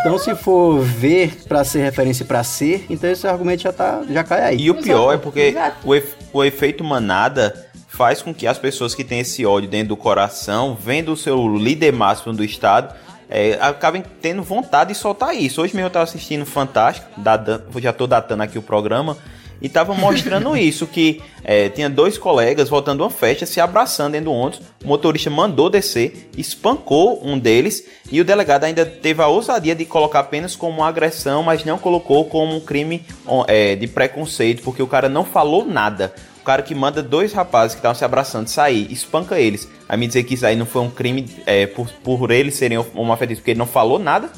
Então, 0.00 0.18
se 0.18 0.34
for 0.34 0.80
ver 0.80 1.36
pra 1.48 1.64
ser 1.64 1.80
referência 1.82 2.24
pra 2.24 2.42
ser, 2.44 2.86
então 2.88 3.10
esse 3.10 3.26
argumento 3.26 3.62
já, 3.62 3.72
tá, 3.72 4.02
já 4.10 4.24
cai 4.24 4.42
aí. 4.42 4.56
E 4.60 4.70
o 4.70 4.74
pior 4.74 5.12
é 5.12 5.18
porque 5.18 5.54
o, 5.84 5.94
ef- 5.94 6.14
o 6.32 6.44
efeito 6.44 6.82
manada 6.84 7.66
faz 7.88 8.22
com 8.22 8.32
que 8.32 8.46
as 8.46 8.58
pessoas 8.58 8.94
que 8.94 9.02
têm 9.04 9.20
esse 9.20 9.44
ódio 9.44 9.68
dentro 9.68 9.88
do 9.88 9.96
coração, 9.96 10.76
vendo 10.80 11.12
o 11.12 11.16
seu 11.16 11.56
líder 11.56 11.92
máximo 11.92 12.32
do 12.32 12.44
estado, 12.44 12.94
é, 13.28 13.58
acabem 13.60 14.02
tendo 14.22 14.42
vontade 14.42 14.92
de 14.92 14.98
soltar 14.98 15.34
isso. 15.34 15.60
Hoje 15.60 15.74
mesmo 15.74 15.86
eu 15.88 15.90
tava 15.92 16.04
assistindo 16.04 16.46
Fantástico, 16.46 17.06
da- 17.16 17.60
já 17.78 17.92
tô 17.92 18.06
datando 18.06 18.42
aqui 18.42 18.58
o 18.58 18.62
programa, 18.62 19.16
e 19.60 19.68
tava 19.68 19.94
mostrando 19.94 20.54
isso, 20.58 20.86
que 20.86 21.22
é, 21.44 21.68
tinha 21.68 21.88
dois 21.88 22.18
colegas 22.18 22.68
voltando 22.68 23.02
a 23.02 23.06
uma 23.06 23.10
festa, 23.10 23.46
se 23.46 23.60
abraçando 23.60 24.12
dentro 24.12 24.26
do 24.26 24.32
ônibus, 24.32 24.60
o 24.84 24.88
motorista 24.88 25.30
mandou 25.30 25.68
descer, 25.68 26.30
espancou 26.36 27.20
um 27.24 27.38
deles, 27.38 27.84
e 28.10 28.20
o 28.20 28.24
delegado 28.24 28.64
ainda 28.64 28.84
teve 28.84 29.22
a 29.22 29.26
ousadia 29.28 29.74
de 29.74 29.84
colocar 29.84 30.20
apenas 30.20 30.56
como 30.56 30.78
uma 30.78 30.88
agressão, 30.88 31.42
mas 31.42 31.64
não 31.64 31.78
colocou 31.78 32.24
como 32.24 32.56
um 32.56 32.60
crime 32.60 33.04
é, 33.46 33.76
de 33.76 33.86
preconceito, 33.86 34.62
porque 34.62 34.82
o 34.82 34.86
cara 34.86 35.08
não 35.08 35.24
falou 35.24 35.64
nada. 35.64 36.12
O 36.40 36.44
cara 36.48 36.62
que 36.62 36.74
manda 36.74 37.02
dois 37.02 37.32
rapazes 37.32 37.74
que 37.74 37.80
estavam 37.80 37.94
se 37.94 38.04
abraçando 38.04 38.48
sair, 38.48 38.90
espanca 38.90 39.38
eles. 39.38 39.68
Aí 39.86 39.98
me 39.98 40.06
dizer 40.06 40.22
que 40.22 40.32
isso 40.32 40.46
aí 40.46 40.56
não 40.56 40.64
foi 40.64 40.80
um 40.80 40.90
crime 40.90 41.26
é, 41.44 41.66
por, 41.66 41.90
por 42.02 42.30
eles 42.30 42.54
serem 42.54 42.78
homoafetivos, 42.78 43.40
porque 43.40 43.50
ele 43.50 43.58
não 43.58 43.66
falou 43.66 43.98
nada. 43.98 44.30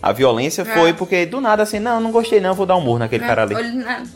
A 0.00 0.12
violência 0.12 0.64
foi 0.64 0.92
porque 0.92 1.26
do 1.26 1.40
nada 1.40 1.64
assim, 1.64 1.80
não, 1.80 1.98
não 2.00 2.12
gostei 2.12 2.38
não, 2.40 2.54
vou 2.54 2.64
dar 2.64 2.76
um 2.76 2.80
murro 2.80 3.00
naquele 3.00 3.26
cara 3.26 3.42
ali. 3.42 3.54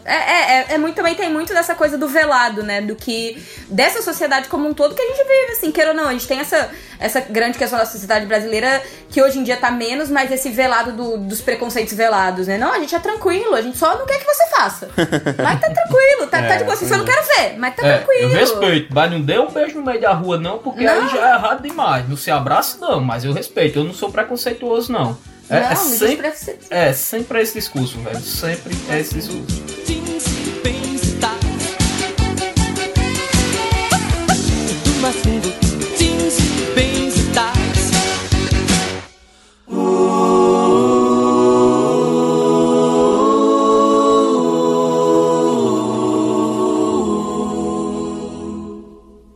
É, 0.04 0.14
é, 0.14 0.52
é, 0.60 0.66
é 0.74 0.78
muito, 0.78 0.94
também 0.94 1.16
tem 1.16 1.28
muito 1.28 1.52
dessa 1.52 1.74
coisa 1.74 1.98
do 1.98 2.06
velado, 2.06 2.62
né? 2.62 2.80
Do 2.80 2.94
que. 2.94 3.36
dessa 3.68 4.00
sociedade 4.00 4.46
como 4.46 4.68
um 4.68 4.72
todo 4.74 4.94
que 4.94 5.02
a 5.02 5.06
gente 5.08 5.18
vive, 5.26 5.52
assim, 5.52 5.72
queira 5.72 5.90
ou 5.90 5.96
não. 5.96 6.06
A 6.08 6.12
gente 6.12 6.28
tem 6.28 6.38
essa, 6.38 6.70
essa 7.00 7.20
grande 7.20 7.58
questão 7.58 7.76
da 7.80 7.84
sociedade 7.84 8.26
brasileira 8.26 8.80
que 9.10 9.20
hoje 9.20 9.40
em 9.40 9.42
dia 9.42 9.56
tá 9.56 9.72
menos, 9.72 10.08
mas 10.08 10.30
esse 10.30 10.50
velado 10.50 10.92
do- 10.92 11.18
dos 11.18 11.40
preconceitos 11.40 11.94
velados, 11.94 12.46
né? 12.46 12.56
Não, 12.58 12.72
a 12.72 12.78
gente 12.78 12.94
é 12.94 13.00
tranquilo, 13.00 13.54
a 13.56 13.60
gente 13.60 13.76
só 13.76 13.98
não 13.98 14.06
quer 14.06 14.18
que 14.20 14.24
você 14.24 14.46
faça. 14.50 14.88
Mas 15.42 15.60
tá 15.60 15.68
tranquilo, 15.68 16.26
tá, 16.30 16.42
tá 16.44 16.56
de 16.58 16.62
boa. 16.64 16.74
Assim, 16.74 16.86
só 16.88 16.96
não 16.96 17.04
quero 17.04 17.22
ver, 17.26 17.58
mas 17.58 17.74
tá 17.74 17.84
É, 17.86 17.96
tranquilo. 17.98 18.30
eu 18.32 18.38
respeito, 18.38 18.94
mas 18.94 19.10
não 19.10 19.20
dê 19.20 19.38
um 19.38 19.50
beijo 19.50 19.78
no 19.80 19.84
meio 19.84 20.00
da 20.00 20.12
rua, 20.12 20.38
não, 20.38 20.58
porque 20.58 20.84
Não. 20.84 20.92
aí 20.92 21.08
já 21.08 21.30
é 21.32 21.34
errado 21.34 21.60
demais. 21.62 22.08
Não 22.08 22.16
se 22.16 22.30
abraça, 22.30 22.78
não, 22.80 23.00
mas 23.00 23.24
eu 23.24 23.32
respeito. 23.32 23.80
Eu 23.80 23.84
não 23.84 23.92
sou 23.92 24.10
preconceituoso, 24.12 24.92
não. 24.92 25.18
É, 25.48 25.60
Não, 25.60 25.68
é 25.70 25.74
sempre, 25.76 26.30
despre- 26.30 26.58
é 26.70 26.92
sempre 26.92 27.42
esse 27.42 27.54
discurso, 27.54 27.98
velho. 28.00 28.20
Sempre 28.20 28.74
é 28.88 29.00
esse 29.00 29.14
discurso. 29.14 29.62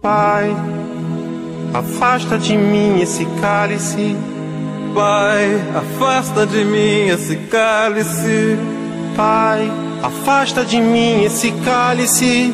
Pai, 0.00 0.54
afasta 1.74 2.38
de 2.38 2.56
mim 2.56 3.00
esse 3.00 3.24
cálice. 3.40 4.16
Pai, 4.96 5.61
afasta 5.74 6.46
de 6.46 6.64
mim 6.64 7.09
esse 7.09 7.37
cálice. 7.50 8.56
Pai, 9.14 9.70
afasta 10.02 10.64
de 10.64 10.80
mim 10.80 11.22
esse 11.22 11.52
cálice 11.52 12.50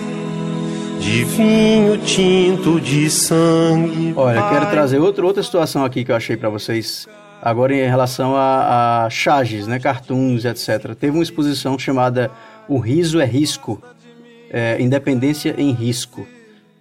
de 0.98 1.22
vinho 1.22 1.96
tinto 1.98 2.81
de 2.81 3.09
sangue. 3.09 4.12
Olha, 4.16 4.40
Pai. 4.40 4.55
quero 4.55 4.70
trazer 4.72 4.98
outro, 4.98 5.24
outra 5.24 5.40
situação 5.40 5.85
aqui 5.85 6.05
que 6.05 6.11
eu 6.11 6.16
achei 6.16 6.37
pra 6.37 6.48
vocês. 6.48 7.07
Agora 7.40 7.72
em 7.72 7.88
relação 7.88 8.35
a, 8.35 9.05
a 9.05 9.11
charges, 9.11 9.68
né, 9.68 9.78
cartoons, 9.78 10.44
etc. 10.44 10.96
Teve 10.98 11.16
uma 11.16 11.22
exposição 11.22 11.78
chamada 11.78 12.28
O 12.66 12.81
Riso 12.81 13.20
é 13.20 13.24
Risco, 13.24 13.81
é, 14.50 14.78
Independência 14.81 15.55
em 15.57 15.70
Risco. 15.70 16.26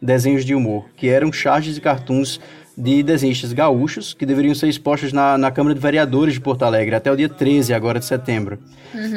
desenhos 0.01 0.43
de 0.43 0.55
humor, 0.55 0.85
que 0.97 1.07
eram 1.07 1.31
charges 1.31 1.77
e 1.77 1.81
cartoons 1.81 2.41
de 2.77 3.03
desenhistas 3.03 3.53
gaúchos 3.53 4.13
que 4.13 4.25
deveriam 4.25 4.55
ser 4.55 4.67
expostos 4.67 5.11
na, 5.11 5.37
na 5.37 5.51
Câmara 5.51 5.75
de 5.75 5.81
Vereadores 5.81 6.33
de 6.33 6.41
Porto 6.41 6.63
Alegre 6.63 6.95
até 6.95 7.11
o 7.11 7.15
dia 7.15 7.29
13 7.29 7.73
agora 7.73 7.99
de 7.99 8.05
setembro. 8.05 8.59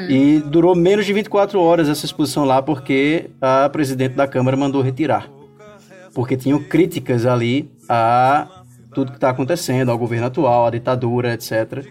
E 0.09 0.39
durou 0.47 0.75
menos 0.75 1.07
de 1.07 1.13
24 1.13 1.61
horas 1.61 1.89
essa 1.89 2.05
exposição 2.05 2.45
lá 2.45 2.63
porque 2.63 3.31
a 3.41 3.69
presidente 3.69 4.15
da 4.15 4.27
Câmara 4.27 4.57
mandou 4.57 4.83
retirar. 4.83 5.29
Porque 6.13 6.37
tinham 6.37 6.63
críticas 6.63 7.27
ali 7.27 7.71
a 7.89 8.47
tudo 8.95 9.11
que 9.11 9.17
está 9.17 9.31
acontecendo, 9.31 9.91
ao 9.91 9.99
governo 9.99 10.29
atual, 10.29 10.67
à 10.67 10.71
ditadura, 10.71 11.35
etc. 11.35 11.85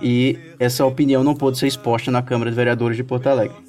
E 0.00 0.38
essa 0.58 0.86
opinião 0.86 1.24
não 1.24 1.34
pôde 1.34 1.58
ser 1.58 1.66
exposta 1.66 2.10
na 2.10 2.22
Câmara 2.22 2.50
de 2.50 2.56
Vereadores 2.56 2.96
de 2.96 3.02
Porto 3.02 3.26
Alegre. 3.26 3.65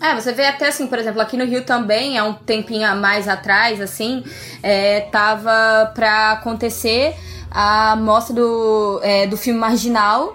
É, 0.00 0.14
você 0.14 0.32
vê 0.32 0.46
até 0.46 0.68
assim, 0.68 0.86
por 0.86 0.98
exemplo, 0.98 1.20
aqui 1.20 1.36
no 1.36 1.44
Rio 1.44 1.64
também, 1.64 2.18
há 2.18 2.24
um 2.24 2.34
tempinho 2.34 2.86
a 2.86 2.94
mais 2.94 3.28
atrás, 3.28 3.80
assim, 3.80 4.22
é, 4.62 5.00
tava 5.00 5.92
pra 5.94 6.32
acontecer 6.32 7.14
a 7.50 7.94
mostra 7.96 8.34
do, 8.34 9.00
é, 9.02 9.26
do 9.26 9.36
filme 9.36 9.58
Marginal 9.58 10.34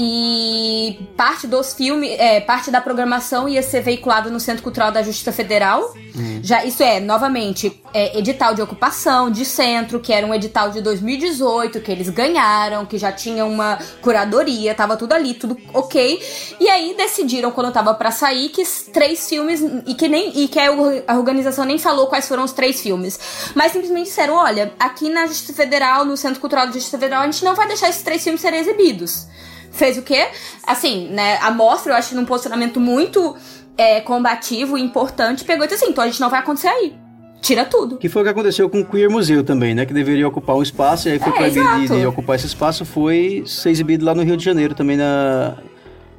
e 0.00 0.96
parte 1.16 1.48
dos 1.48 1.74
filmes, 1.74 2.12
é, 2.20 2.40
parte 2.40 2.70
da 2.70 2.80
programação 2.80 3.48
ia 3.48 3.60
ser 3.64 3.80
veiculada 3.80 4.30
no 4.30 4.38
Centro 4.38 4.62
Cultural 4.62 4.92
da 4.92 5.02
Justiça 5.02 5.32
Federal. 5.32 5.92
Já, 6.40 6.64
isso 6.64 6.82
é, 6.84 7.00
novamente, 7.00 7.80
é, 7.92 8.16
edital 8.16 8.54
de 8.54 8.62
ocupação 8.62 9.28
de 9.28 9.44
centro, 9.44 9.98
que 9.98 10.12
era 10.12 10.24
um 10.24 10.32
edital 10.32 10.70
de 10.70 10.80
2018, 10.80 11.80
que 11.80 11.90
eles 11.90 12.08
ganharam, 12.10 12.86
que 12.86 12.96
já 12.96 13.10
tinha 13.10 13.44
uma 13.44 13.76
curadoria, 14.00 14.72
tava 14.72 14.96
tudo 14.96 15.14
ali, 15.14 15.34
tudo 15.34 15.56
ok. 15.74 16.22
E 16.60 16.68
aí 16.68 16.94
decidiram, 16.96 17.50
quando 17.50 17.72
tava 17.72 17.92
pra 17.92 18.12
sair, 18.12 18.50
que 18.50 18.62
três 18.92 19.28
filmes, 19.28 19.60
e 19.84 19.94
que 19.94 20.08
nem 20.08 20.44
e 20.44 20.46
que 20.46 20.60
a 20.60 21.16
organização 21.16 21.64
nem 21.64 21.78
falou 21.78 22.06
quais 22.06 22.28
foram 22.28 22.44
os 22.44 22.52
três 22.52 22.80
filmes. 22.80 23.18
Mas 23.54 23.72
simplesmente 23.72 24.06
disseram: 24.06 24.34
olha, 24.34 24.72
aqui 24.78 25.08
na 25.08 25.26
Justiça 25.26 25.54
Federal, 25.54 26.04
no 26.04 26.16
Centro 26.16 26.40
Cultural 26.40 26.66
da 26.66 26.72
Justiça 26.72 26.98
Federal, 26.98 27.22
a 27.22 27.26
gente 27.26 27.44
não 27.44 27.56
vai 27.56 27.66
deixar 27.66 27.88
esses 27.88 28.02
três 28.02 28.22
filmes 28.22 28.40
serem 28.40 28.60
exibidos 28.60 29.26
fez 29.70 29.98
o 29.98 30.02
quê? 30.02 30.28
Assim, 30.66 31.08
né? 31.08 31.38
A 31.42 31.50
mostra, 31.50 31.92
eu 31.92 31.96
acho, 31.96 32.14
num 32.14 32.24
posicionamento 32.24 32.80
muito 32.80 33.36
é, 33.76 34.00
combativo 34.00 34.76
e 34.76 34.82
importante, 34.82 35.44
pegou 35.44 35.64
e 35.64 35.68
disse 35.68 35.82
assim: 35.82 35.92
então 35.92 36.04
a 36.04 36.06
gente 36.06 36.20
não 36.20 36.28
vai 36.30 36.40
acontecer 36.40 36.68
aí. 36.68 36.94
Tira 37.40 37.64
tudo. 37.64 37.98
Que 37.98 38.08
foi 38.08 38.22
o 38.22 38.24
que 38.24 38.30
aconteceu 38.30 38.68
com 38.68 38.80
o 38.80 38.84
Queer 38.84 39.08
Museu 39.08 39.44
também, 39.44 39.74
né? 39.74 39.86
Que 39.86 39.94
deveria 39.94 40.26
ocupar 40.26 40.56
um 40.56 40.62
espaço 40.62 41.08
e 41.08 41.12
aí 41.12 41.18
foi 41.20 41.28
É, 41.28 41.36
proibido 41.36 41.96
de, 41.96 42.06
ocupar 42.06 42.34
esse 42.34 42.46
espaço. 42.46 42.84
Foi 42.84 43.44
ser 43.46 43.70
exibido 43.70 44.04
lá 44.04 44.12
no 44.14 44.22
Rio 44.22 44.36
de 44.36 44.44
Janeiro 44.44 44.74
também, 44.74 44.96
na, 44.96 45.54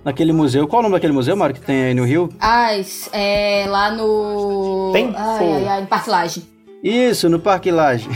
naquele 0.04 0.32
museu. 0.32 0.66
Qual 0.66 0.80
é 0.80 0.82
o 0.82 0.84
nome 0.84 0.96
daquele 0.96 1.12
museu, 1.12 1.36
Mário, 1.36 1.54
que 1.54 1.62
tem 1.62 1.84
aí 1.84 1.94
no 1.94 2.06
Rio? 2.06 2.30
Ai, 2.40 2.86
é 3.12 3.66
lá 3.68 3.92
no. 3.92 4.92
Tempo. 4.94 5.14
Ai, 5.18 5.52
ai, 5.52 5.68
ai, 5.68 5.82
no 5.82 5.88
Parque 5.88 6.10
Lage. 6.10 6.44
Isso, 6.82 7.28
no 7.28 7.40
Parque 7.40 7.70
Lage. 7.70 8.08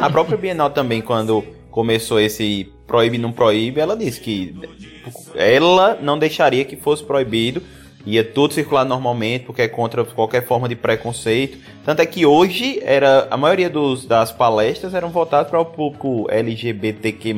A 0.00 0.10
própria 0.10 0.36
Bienal 0.36 0.70
também, 0.70 1.00
quando 1.00 1.44
começou 1.78 2.18
esse 2.18 2.72
proíbe 2.88 3.18
não 3.18 3.30
proíbe, 3.30 3.80
ela 3.80 3.96
disse 3.96 4.18
que 4.18 4.52
ela 5.36 5.96
não 6.02 6.18
deixaria 6.18 6.64
que 6.64 6.74
fosse 6.74 7.04
proibido, 7.04 7.62
ia 8.04 8.24
tudo 8.24 8.52
circular 8.52 8.84
normalmente, 8.84 9.44
porque 9.44 9.62
é 9.62 9.68
contra 9.68 10.04
qualquer 10.04 10.44
forma 10.44 10.68
de 10.68 10.74
preconceito. 10.74 11.56
Tanto 11.84 12.02
é 12.02 12.06
que 12.06 12.26
hoje 12.26 12.80
era 12.82 13.28
a 13.30 13.36
maioria 13.36 13.70
dos, 13.70 14.04
das 14.04 14.32
palestras 14.32 14.92
eram 14.92 15.10
voltadas 15.10 15.48
para 15.48 15.60
o 15.60 15.64
público 15.66 16.26
LGBTQ+, 16.28 17.32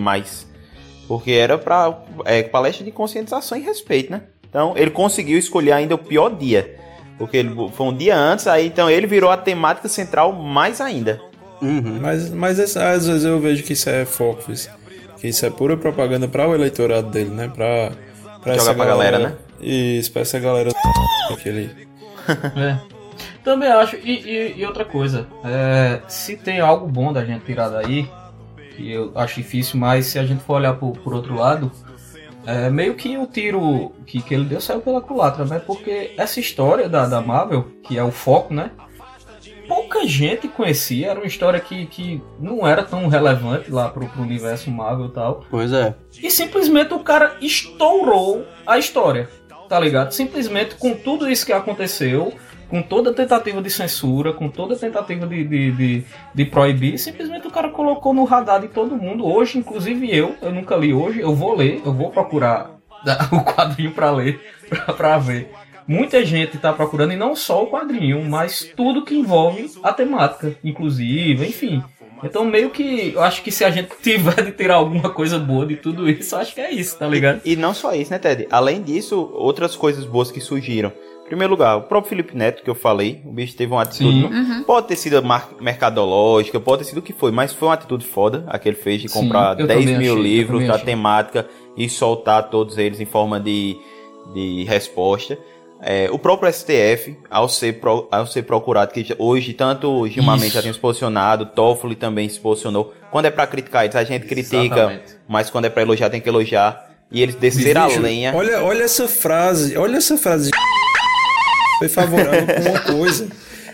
porque 1.06 1.32
era 1.32 1.58
para 1.58 2.02
é, 2.24 2.42
palestra 2.42 2.82
de 2.82 2.90
conscientização 2.90 3.58
e 3.58 3.60
respeito, 3.60 4.10
né? 4.10 4.22
Então 4.48 4.72
ele 4.74 4.90
conseguiu 4.90 5.38
escolher 5.38 5.72
ainda 5.72 5.96
o 5.96 5.98
pior 5.98 6.30
dia. 6.30 6.78
Porque 7.18 7.36
ele 7.36 7.54
foi 7.74 7.86
um 7.88 7.94
dia 7.94 8.16
antes, 8.16 8.46
aí 8.46 8.68
então 8.68 8.88
ele 8.88 9.06
virou 9.06 9.30
a 9.30 9.36
temática 9.36 9.86
central 9.86 10.32
mais 10.32 10.80
ainda. 10.80 11.20
Uhum. 11.62 11.98
Mas, 12.00 12.30
mas 12.30 12.58
essa- 12.58 12.90
às 12.90 13.06
vezes 13.06 13.24
eu 13.24 13.38
vejo 13.40 13.62
que 13.64 13.72
isso 13.74 13.88
é 13.90 14.04
foco, 14.04 14.50
isso. 14.50 14.70
que 15.18 15.28
isso 15.28 15.44
é 15.44 15.50
pura 15.50 15.76
propaganda 15.76 16.26
para 16.26 16.48
o 16.48 16.54
eleitorado 16.54 17.10
dele, 17.10 17.30
né? 17.30 17.48
Pra, 17.54 17.92
pra 18.42 18.56
Jogar 18.56 18.74
pra 18.74 18.84
galera, 18.86 19.18
né? 19.18 19.34
Isso, 19.60 20.10
pra 20.12 20.22
essa 20.22 20.38
galera 20.38 20.70
aquele. 21.30 21.70
É. 22.56 22.78
Também 23.44 23.68
acho. 23.70 23.96
E, 23.96 24.10
e- 24.20 24.54
e 24.60 24.64
outra 24.66 24.84
coisa, 24.84 25.26
é, 25.44 26.00
se 26.08 26.36
tem 26.36 26.60
algo 26.60 26.86
bom 26.86 27.12
da 27.12 27.24
gente 27.24 27.44
tirar 27.44 27.68
daí, 27.68 28.08
que 28.76 28.90
eu 28.90 29.12
acho 29.14 29.36
difícil, 29.36 29.78
mas 29.78 30.06
se 30.06 30.18
a 30.18 30.24
gente 30.24 30.42
for 30.42 30.54
olhar 30.54 30.74
por, 30.74 30.92
por 30.98 31.12
outro 31.14 31.34
lado, 31.34 31.70
é, 32.46 32.70
meio 32.70 32.94
que 32.94 33.18
o 33.18 33.26
tiro 33.26 33.92
que, 34.06 34.22
que 34.22 34.32
ele 34.34 34.44
deu 34.44 34.60
saiu 34.60 34.80
pela 34.80 35.00
culatra, 35.02 35.44
né? 35.44 35.58
Porque 35.58 36.12
essa 36.16 36.40
história 36.40 36.88
da, 36.88 37.06
da 37.06 37.20
Marvel, 37.20 37.66
que 37.82 37.98
é 37.98 38.02
o 38.02 38.10
foco, 38.10 38.54
né? 38.54 38.70
Pouca 40.00 40.06
gente 40.08 40.48
conhecia, 40.48 41.10
era 41.10 41.20
uma 41.20 41.26
história 41.26 41.60
que, 41.60 41.84
que 41.86 42.22
não 42.38 42.66
era 42.66 42.82
tão 42.82 43.06
relevante 43.06 43.70
lá 43.70 43.88
pro, 43.88 44.08
pro 44.08 44.22
universo 44.22 44.70
Marvel 44.70 45.06
e 45.06 45.10
tal. 45.10 45.44
Pois 45.50 45.72
é. 45.72 45.94
E 46.22 46.30
simplesmente 46.30 46.94
o 46.94 47.00
cara 47.00 47.36
estourou 47.40 48.46
a 48.66 48.78
história, 48.78 49.28
tá 49.68 49.78
ligado? 49.78 50.12
Simplesmente 50.12 50.74
com 50.76 50.94
tudo 50.94 51.28
isso 51.28 51.44
que 51.44 51.52
aconteceu, 51.52 52.32
com 52.70 52.80
toda 52.80 53.10
a 53.10 53.14
tentativa 53.14 53.60
de 53.60 53.68
censura, 53.68 54.32
com 54.32 54.48
toda 54.48 54.74
a 54.74 54.78
tentativa 54.78 55.26
de, 55.26 55.44
de, 55.44 55.72
de, 55.72 56.04
de 56.34 56.44
proibir, 56.46 56.98
simplesmente 56.98 57.46
o 57.46 57.50
cara 57.50 57.68
colocou 57.68 58.14
no 58.14 58.24
radar 58.24 58.62
de 58.62 58.68
todo 58.68 58.96
mundo. 58.96 59.26
Hoje, 59.26 59.58
inclusive 59.58 60.16
eu, 60.16 60.34
eu 60.40 60.50
nunca 60.50 60.76
li 60.76 60.94
hoje, 60.94 61.20
eu 61.20 61.34
vou 61.34 61.54
ler, 61.54 61.82
eu 61.84 61.92
vou 61.92 62.10
procurar 62.10 62.70
o 63.32 63.40
quadrinho 63.40 63.92
pra 63.92 64.10
ler, 64.10 64.40
pra, 64.66 64.94
pra 64.94 65.18
ver. 65.18 65.52
Muita 65.90 66.24
gente 66.24 66.56
tá 66.56 66.72
procurando, 66.72 67.12
e 67.12 67.16
não 67.16 67.34
só 67.34 67.64
o 67.64 67.66
quadrinho, 67.66 68.24
mas 68.24 68.70
tudo 68.76 69.04
que 69.04 69.12
envolve 69.12 69.68
a 69.82 69.92
temática, 69.92 70.54
inclusive, 70.62 71.44
enfim. 71.44 71.82
Então, 72.22 72.44
meio 72.44 72.70
que 72.70 73.12
eu 73.12 73.22
acho 73.22 73.42
que 73.42 73.50
se 73.50 73.64
a 73.64 73.70
gente 73.70 73.88
tiver 74.00 74.40
de 74.44 74.52
tirar 74.52 74.74
alguma 74.76 75.10
coisa 75.10 75.36
boa 75.36 75.66
de 75.66 75.74
tudo 75.74 76.08
isso, 76.08 76.36
acho 76.36 76.54
que 76.54 76.60
é 76.60 76.70
isso, 76.70 76.96
tá 76.96 77.08
ligado? 77.08 77.40
E 77.44 77.56
não 77.56 77.74
só 77.74 77.92
isso, 77.92 78.12
né, 78.12 78.20
Ted? 78.20 78.46
Além 78.52 78.82
disso, 78.82 79.32
outras 79.34 79.74
coisas 79.74 80.04
boas 80.04 80.30
que 80.30 80.40
surgiram. 80.40 80.92
Em 81.24 81.28
primeiro 81.30 81.52
lugar, 81.52 81.76
o 81.76 81.82
próprio 81.82 82.10
Felipe 82.10 82.36
Neto, 82.36 82.62
que 82.62 82.70
eu 82.70 82.74
falei, 82.76 83.20
o 83.24 83.32
bicho 83.32 83.56
teve 83.56 83.72
uma 83.72 83.82
atitude. 83.82 84.20
Sim. 84.20 84.26
Uhum. 84.26 84.62
Pode 84.62 84.86
ter 84.86 84.96
sido 84.96 85.20
mercadológica, 85.60 86.60
pode 86.60 86.84
ter 86.84 86.88
sido 86.90 86.98
o 86.98 87.02
que 87.02 87.12
foi, 87.12 87.32
mas 87.32 87.52
foi 87.52 87.66
uma 87.66 87.74
atitude 87.74 88.04
foda 88.04 88.44
a 88.48 88.58
que 88.60 88.68
ele 88.68 88.76
fez 88.76 89.00
de 89.02 89.08
Sim, 89.08 89.22
comprar 89.22 89.58
eu 89.58 89.66
10 89.66 89.80
também 89.80 89.98
mil 89.98 90.12
achei, 90.12 90.22
livros 90.22 90.66
da 90.68 90.74
achei. 90.74 90.86
temática 90.86 91.48
e 91.76 91.88
soltar 91.88 92.48
todos 92.50 92.78
eles 92.78 93.00
em 93.00 93.06
forma 93.06 93.40
de, 93.40 93.76
de 94.34 94.64
resposta. 94.64 95.38
É, 95.82 96.08
o 96.12 96.18
próprio 96.18 96.52
STF, 96.52 97.16
ao 97.30 97.48
ser, 97.48 97.80
pro- 97.80 98.06
ao 98.10 98.26
ser 98.26 98.42
procurado, 98.42 98.92
que 98.92 99.14
hoje 99.18 99.52
tanto 99.54 100.06
Gilmar 100.08 100.38
já 100.38 100.60
tem 100.60 100.72
se 100.72 100.78
posicionado, 100.78 101.46
Toffoli 101.46 101.94
também 101.96 102.28
se 102.28 102.38
posicionou. 102.38 102.92
Quando 103.10 103.24
é 103.26 103.30
pra 103.30 103.46
criticar 103.46 103.84
eles, 103.84 103.96
a 103.96 104.04
gente 104.04 104.26
critica, 104.26 104.62
Exatamente. 104.64 105.02
mas 105.26 105.48
quando 105.50 105.64
é 105.64 105.70
pra 105.70 105.82
elogiar, 105.82 106.10
tem 106.10 106.20
que 106.20 106.28
elogiar. 106.28 106.88
E 107.10 107.22
eles 107.22 107.34
desceram 107.34 107.84
a 107.84 107.86
Bicho, 107.88 108.00
lenha. 108.00 108.32
Olha, 108.36 108.62
olha 108.62 108.84
essa 108.84 109.08
frase, 109.08 109.76
olha 109.76 109.96
essa 109.96 110.16
frase. 110.16 110.50
Foi 111.78 111.88
favorável 111.88 112.46
com 112.46 112.68
uma 112.70 112.80
coisa. 112.80 113.24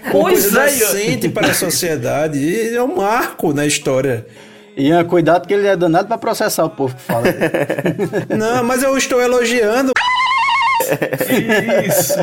Uma 0.05 0.13
Pois 0.13 0.43
coisa 0.43 0.61
é, 0.63 0.65
decente 0.67 1.29
para 1.29 1.49
a 1.49 1.55
sociedade. 1.55 2.39
E 2.39 2.77
é 2.77 2.83
um 2.83 2.95
marco 2.97 3.53
na 3.53 3.67
história. 3.67 4.25
Ian, 4.77 5.05
cuidado 5.05 5.47
que 5.49 5.53
ele 5.55 5.67
é 5.67 5.75
danado 5.77 6.07
pra 6.07 6.17
processar 6.17 6.65
o 6.65 6.71
povo 6.71 6.95
que 6.95 7.03
fala. 7.03 7.25
Não, 8.39 8.63
mas 8.63 8.83
eu 8.83 8.97
estou 8.97 9.21
elogiando. 9.21 9.91
Isso, 11.87 12.15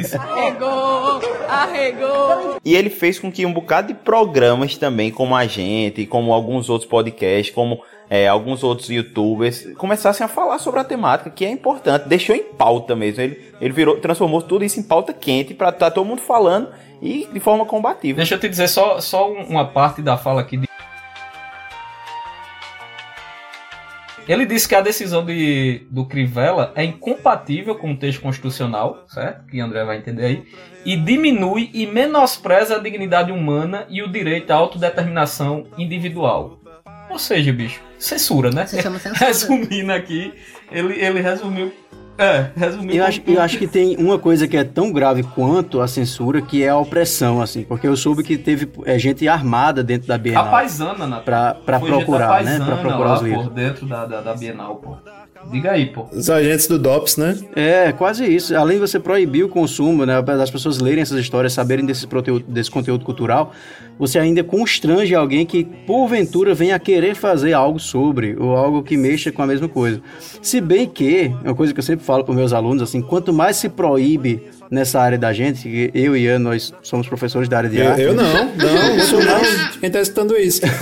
isso. 0.00 0.16
Arregou! 0.18 1.20
Arregou! 1.48 2.56
E 2.64 2.74
ele 2.74 2.90
fez 2.90 3.18
com 3.18 3.30
que 3.30 3.44
um 3.46 3.52
bocado 3.52 3.88
de 3.88 3.94
programas 3.94 4.76
também, 4.76 5.10
como 5.10 5.34
a 5.34 5.46
gente, 5.46 6.06
como 6.06 6.32
alguns 6.32 6.68
outros 6.68 6.88
podcasts, 6.88 7.54
como 7.54 7.80
é, 8.08 8.28
alguns 8.28 8.62
outros 8.62 8.90
youtubers, 8.90 9.66
começassem 9.76 10.24
a 10.24 10.28
falar 10.28 10.58
sobre 10.58 10.80
a 10.80 10.84
temática, 10.84 11.30
que 11.30 11.44
é 11.44 11.50
importante. 11.50 12.08
Deixou 12.08 12.36
em 12.36 12.42
pauta 12.42 12.94
mesmo. 12.94 13.22
Ele, 13.22 13.40
ele 13.60 13.72
virou, 13.72 13.96
transformou 13.98 14.42
tudo 14.42 14.64
isso 14.64 14.78
em 14.78 14.82
pauta 14.82 15.12
quente 15.12 15.54
pra 15.54 15.70
estar 15.70 15.90
todo 15.90 16.04
mundo 16.06 16.20
falando 16.20 16.68
e 17.00 17.26
de 17.32 17.40
forma 17.40 17.64
combativa. 17.64 18.16
Deixa 18.18 18.34
eu 18.34 18.38
te 18.40 18.48
dizer 18.48 18.68
só, 18.68 19.00
só 19.00 19.30
um- 19.30 19.44
uma 19.48 19.64
parte 19.66 20.02
da 20.02 20.16
fala 20.16 20.40
aqui. 20.42 20.56
De... 20.58 20.68
Ele 24.28 24.46
disse 24.46 24.68
que 24.68 24.74
a 24.74 24.80
decisão 24.80 25.24
de, 25.24 25.82
do 25.90 26.04
Crivella 26.04 26.72
é 26.76 26.84
incompatível 26.84 27.74
com 27.74 27.92
o 27.92 27.96
texto 27.96 28.20
constitucional, 28.20 29.04
certo? 29.08 29.46
Que 29.46 29.60
André 29.60 29.84
vai 29.84 29.98
entender 29.98 30.24
aí. 30.24 30.44
E 30.84 30.96
diminui 30.96 31.70
e 31.74 31.86
menospreza 31.86 32.76
a 32.76 32.78
dignidade 32.78 33.32
humana 33.32 33.84
e 33.88 34.00
o 34.02 34.08
direito 34.08 34.50
à 34.52 34.54
autodeterminação 34.54 35.66
individual. 35.76 36.60
Ou 37.10 37.18
seja, 37.18 37.52
bicho, 37.52 37.80
censura, 37.98 38.50
né? 38.50 38.64
Censura. 38.66 39.12
Resumindo 39.14 39.92
aqui, 39.92 40.32
ele, 40.70 40.94
ele 40.94 41.20
resumiu. 41.20 41.72
É, 42.22 42.50
resumiu. 42.56 42.94
Eu 42.94 43.04
acho, 43.04 43.20
eu 43.26 43.40
acho 43.40 43.58
que 43.58 43.66
tem 43.66 43.96
uma 43.96 44.18
coisa 44.18 44.46
que 44.46 44.56
é 44.56 44.64
tão 44.64 44.92
grave 44.92 45.22
quanto 45.22 45.80
a 45.80 45.88
censura, 45.88 46.40
que 46.40 46.62
é 46.62 46.68
a 46.68 46.76
opressão, 46.76 47.40
assim. 47.40 47.62
Porque 47.64 47.86
eu 47.86 47.96
soube 47.96 48.22
que 48.22 48.36
teve 48.38 48.68
é, 48.84 48.98
gente 48.98 49.26
armada 49.26 49.82
dentro 49.82 50.08
da 50.08 50.14
A 50.14 50.18
Bienal. 50.18 50.50
paisana, 50.50 51.06
Nath. 51.06 51.24
Pra, 51.24 51.54
pra 51.54 51.80
procurar, 51.80 52.28
né? 52.44 52.58
paisana 52.58 52.64
Pra 52.64 52.76
procurar 52.76 53.08
lá, 53.08 53.14
os 53.16 53.22
livros. 53.22 53.48
dentro 53.48 53.86
da, 53.86 54.06
da, 54.06 54.20
da 54.20 54.34
Bienal, 54.34 54.76
pô. 54.76 54.96
Diga 55.50 55.72
aí, 55.72 55.86
pô. 55.86 56.06
Os 56.12 56.30
agentes 56.30 56.66
do 56.66 56.78
DOPS, 56.78 57.16
né? 57.16 57.38
É, 57.54 57.92
quase 57.92 58.24
isso. 58.24 58.54
Além 58.56 58.76
de 58.76 58.80
você 58.80 58.98
proibir 58.98 59.44
o 59.44 59.48
consumo, 59.48 60.06
né, 60.06 60.20
das 60.22 60.50
pessoas 60.50 60.78
lerem 60.78 61.02
essas 61.02 61.18
histórias, 61.18 61.52
saberem 61.52 61.84
desse, 61.84 62.06
conteúdo, 62.06 62.44
desse 62.48 62.70
conteúdo 62.70 63.04
cultural, 63.04 63.52
você 63.98 64.18
ainda 64.18 64.42
constrange 64.42 65.14
alguém 65.14 65.44
que, 65.44 65.64
porventura, 65.86 66.54
venha 66.54 66.76
a 66.76 66.78
querer 66.78 67.14
fazer 67.14 67.52
algo 67.52 67.78
sobre, 67.78 68.34
ou 68.38 68.56
algo 68.56 68.82
que 68.82 68.96
mexa 68.96 69.30
com 69.30 69.42
a 69.42 69.46
mesma 69.46 69.68
coisa. 69.68 70.00
Se 70.40 70.60
bem 70.60 70.88
que, 70.88 71.32
é 71.44 71.48
uma 71.48 71.54
coisa 71.54 71.72
que 71.72 71.80
eu 71.80 71.84
sempre 71.84 72.04
falo 72.04 72.24
para 72.24 72.34
meus 72.34 72.52
alunos, 72.52 72.82
assim, 72.82 73.02
quanto 73.02 73.32
mais 73.32 73.56
se 73.56 73.68
proíbe 73.68 74.42
nessa 74.70 75.00
área 75.00 75.18
da 75.18 75.32
gente, 75.34 75.62
que 75.68 75.90
eu 75.92 76.16
e 76.16 76.22
Ian, 76.22 76.38
nós 76.38 76.72
somos 76.82 77.06
professores 77.06 77.46
da 77.48 77.58
área 77.58 77.68
de 77.68 77.78
Eu, 77.78 77.88
arte. 77.90 78.00
eu 78.00 78.14
não, 78.14 78.24
não, 78.24 78.96
não 78.96 79.04
sou 79.04 79.20
não. 79.22 79.40
Quem 79.80 79.90
tá 79.90 80.00
escutando 80.00 80.34
isso? 80.36 80.62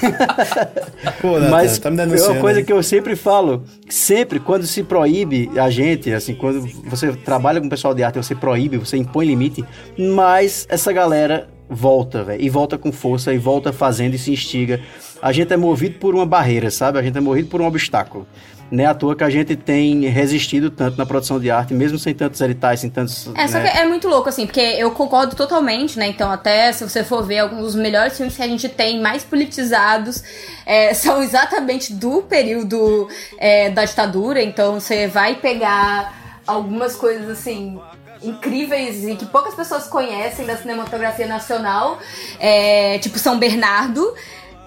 Pô, 1.20 1.38
Nathan, 1.38 1.50
Mas 1.50 1.78
tá 1.78 1.90
é 1.90 2.30
uma 2.30 2.40
coisa 2.40 2.62
que 2.62 2.72
eu 2.72 2.82
sempre 2.82 3.16
falo, 3.16 3.64
sempre 3.88 4.40
quando 4.40 4.66
se 4.66 4.82
proíbe 4.82 5.50
a 5.56 5.70
gente, 5.70 6.12
assim, 6.12 6.34
quando 6.34 6.66
você 6.84 7.12
trabalha 7.12 7.60
com 7.60 7.66
o 7.66 7.70
pessoal 7.70 7.94
de 7.94 8.02
arte, 8.02 8.16
você 8.16 8.34
proíbe, 8.34 8.76
você 8.78 8.96
impõe 8.96 9.26
limite, 9.26 9.64
mas 9.98 10.66
essa 10.68 10.92
galera 10.92 11.48
volta, 11.68 12.22
velho, 12.22 12.42
e 12.42 12.48
volta 12.48 12.78
com 12.78 12.92
força, 12.92 13.32
e 13.32 13.38
volta 13.38 13.72
fazendo 13.72 14.14
e 14.14 14.18
se 14.18 14.32
instiga. 14.32 14.80
A 15.20 15.32
gente 15.32 15.52
é 15.52 15.56
movido 15.56 15.98
por 15.98 16.14
uma 16.14 16.26
barreira, 16.26 16.70
sabe? 16.70 16.98
A 16.98 17.02
gente 17.02 17.16
é 17.18 17.20
movido 17.20 17.48
por 17.48 17.60
um 17.60 17.66
obstáculo. 17.66 18.26
Não 18.70 18.82
é 18.82 18.86
à 18.86 18.94
toa 18.94 19.14
que 19.14 19.22
a 19.22 19.30
gente 19.30 19.54
tem 19.54 20.06
resistido 20.08 20.70
tanto 20.70 20.98
na 20.98 21.06
produção 21.06 21.38
de 21.38 21.50
arte, 21.50 21.72
mesmo 21.72 21.98
sem 21.98 22.14
tantos 22.14 22.40
editais, 22.40 22.80
sem 22.80 22.90
tantos... 22.90 23.30
É, 23.34 23.46
só 23.46 23.58
né? 23.58 23.70
que 23.70 23.78
é 23.78 23.86
muito 23.86 24.08
louco, 24.08 24.28
assim, 24.28 24.46
porque 24.46 24.60
eu 24.60 24.90
concordo 24.90 25.36
totalmente, 25.36 25.98
né? 25.98 26.08
Então, 26.08 26.30
até 26.30 26.72
se 26.72 26.82
você 26.82 27.04
for 27.04 27.24
ver 27.24 27.38
alguns 27.38 27.62
dos 27.62 27.74
melhores 27.76 28.16
filmes 28.16 28.36
que 28.36 28.42
a 28.42 28.48
gente 28.48 28.68
tem, 28.68 29.00
mais 29.00 29.22
politizados, 29.22 30.22
é, 30.64 30.92
são 30.94 31.22
exatamente 31.22 31.92
do 31.92 32.22
período 32.22 33.08
é, 33.38 33.70
da 33.70 33.84
ditadura. 33.84 34.42
Então, 34.42 34.80
você 34.80 35.06
vai 35.06 35.36
pegar 35.36 36.40
algumas 36.46 36.96
coisas, 36.96 37.28
assim, 37.28 37.78
incríveis 38.22 39.04
e 39.04 39.14
que 39.14 39.26
poucas 39.26 39.54
pessoas 39.54 39.86
conhecem 39.86 40.46
da 40.46 40.56
cinematografia 40.56 41.26
nacional, 41.26 41.98
é, 42.38 42.98
tipo 42.98 43.18
São 43.18 43.38
Bernardo. 43.38 44.14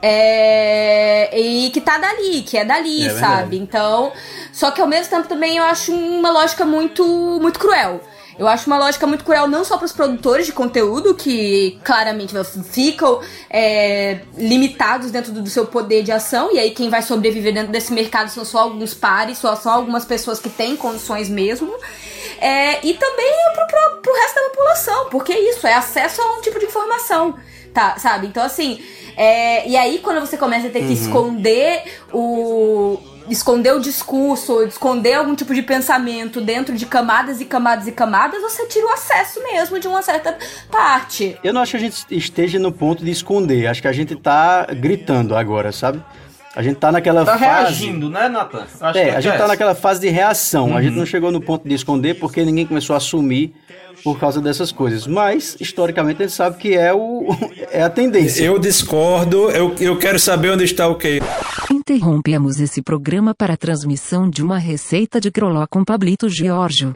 É, 0.01 1.39
e 1.39 1.69
que 1.71 1.81
tá 1.81 1.97
dali, 1.97 2.41
que 2.41 2.57
é 2.57 2.65
dali, 2.65 3.07
É 3.07 3.09
sabe? 3.11 3.57
Então, 3.57 4.11
só 4.51 4.71
que 4.71 4.81
ao 4.81 4.87
mesmo 4.87 5.09
tempo 5.09 5.27
também 5.27 5.57
eu 5.57 5.63
acho 5.63 5.93
uma 5.93 6.31
lógica 6.31 6.65
muito, 6.65 7.05
muito 7.41 7.59
cruel. 7.59 8.01
Eu 8.37 8.47
acho 8.47 8.67
uma 8.67 8.79
lógica 8.79 9.05
muito 9.05 9.25
cruel 9.25 9.49
não 9.49 9.65
só 9.65 9.75
para 9.75 9.83
os 9.85 9.91
produtores 9.91 10.45
de 10.45 10.53
conteúdo, 10.53 11.13
que 11.13 11.77
claramente 11.83 12.33
ficam 12.71 13.19
é, 13.49 14.21
limitados 14.37 15.11
dentro 15.11 15.33
do, 15.33 15.41
do 15.41 15.49
seu 15.49 15.67
poder 15.67 16.03
de 16.03 16.11
ação, 16.13 16.49
e 16.53 16.57
aí 16.57 16.71
quem 16.71 16.89
vai 16.89 17.01
sobreviver 17.01 17.53
dentro 17.53 17.69
desse 17.69 17.91
mercado 17.91 18.29
são 18.29 18.45
só 18.45 18.59
alguns 18.59 18.93
pares, 18.93 19.39
só, 19.39 19.57
só 19.57 19.71
algumas 19.71 20.05
pessoas 20.05 20.39
que 20.39 20.49
têm 20.49 20.77
condições 20.77 21.27
mesmo. 21.27 21.69
É, 22.39 22.79
e 22.87 22.93
também 22.93 23.33
pro, 23.53 23.67
pro, 23.67 24.01
pro 24.01 24.13
resto 24.13 24.35
da 24.35 24.49
população, 24.51 25.09
porque 25.09 25.33
é 25.33 25.49
isso, 25.49 25.67
é 25.67 25.73
acesso 25.73 26.21
a 26.21 26.37
um 26.37 26.41
tipo 26.41 26.57
de 26.57 26.65
informação, 26.65 27.35
tá, 27.79 27.97
sabe? 27.97 28.27
Então, 28.27 28.43
assim, 28.43 28.79
é, 29.15 29.67
e 29.67 29.77
aí 29.77 29.99
quando 29.99 30.19
você 30.19 30.37
começa 30.37 30.67
a 30.67 30.69
ter 30.69 30.81
que 30.85 30.93
esconder 30.93 31.83
o 32.11 32.99
esconder 33.29 33.75
o 33.75 33.79
discurso, 33.79 34.63
esconder 34.63 35.13
algum 35.13 35.35
tipo 35.35 35.53
de 35.53 35.61
pensamento 35.61 36.41
dentro 36.41 36.75
de 36.75 36.85
camadas 36.87 37.39
e 37.39 37.45
camadas 37.45 37.85
e 37.87 37.91
camadas, 37.91 38.41
você 38.41 38.65
tira 38.65 38.87
o 38.87 38.89
acesso 38.89 39.39
mesmo 39.43 39.79
de 39.79 39.87
uma 39.87 40.01
certa 40.01 40.35
parte. 40.71 41.37
Eu 41.43 41.53
não 41.53 41.61
acho 41.61 41.71
que 41.71 41.77
a 41.77 41.79
gente 41.79 42.05
esteja 42.09 42.57
no 42.57 42.71
ponto 42.71 43.05
de 43.05 43.11
esconder, 43.11 43.67
acho 43.67 43.83
que 43.83 43.87
a 43.87 43.91
gente 43.93 44.15
tá 44.15 44.65
gritando 44.75 45.35
agora, 45.35 45.71
sabe? 45.71 46.03
A 46.55 46.63
gente 46.63 46.77
tá 46.77 46.91
naquela 46.91 47.23
Tá 47.23 47.37
fase... 47.37 47.43
reagindo, 47.45 48.09
né, 48.09 48.27
Nathan? 48.27 48.65
Acho 48.81 48.97
É, 48.97 49.03
que 49.11 49.15
a 49.17 49.21
gente 49.21 49.31
tá 49.33 49.37
essa. 49.37 49.47
naquela 49.47 49.75
fase 49.75 50.01
de 50.01 50.09
reação. 50.09 50.75
A 50.75 50.81
gente 50.81 50.95
não 50.95 51.05
chegou 51.05 51.31
no 51.31 51.39
ponto 51.39 51.67
de 51.69 51.75
esconder 51.75 52.15
porque 52.15 52.43
ninguém 52.43 52.65
começou 52.65 52.95
a 52.95 52.97
assumir 52.97 53.53
por 54.03 54.19
causa 54.19 54.41
dessas 54.41 54.71
coisas. 54.71 55.07
Mas, 55.07 55.55
historicamente, 55.59 56.23
a 56.23 56.27
gente 56.27 56.35
sabe 56.35 56.57
que 56.57 56.75
é, 56.75 56.93
o, 56.93 57.27
é 57.71 57.81
a 57.81 57.89
tendência. 57.89 58.43
Eu 58.43 58.59
discordo, 58.59 59.49
eu, 59.51 59.75
eu 59.79 59.97
quero 59.97 60.19
saber 60.19 60.51
onde 60.51 60.63
está 60.63 60.87
o 60.87 60.95
quê. 60.95 61.21
Interrompemos 61.71 62.59
esse 62.59 62.81
programa 62.81 63.33
para 63.33 63.53
a 63.53 63.57
transmissão 63.57 64.29
de 64.29 64.43
uma 64.43 64.57
receita 64.57 65.19
de 65.19 65.29
groló 65.29 65.65
com 65.67 65.83
Pablito 65.83 66.29
Giorgio. 66.29 66.95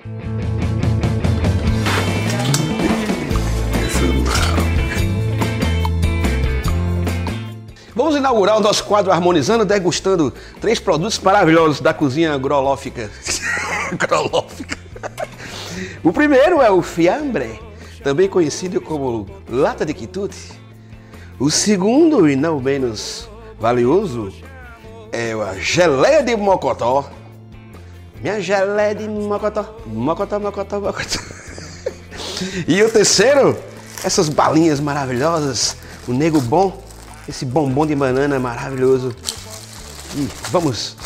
Vamos 7.96 8.16
inaugurar 8.16 8.58
o 8.58 8.60
nosso 8.60 8.84
quadro 8.86 9.12
Harmonizando, 9.12 9.64
degustando 9.64 10.34
três 10.60 10.80
produtos 10.80 11.20
maravilhosos 11.20 11.80
da 11.80 11.94
cozinha 11.94 12.36
grolófica. 12.38 13.10
grolófica. 13.98 14.78
O 16.04 16.12
primeiro 16.12 16.62
é 16.62 16.70
o 16.70 16.82
fiambre, 16.82 17.62
também 18.04 18.28
conhecido 18.28 18.82
como 18.82 19.26
lata 19.50 19.86
de 19.86 19.94
quitute. 19.94 20.52
O 21.40 21.50
segundo, 21.50 22.30
e 22.30 22.36
não 22.36 22.60
menos 22.60 23.30
valioso, 23.58 24.34
é 25.14 25.32
a 25.32 25.54
geleia 25.54 26.22
de 26.22 26.36
mocotó. 26.36 27.10
Minha 28.22 28.42
geleia 28.42 28.94
de 28.94 29.08
mocotó, 29.08 29.78
mocotó, 29.86 30.40
mocotó, 30.40 30.82
mocotó. 30.82 31.20
E 32.68 32.82
o 32.84 32.90
terceiro, 32.92 33.58
essas 34.04 34.28
balinhas 34.28 34.82
maravilhosas, 34.82 35.78
o 36.06 36.12
nego 36.12 36.42
bom, 36.42 36.84
esse 37.30 37.46
bombom 37.46 37.86
de 37.86 37.96
banana 37.96 38.38
maravilhoso. 38.40 39.16
E 40.16 40.28
vamos 40.52 40.98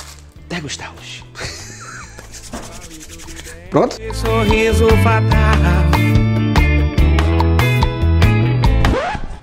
degustá-los. 0.50 1.24
Pronto? 3.78 3.96
Sorriso 4.12 4.88
fatal. 5.04 5.38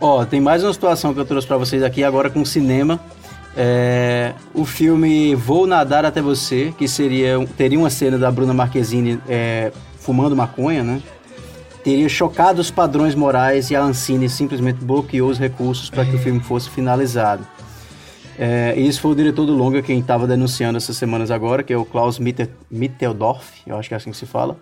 Ó, 0.01 0.25
tem 0.25 0.41
mais 0.41 0.65
uma 0.65 0.73
situação 0.73 1.15
que 1.15 1.21
eu 1.21 1.25
trouxe 1.25 1.47
pra 1.47 1.57
vocês 1.57 1.85
aqui 1.85 2.03
agora 2.03 2.29
com 2.29 2.43
o 2.43 2.47
cinema. 2.47 2.99
É, 3.57 4.33
o 4.53 4.65
filme 4.65 5.37
Vou 5.37 5.69
Nadar 5.69 6.05
Até 6.05 6.21
Você, 6.21 6.75
que 6.77 6.89
seria, 6.89 7.37
teria 7.57 7.79
uma 7.79 7.91
cena 7.91 8.19
da 8.19 8.29
Bruna 8.29 8.53
Marquezine 8.53 9.21
é, 9.29 9.71
fumando 10.01 10.35
maconha, 10.35 10.83
né? 10.83 11.01
Teria 11.85 12.09
chocado 12.09 12.61
os 12.61 12.73
padrões 12.73 13.15
morais 13.15 13.71
e 13.71 13.77
a 13.77 13.83
Ancine 13.85 14.29
simplesmente 14.29 14.85
bloqueou 14.85 15.31
os 15.31 15.39
recursos 15.39 15.89
para 15.89 16.05
que 16.05 16.17
o 16.17 16.19
filme 16.19 16.41
fosse 16.41 16.69
finalizado. 16.69 17.47
É, 18.39 18.75
e 18.77 18.87
isso 18.87 19.01
foi 19.01 19.13
o 19.13 19.15
diretor 19.15 19.47
do 19.47 19.53
longa 19.53 19.83
quem 19.83 19.99
estava 20.01 20.27
denunciando 20.27 20.77
essas 20.77 20.97
semanas 20.97 21.31
agora, 21.31 21.63
que 21.63 21.73
é 21.73 21.77
o 21.77 21.85
Klaus 21.85 22.19
Mitteldorf, 22.19 23.63
eu 23.67 23.77
acho 23.77 23.89
que 23.89 23.95
é 23.95 23.97
assim 23.97 24.11
que 24.11 24.17
se 24.17 24.27
fala. 24.27 24.57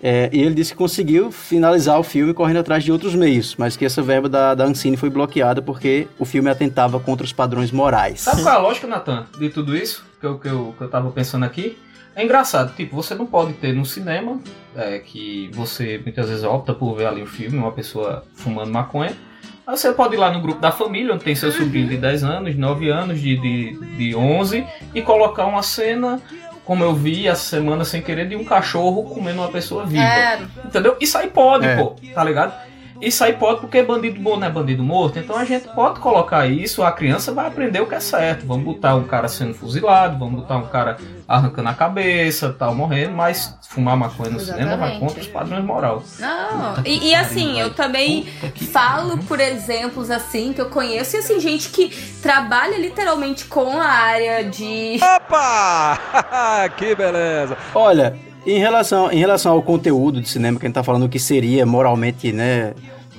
É, 0.00 0.30
e 0.32 0.40
ele 0.40 0.54
disse 0.54 0.72
que 0.72 0.78
conseguiu 0.78 1.32
finalizar 1.32 1.98
o 1.98 2.04
filme 2.04 2.32
correndo 2.32 2.58
atrás 2.58 2.84
de 2.84 2.92
outros 2.92 3.14
meios, 3.14 3.56
mas 3.56 3.76
que 3.76 3.84
essa 3.84 4.00
verba 4.00 4.28
da, 4.28 4.54
da 4.54 4.64
Ancine 4.64 4.96
foi 4.96 5.10
bloqueada 5.10 5.60
porque 5.60 6.06
o 6.18 6.24
filme 6.24 6.48
atentava 6.48 7.00
contra 7.00 7.24
os 7.24 7.32
padrões 7.32 7.72
morais. 7.72 8.20
Sabe 8.20 8.42
qual 8.42 8.54
é 8.54 8.58
a 8.58 8.60
lógica, 8.60 8.86
Nathan, 8.86 9.26
de 9.38 9.48
tudo 9.50 9.76
isso 9.76 10.04
que 10.20 10.26
eu, 10.26 10.38
que, 10.38 10.48
eu, 10.48 10.74
que 10.76 10.84
eu 10.84 10.88
tava 10.88 11.10
pensando 11.10 11.44
aqui? 11.44 11.76
É 12.14 12.24
engraçado, 12.24 12.74
tipo, 12.74 12.96
você 12.96 13.14
não 13.14 13.26
pode 13.26 13.52
ter 13.54 13.72
no 13.72 13.84
cinema, 13.84 14.40
é, 14.74 14.98
que 14.98 15.50
você 15.52 16.00
muitas 16.02 16.28
vezes 16.28 16.44
opta 16.44 16.74
por 16.74 16.96
ver 16.96 17.06
ali 17.06 17.22
o 17.22 17.26
filme, 17.26 17.58
uma 17.58 17.72
pessoa 17.72 18.24
fumando 18.34 18.72
maconha. 18.72 19.16
Aí 19.66 19.76
você 19.76 19.92
pode 19.92 20.14
ir 20.14 20.18
lá 20.18 20.30
no 20.32 20.40
grupo 20.40 20.60
da 20.60 20.72
família, 20.72 21.12
onde 21.12 21.24
tem 21.24 21.34
seu 21.34 21.52
sobrinho 21.52 21.88
de 21.88 21.96
10 21.98 22.24
anos, 22.24 22.52
de 22.52 22.58
9 22.58 22.88
anos, 22.88 23.20
de, 23.20 23.36
de, 23.36 23.96
de 23.96 24.16
11, 24.16 24.64
e 24.94 25.02
colocar 25.02 25.44
uma 25.44 25.62
cena, 25.62 26.20
como 26.64 26.82
eu 26.82 26.94
vi 26.94 27.28
essa 27.28 27.42
semana 27.42 27.84
sem 27.84 28.00
querer, 28.00 28.26
de 28.28 28.34
um 28.34 28.44
cachorro 28.44 29.04
comendo 29.04 29.40
uma 29.42 29.48
pessoa 29.50 29.84
viva. 29.84 30.02
É, 30.02 30.40
Entendeu? 30.64 30.96
Isso 31.00 31.18
aí 31.18 31.28
pode, 31.28 31.66
É. 31.66 31.76
pô, 31.76 31.94
tá 32.14 32.24
ligado? 32.24 32.54
Isso 33.00 33.22
aí 33.22 33.32
pode 33.32 33.60
porque 33.60 33.82
bandido 33.82 34.20
bom 34.20 34.36
não 34.36 34.46
é 34.46 34.50
bandido 34.50 34.82
morto. 34.82 35.18
Então 35.18 35.36
a 35.36 35.44
gente 35.44 35.68
pode 35.68 36.00
colocar 36.00 36.46
isso, 36.46 36.82
a 36.82 36.92
criança 36.92 37.32
vai 37.32 37.46
aprender 37.46 37.80
o 37.80 37.86
que 37.86 37.94
é 37.94 38.00
certo. 38.00 38.46
Vamos 38.46 38.64
botar 38.64 38.94
um 38.96 39.04
cara 39.04 39.28
sendo 39.28 39.54
fuzilado, 39.54 40.18
vamos 40.18 40.40
botar 40.40 40.56
um 40.56 40.66
cara 40.66 40.96
arrancando 41.26 41.68
a 41.68 41.74
cabeça, 41.74 42.54
tal, 42.58 42.74
morrendo, 42.74 43.14
mas 43.14 43.56
fumar 43.68 43.96
maconha 43.96 44.30
no 44.30 44.40
cinema 44.40 44.76
vai 44.76 44.88
Exatamente. 44.90 45.00
contra 45.00 45.20
os 45.20 45.26
padrões 45.26 45.64
morais. 45.64 46.18
Não, 46.18 46.74
Puta 46.74 46.88
e, 46.88 47.08
e 47.10 47.14
assim, 47.14 47.60
eu 47.60 47.74
também 47.74 48.24
falo 48.72 49.10
pariu. 49.10 49.24
por 49.24 49.40
exemplos 49.40 50.10
assim 50.10 50.52
que 50.52 50.60
eu 50.60 50.70
conheço, 50.70 51.16
e 51.16 51.18
assim, 51.18 51.38
gente 51.38 51.68
que 51.68 51.88
trabalha 52.22 52.78
literalmente 52.78 53.44
com 53.44 53.80
a 53.80 53.86
área 53.86 54.44
de. 54.44 54.98
Opa! 55.02 55.98
que 56.76 56.94
beleza! 56.94 57.56
Olha, 57.74 58.16
em 58.52 58.58
relação, 58.58 59.12
em 59.12 59.18
relação 59.18 59.52
ao 59.52 59.62
conteúdo 59.62 60.20
de 60.20 60.28
cinema 60.28 60.58
que 60.58 60.66
a 60.66 60.68
gente 60.68 60.74
tá 60.74 60.82
falando 60.82 61.08
que 61.08 61.18
seria 61.18 61.66
moralmente, 61.66 62.32
né, 62.32 62.72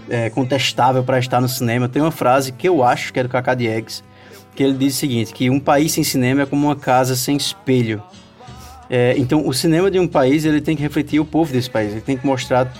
é, 0.09 0.29
contestável 0.29 1.03
para 1.03 1.19
estar 1.19 1.39
no 1.39 1.47
cinema, 1.47 1.87
tem 1.87 2.01
uma 2.01 2.11
frase 2.11 2.51
que 2.51 2.67
eu 2.67 2.83
acho 2.83 3.13
que 3.13 3.19
é 3.19 3.23
do 3.23 3.29
Kaká 3.29 3.53
Diegues, 3.53 4.03
que 4.55 4.63
ele 4.63 4.73
diz 4.73 4.95
o 4.95 4.97
seguinte, 4.97 5.33
que 5.33 5.49
um 5.49 5.59
país 5.59 5.91
sem 5.91 6.03
cinema 6.03 6.41
é 6.41 6.45
como 6.45 6.67
uma 6.67 6.75
casa 6.75 7.15
sem 7.15 7.37
espelho. 7.37 8.01
É, 8.89 9.13
então, 9.17 9.47
o 9.47 9.53
cinema 9.53 9.91
de 9.91 9.99
um 9.99 10.07
país, 10.07 10.45
ele 10.45 10.61
tem 10.61 10.75
que 10.75 10.81
refletir 10.81 11.19
o 11.19 11.25
povo 11.25 11.53
desse 11.53 11.69
país, 11.69 11.91
ele 11.91 12.01
tem 12.01 12.17
que 12.17 12.25
mostrar 12.25 12.73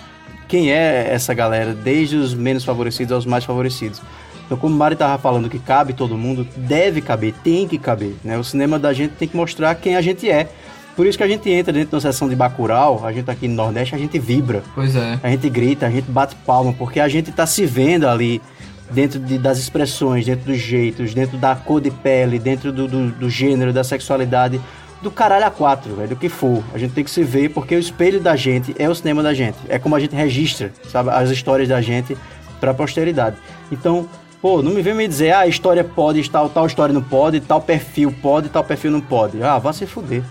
quem 0.48 0.72
é 0.72 1.08
essa 1.12 1.32
galera, 1.32 1.72
desde 1.72 2.16
os 2.16 2.34
menos 2.34 2.64
favorecidos 2.64 3.12
aos 3.12 3.24
mais 3.24 3.44
favorecidos. 3.44 4.02
Então, 4.44 4.58
como 4.58 4.74
o 4.74 4.76
Mari 4.76 4.96
tava 4.96 5.16
falando 5.16 5.48
que 5.48 5.60
cabe 5.60 5.92
todo 5.92 6.18
mundo, 6.18 6.44
deve 6.56 7.00
caber, 7.00 7.32
tem 7.44 7.68
que 7.68 7.78
caber, 7.78 8.16
né? 8.24 8.36
O 8.36 8.42
cinema 8.42 8.76
da 8.76 8.92
gente 8.92 9.12
tem 9.12 9.28
que 9.28 9.36
mostrar 9.36 9.76
quem 9.76 9.94
a 9.94 10.02
gente 10.02 10.28
é. 10.28 10.48
Por 11.00 11.06
isso 11.06 11.16
que 11.16 11.24
a 11.24 11.28
gente 11.28 11.48
entra 11.48 11.72
dentro 11.72 11.88
de 11.88 11.94
uma 11.94 12.00
sessão 12.02 12.28
de 12.28 12.36
Bacurau, 12.36 13.00
a 13.06 13.10
gente 13.10 13.30
aqui 13.30 13.48
no 13.48 13.54
Nordeste, 13.54 13.94
a 13.94 13.98
gente 13.98 14.18
vibra. 14.18 14.62
Pois 14.74 14.94
é. 14.94 15.18
A 15.22 15.30
gente 15.30 15.48
grita, 15.48 15.86
a 15.86 15.90
gente 15.90 16.10
bate 16.10 16.36
palma, 16.44 16.74
porque 16.74 17.00
a 17.00 17.08
gente 17.08 17.32
tá 17.32 17.46
se 17.46 17.64
vendo 17.64 18.06
ali 18.06 18.38
dentro 18.90 19.18
de- 19.18 19.38
das 19.38 19.56
expressões, 19.58 20.26
dentro 20.26 20.52
dos 20.52 20.58
jeitos, 20.60 21.14
dentro 21.14 21.38
da 21.38 21.56
cor 21.56 21.80
de 21.80 21.90
pele, 21.90 22.38
dentro 22.38 22.70
do, 22.70 22.86
do, 22.86 23.10
do 23.12 23.30
gênero, 23.30 23.72
da 23.72 23.82
sexualidade, 23.82 24.60
do 25.00 25.10
caralho 25.10 25.46
a 25.46 25.50
quatro, 25.50 25.94
velho, 25.96 26.10
do 26.10 26.16
que 26.16 26.28
for. 26.28 26.62
A 26.74 26.76
gente 26.76 26.92
tem 26.92 27.02
que 27.02 27.10
se 27.10 27.24
ver, 27.24 27.48
porque 27.48 27.74
o 27.74 27.78
espelho 27.78 28.20
da 28.20 28.36
gente 28.36 28.74
é 28.78 28.86
o 28.86 28.94
cinema 28.94 29.22
da 29.22 29.32
gente. 29.32 29.56
É 29.70 29.78
como 29.78 29.96
a 29.96 30.00
gente 30.00 30.14
registra, 30.14 30.70
sabe, 30.92 31.08
as 31.08 31.30
histórias 31.30 31.66
da 31.66 31.80
gente 31.80 32.14
pra 32.60 32.74
posteridade. 32.74 33.36
Então, 33.72 34.06
pô, 34.42 34.60
não 34.60 34.70
me 34.72 34.82
vem 34.82 34.92
me 34.92 35.08
dizer, 35.08 35.30
ah, 35.32 35.38
a 35.40 35.46
história 35.46 35.82
pode, 35.82 36.28
tal, 36.30 36.50
tal 36.50 36.66
história 36.66 36.92
não 36.92 37.02
pode, 37.02 37.40
tal 37.40 37.62
perfil 37.62 38.14
pode, 38.20 38.50
tal 38.50 38.62
perfil 38.62 38.90
não 38.90 39.00
pode. 39.00 39.42
Ah, 39.42 39.56
vá 39.58 39.72
se 39.72 39.86
fuder. 39.86 40.22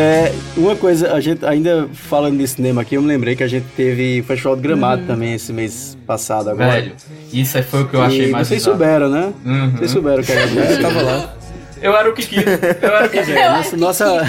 É, 0.00 0.32
uma 0.56 0.74
coisa, 0.74 1.12
a 1.12 1.20
gente 1.20 1.44
ainda 1.44 1.86
falando 1.92 2.38
de 2.38 2.48
cinema 2.48 2.80
aqui, 2.80 2.94
eu 2.94 3.02
me 3.02 3.08
lembrei 3.08 3.36
que 3.36 3.42
a 3.42 3.46
gente 3.46 3.66
teve 3.76 4.22
Festival 4.26 4.56
de 4.56 4.62
Gramado 4.62 5.02
também 5.06 5.34
esse 5.34 5.52
mês 5.52 5.94
passado 6.06 6.48
agora. 6.48 6.70
Velho, 6.72 6.92
isso 7.30 7.58
aí 7.58 7.62
foi 7.62 7.82
o 7.82 7.86
que 7.88 7.94
eu 7.96 8.00
E 8.00 8.04
achei 8.06 8.30
mais 8.30 8.48
Vocês 8.48 8.60
bizarro. 8.62 8.78
souberam, 8.78 9.08
né? 9.10 9.32
Uhum. 9.44 9.70
Vocês 9.72 9.90
souberam 9.90 10.22
que 10.22 10.32
a 10.32 10.46
gente 10.46 10.56
Eu 10.72 10.80
tava 10.80 11.02
lá. 11.02 11.34
Eu 11.82 11.94
era 11.94 12.08
o 12.08 12.14
Kiki. 12.14 12.36
Eu 12.36 12.88
era 12.88 13.06
o 13.06 13.10
Kiki. 13.10 13.32
É, 13.32 13.48
nossa, 13.50 13.76
nossa, 13.76 14.26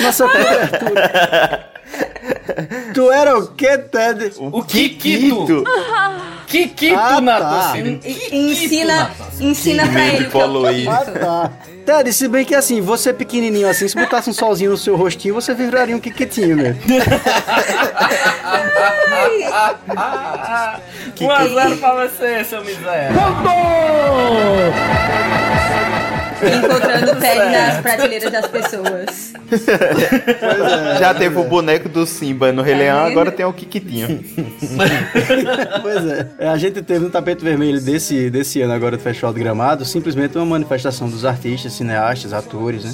nossa 0.00 0.28
cobertura. 0.28 1.66
Tu 2.94 3.10
era 3.12 3.38
o 3.38 3.46
quê, 3.48 3.78
Ted? 3.78 4.32
O 4.38 4.62
Kikito. 4.62 5.64
Kikito, 6.46 6.94
Ah, 6.98 7.20
Natan. 7.20 7.48
tá. 7.50 7.74
Ensina, 8.32 9.10
ensina 9.40 9.86
pra 9.88 10.04
ele 10.06 10.26
o 10.26 10.30
que 10.30 10.36
é 10.36 10.44
o 10.44 10.48
poluído. 10.48 10.90
Ah, 10.90 11.04
tá. 11.04 11.50
Ted, 11.84 12.12
se 12.12 12.28
bem 12.28 12.44
que 12.44 12.54
assim, 12.54 12.80
você 12.80 13.12
pequenininho 13.12 13.68
assim, 13.68 13.88
se 13.88 13.94
botasse 13.96 14.30
um 14.30 14.32
solzinho 14.32 14.70
no 14.70 14.76
seu 14.76 14.94
rostinho, 14.96 15.34
você 15.34 15.52
viraria 15.54 15.96
um 15.96 16.00
quiquetinho, 16.00 16.56
né? 16.56 16.76
1x0 21.18 21.78
pra 21.80 21.94
você, 22.08 22.44
seu 22.44 22.64
miséria. 22.64 23.10
Encontrando 26.46 27.16
pele 27.20 27.44
nas 27.50 27.80
prateleiras 27.80 28.30
das 28.32 28.46
pessoas. 28.46 29.32
Já 30.98 31.14
teve 31.14 31.38
o 31.38 31.44
boneco 31.44 31.88
do 31.88 32.06
Simba 32.06 32.52
no 32.52 32.62
Rei 32.62 32.74
Tá 32.74 32.80
Leão, 32.80 33.04
agora 33.06 33.30
tem 33.32 33.44
o 33.46 33.52
Kiktinho. 33.52 34.22
Pois 35.82 36.06
é. 36.06 36.26
É, 36.38 36.48
A 36.48 36.56
gente 36.56 36.82
teve 36.82 37.00
no 37.04 37.10
tapete 37.10 37.42
vermelho 37.44 37.80
desse, 37.80 38.30
desse 38.30 38.60
ano 38.60 38.72
agora 38.72 38.96
do 38.96 39.02
Festival 39.02 39.32
de 39.32 39.40
Gramado 39.40 39.84
simplesmente 39.84 40.36
uma 40.36 40.46
manifestação 40.46 41.08
dos 41.08 41.24
artistas, 41.24 41.72
cineastas, 41.72 42.32
atores, 42.32 42.84
né? 42.84 42.92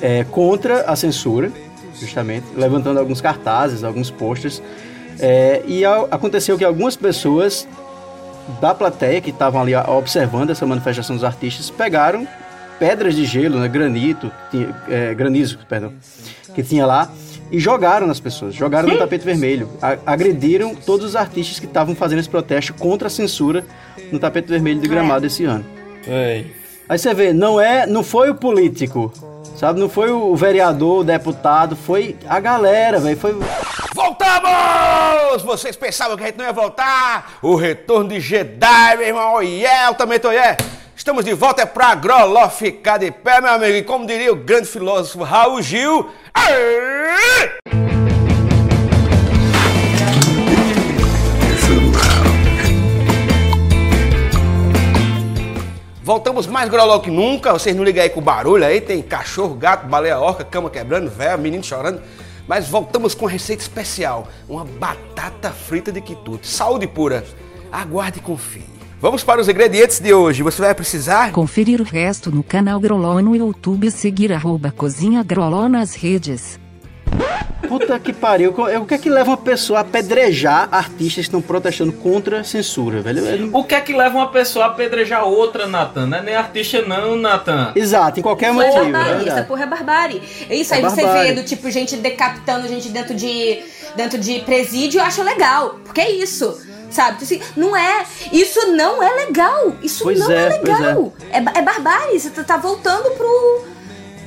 É, 0.00 0.24
contra 0.24 0.82
a 0.82 0.94
censura, 0.96 1.50
justamente, 1.98 2.46
levantando 2.56 2.98
alguns 2.98 3.20
cartazes, 3.20 3.82
alguns 3.84 4.10
posters. 4.10 4.62
É, 5.18 5.62
e 5.66 5.84
a- 5.84 6.06
aconteceu 6.10 6.58
que 6.58 6.64
algumas 6.64 6.96
pessoas 6.96 7.66
da 8.60 8.74
plateia 8.74 9.20
que 9.20 9.30
estavam 9.30 9.60
ali 9.60 9.74
observando 9.74 10.50
essa 10.50 10.66
manifestação 10.66 11.16
dos 11.16 11.24
artistas 11.24 11.70
pegaram 11.70 12.26
pedras 12.78 13.14
de 13.14 13.24
gelo, 13.24 13.58
né, 13.58 13.68
granito, 13.68 14.30
tinha, 14.50 14.74
é, 14.88 15.14
granizo, 15.14 15.58
perdão, 15.68 15.92
que 16.54 16.62
tinha 16.62 16.84
lá 16.86 17.10
e 17.50 17.58
jogaram 17.60 18.06
nas 18.06 18.18
pessoas, 18.20 18.54
jogaram 18.54 18.88
no 18.88 18.98
tapete 18.98 19.24
vermelho, 19.24 19.68
A- 19.80 19.96
agrediram 20.06 20.74
todos 20.74 21.06
os 21.06 21.16
artistas 21.16 21.58
que 21.60 21.66
estavam 21.66 21.94
fazendo 21.94 22.18
esse 22.18 22.28
protesto 22.28 22.74
contra 22.74 23.08
a 23.08 23.10
censura 23.10 23.64
no 24.10 24.18
tapete 24.18 24.48
vermelho 24.48 24.80
de 24.80 24.88
Gramado 24.88 25.26
esse 25.26 25.44
ano. 25.44 25.64
Véi. 26.04 26.52
Aí 26.88 26.98
você 26.98 27.12
vê, 27.14 27.32
não 27.32 27.60
é, 27.60 27.86
não 27.86 28.02
foi 28.04 28.30
o 28.30 28.34
político, 28.34 29.12
sabe, 29.56 29.80
não 29.80 29.88
foi 29.88 30.10
o 30.10 30.34
vereador, 30.36 31.00
o 31.00 31.04
deputado, 31.04 31.74
foi 31.76 32.16
a 32.28 32.38
galera, 32.40 32.98
velho, 33.00 33.16
foi 33.16 33.36
Voltamos! 33.94 35.42
Vocês 35.42 35.74
pensavam 35.76 36.16
que 36.16 36.22
a 36.22 36.26
gente 36.26 36.36
não 36.36 36.44
ia 36.44 36.52
voltar? 36.52 37.38
O 37.42 37.54
retorno 37.56 38.10
de 38.10 38.20
Jedi, 38.20 38.96
meu 38.98 39.06
irmão. 39.06 39.34
Oh, 39.36 39.40
yeah, 39.40 39.88
eu 39.90 39.94
também 39.94 40.18
tô, 40.18 40.30
yeah. 40.30 40.56
Estamos 40.96 41.26
de 41.26 41.34
volta 41.34 41.60
é 41.60 41.66
pra 41.66 41.94
Groló 41.94 42.48
ficar 42.48 42.96
de 42.96 43.10
pé, 43.10 43.38
meu 43.38 43.50
amigo. 43.50 43.76
E 43.76 43.82
como 43.82 44.06
diria 44.06 44.32
o 44.32 44.36
grande 44.36 44.66
filósofo 44.66 45.22
Raul 45.22 45.60
Gil... 45.60 46.10
Voltamos 56.02 56.46
mais 56.46 56.70
groló 56.70 56.98
que 57.00 57.10
nunca. 57.10 57.52
Vocês 57.52 57.76
não 57.76 57.84
ligam 57.84 58.02
aí 58.02 58.08
com 58.08 58.20
o 58.20 58.22
barulho 58.22 58.64
aí. 58.64 58.80
Tem 58.80 59.02
cachorro, 59.02 59.54
gato, 59.54 59.86
baleia, 59.86 60.18
orca, 60.18 60.44
cama 60.44 60.70
quebrando, 60.70 61.10
véia, 61.10 61.36
menino 61.36 61.62
chorando. 61.62 62.00
Mas 62.48 62.68
voltamos 62.68 63.14
com 63.14 63.26
receita 63.26 63.60
especial. 63.60 64.28
Uma 64.48 64.64
batata 64.64 65.50
frita 65.50 65.92
de 65.92 66.00
quitute. 66.00 66.46
Saúde 66.46 66.86
pura. 66.86 67.22
Aguarde 67.70 68.18
e 68.20 68.22
confie. 68.22 68.75
Vamos 69.00 69.22
para 69.22 69.40
os 69.40 69.48
ingredientes 69.48 70.00
de 70.00 70.12
hoje. 70.14 70.42
Você 70.42 70.62
vai 70.62 70.74
precisar... 70.74 71.30
Conferir 71.32 71.80
o 71.80 71.84
resto 71.84 72.30
no 72.30 72.42
canal 72.42 72.80
Groló 72.80 73.20
no 73.20 73.36
YouTube 73.36 73.86
e 73.86 73.90
seguir 73.90 74.32
arroba 74.32 74.72
Cozinha 74.74 75.22
Groló 75.22 75.68
nas 75.68 75.94
redes. 75.94 76.58
Puta 77.68 77.98
que 77.98 78.12
pariu. 78.12 78.54
O 78.80 78.86
que 78.86 78.94
é 78.94 78.98
que 78.98 79.10
leva 79.10 79.30
uma 79.30 79.36
pessoa 79.36 79.80
a 79.80 79.82
apedrejar 79.82 80.68
artistas 80.70 81.14
que 81.14 81.20
estão 81.22 81.42
protestando 81.42 81.92
contra 81.92 82.40
a 82.40 82.44
censura, 82.44 83.02
velho? 83.02 83.50
O 83.52 83.64
que 83.64 83.74
é 83.74 83.80
que 83.80 83.92
leva 83.92 84.16
uma 84.16 84.28
pessoa 84.30 84.66
a 84.66 84.68
apedrejar 84.68 85.24
outra, 85.24 85.66
Natan? 85.66 86.06
Não 86.06 86.18
é 86.18 86.22
nem 86.22 86.34
artista 86.34 86.80
não, 86.82 87.16
Natan. 87.16 87.72
Exato, 87.74 88.20
em 88.20 88.22
qualquer 88.22 88.50
Isso 88.52 88.62
é 88.62 88.66
motivo. 88.66 88.92
barbárie, 88.92 89.10
é 89.10 89.12
isso 89.16 89.20
é 89.20 89.24
verdade. 89.24 89.48
porra 89.48 89.62
é 89.62 89.66
barbárie. 89.66 90.22
Isso 90.50 90.74
aí 90.74 90.80
É 90.80 90.88
você 90.88 91.02
barbárie. 91.02 91.34
vê 91.34 91.40
do 91.42 91.46
tipo 91.46 91.70
gente 91.70 91.96
decapitando 91.96 92.68
gente 92.68 92.88
dentro 92.88 93.14
de 93.14 93.58
dentro 93.96 94.18
de 94.18 94.40
presídio, 94.40 95.00
eu 95.00 95.04
acho 95.04 95.22
legal. 95.22 95.80
Porque 95.84 96.00
é 96.00 96.10
isso. 96.10 96.60
Sabe? 96.90 97.22
Assim, 97.22 97.40
não 97.56 97.76
é. 97.76 98.04
Isso 98.32 98.72
não 98.72 99.02
é 99.02 99.26
legal. 99.26 99.72
Isso 99.82 100.04
Pois 100.04 100.18
não 100.18 100.30
é, 100.30 100.46
é, 100.46 100.58
pois 100.58 100.78
legal. 100.80 101.12
É. 101.30 101.40
ba- 101.40 101.52
é 101.54 101.62
barbárie. 101.62 102.18
Você 102.18 102.30
tá- 102.30 102.44
tá 102.44 102.56
voltando 102.56 103.10
pro 103.16 103.64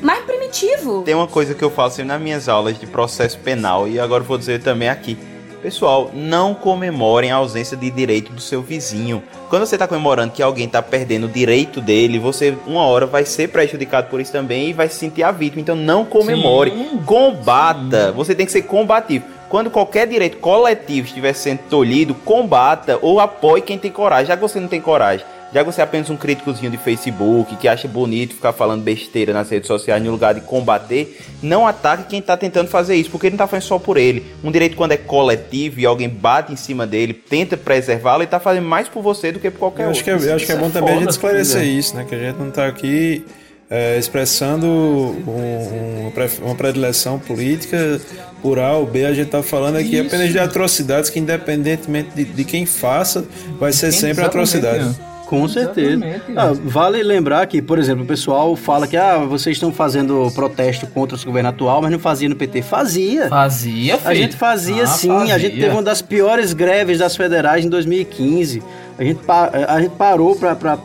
mais 0.02 0.24
primitivo. 0.24 1.02
Tem 1.04 1.16
uma 1.16 1.28
coisa 1.28 1.54
que 1.54 1.64
eu 1.64 1.70
falo 1.72 1.90
sempre 1.90 2.06
nas 2.08 2.22
minhas 2.22 2.48
aulas 2.50 2.80
de 2.80 2.86
processo 2.86 3.38
penal 3.40 3.88
e 3.88 4.00
agora 4.00 4.24
eu 4.24 4.28
vou 4.28 4.38
dizer 4.38 4.62
também 4.62 4.90
aqui. 4.90 5.18
Pessoal, 5.62 6.10
não 6.14 6.54
comemorem 6.54 7.32
a 7.32 7.36
ausência 7.36 7.76
de 7.76 7.92
direito 7.92 8.32
do 8.32 8.40
seu 8.40 8.62
vizinho. 8.62 9.22
Quando 9.50 9.66
você 9.66 9.76
está 9.76 9.86
comemorando 9.90 10.32
que 10.32 10.42
alguém 10.42 10.66
está 10.68 10.82
perdendo 10.82 11.26
o 11.26 11.30
direito 11.30 11.82
dele, 11.82 12.18
você 12.18 12.56
uma 12.66 12.84
hora 12.84 13.06
vai 13.06 13.26
ser 13.26 13.50
prejudicado 13.50 14.08
por 14.10 14.22
isso 14.22 14.32
também 14.32 14.70
e 14.70 14.74
vai 14.74 14.88
se 14.88 14.96
sentir 14.96 15.22
a 15.24 15.32
vítima. 15.32 15.60
Então 15.62 15.76
não 15.76 16.06
comemore, 16.06 16.72
Sim. 16.72 17.02
combata. 17.06 18.12
Você 18.14 18.34
tem 18.34 18.46
que 18.46 18.54
ser 18.54 18.62
combativo. 18.62 19.26
Quando 19.50 19.72
qualquer 19.72 20.08
direito 20.08 20.38
coletivo 20.38 21.08
estiver 21.08 21.34
sendo 21.34 21.62
tolhido, 21.70 22.14
combata 22.14 23.00
ou 23.02 23.20
apoie 23.20 23.62
quem 23.62 23.80
tem 23.80 23.92
coragem. 23.92 24.28
Já 24.28 24.36
que 24.36 24.42
você 24.42 24.60
não 24.60 24.68
tem 24.68 24.80
coragem, 24.80 25.26
já 25.52 25.62
que 25.62 25.72
você 25.72 25.82
é 25.82 25.84
apenas 25.84 26.08
um 26.12 26.16
críticozinho 26.16 26.70
de 26.70 26.78
Facebook 26.78 27.56
que 27.56 27.68
acha 27.68 27.88
bonito 27.88 28.36
ficar 28.36 28.54
falando 28.54 28.84
besteira 28.84 29.34
nas 29.34 29.50
redes 29.50 29.66
sociais 29.66 30.02
no 30.04 30.12
lugar 30.12 30.36
de 30.36 30.42
combater, 30.42 31.20
não 31.42 31.66
ataque 31.66 32.04
quem 32.04 32.20
está 32.20 32.38
tentando 32.38 32.70
fazer 32.70 32.96
isso, 32.96 33.10
porque 33.10 33.26
ele 33.26 33.32
não 33.32 33.44
está 33.44 33.48
fazendo 33.48 33.68
só 33.68 33.80
por 33.80 33.98
ele. 33.98 34.24
Um 34.44 34.52
direito 34.52 34.78
quando 34.78 34.92
é 34.92 34.98
coletivo 34.98 35.80
e 35.80 35.86
alguém 35.88 36.08
bate 36.08 36.54
em 36.54 36.56
cima 36.56 36.86
dele, 36.86 37.14
tenta 37.14 37.58
preservá-lo, 37.58 38.20
ele 38.20 38.26
está 38.26 38.40
fazendo 38.40 38.68
mais 38.68 38.88
por 38.88 39.02
você 39.02 39.32
do 39.32 39.40
que 39.40 39.50
por 39.50 39.58
qualquer 39.58 39.86
Eu 39.86 39.90
acho 39.90 40.04
que 40.04 40.12
é, 40.12 40.14
outro. 40.14 40.30
eu 40.30 40.36
acho 40.36 40.46
que 40.46 40.52
é 40.52 40.56
bom 40.56 40.68
é 40.68 40.70
também 40.70 40.94
a 40.94 41.00
gente 41.00 41.10
esclarecer 41.10 41.64
isso, 41.64 41.96
né? 41.96 42.06
Que 42.08 42.14
a 42.14 42.20
gente 42.20 42.38
não 42.38 42.52
tá 42.52 42.68
aqui 42.68 43.26
é, 43.70 43.98
expressando 43.98 44.66
um- 44.68 46.08
um 46.08 46.12
uma 46.46 46.56
predileção 46.56 47.20
política 47.20 48.00
por 48.42 48.60
A 48.60 48.74
ou 48.74 48.86
B. 48.86 49.06
A 49.06 49.14
gente 49.14 49.30
tá 49.30 49.44
falando 49.44 49.76
aqui 49.78 49.96
Isso. 49.98 50.08
apenas 50.08 50.32
de 50.32 50.40
atrocidades 50.40 51.10
que, 51.10 51.20
independentemente 51.20 52.10
de, 52.16 52.26
de 52.26 52.44
quem 52.44 52.66
faça, 52.66 53.26
vai 53.60 53.72
ser 53.72 53.92
sempre 53.92 54.24
atrocidade. 54.26 54.78
Exatamente, 54.80 55.10
Com 55.28 55.48
certeza. 55.48 56.04
Exatamente, 56.04 56.24
Ah, 56.36 56.52
vale 56.66 57.04
lembrar 57.04 57.46
que, 57.46 57.62
por 57.62 57.78
exemplo, 57.78 58.04
o 58.04 58.08
pessoal 58.08 58.56
fala 58.56 58.88
que 58.88 58.98
ah, 58.98 59.20
vocês 59.20 59.56
estão 59.58 59.72
fazendo 59.72 60.32
protesto 60.34 60.88
contra 60.88 61.16
o 61.16 61.24
governo 61.24 61.50
atual, 61.50 61.82
mas 61.84 61.92
não 61.92 62.00
fazia 62.00 62.28
no 62.28 62.36
PT. 62.36 62.64
Fazia. 62.64 63.30
Fazia, 63.30 63.98
filho. 63.98 64.10
A 64.10 64.16
gente 64.16 64.36
fazia 64.36 64.84
Ah, 64.84 64.88
sim, 64.88 65.12
a 65.32 65.38
gente 65.38 65.52
fazia. 65.52 65.64
teve 65.66 65.70
uma 65.70 65.84
das 65.84 66.02
piores 66.02 66.52
greves 66.54 66.98
das 66.98 67.16
federais 67.16 67.64
em 67.64 67.70
2015. 67.70 68.64
A 68.98 69.04
gente, 69.04 69.24
pa- 69.24 69.52
a 69.68 69.80
gente 69.80 69.92
parou 69.92 70.36
para 70.36 70.78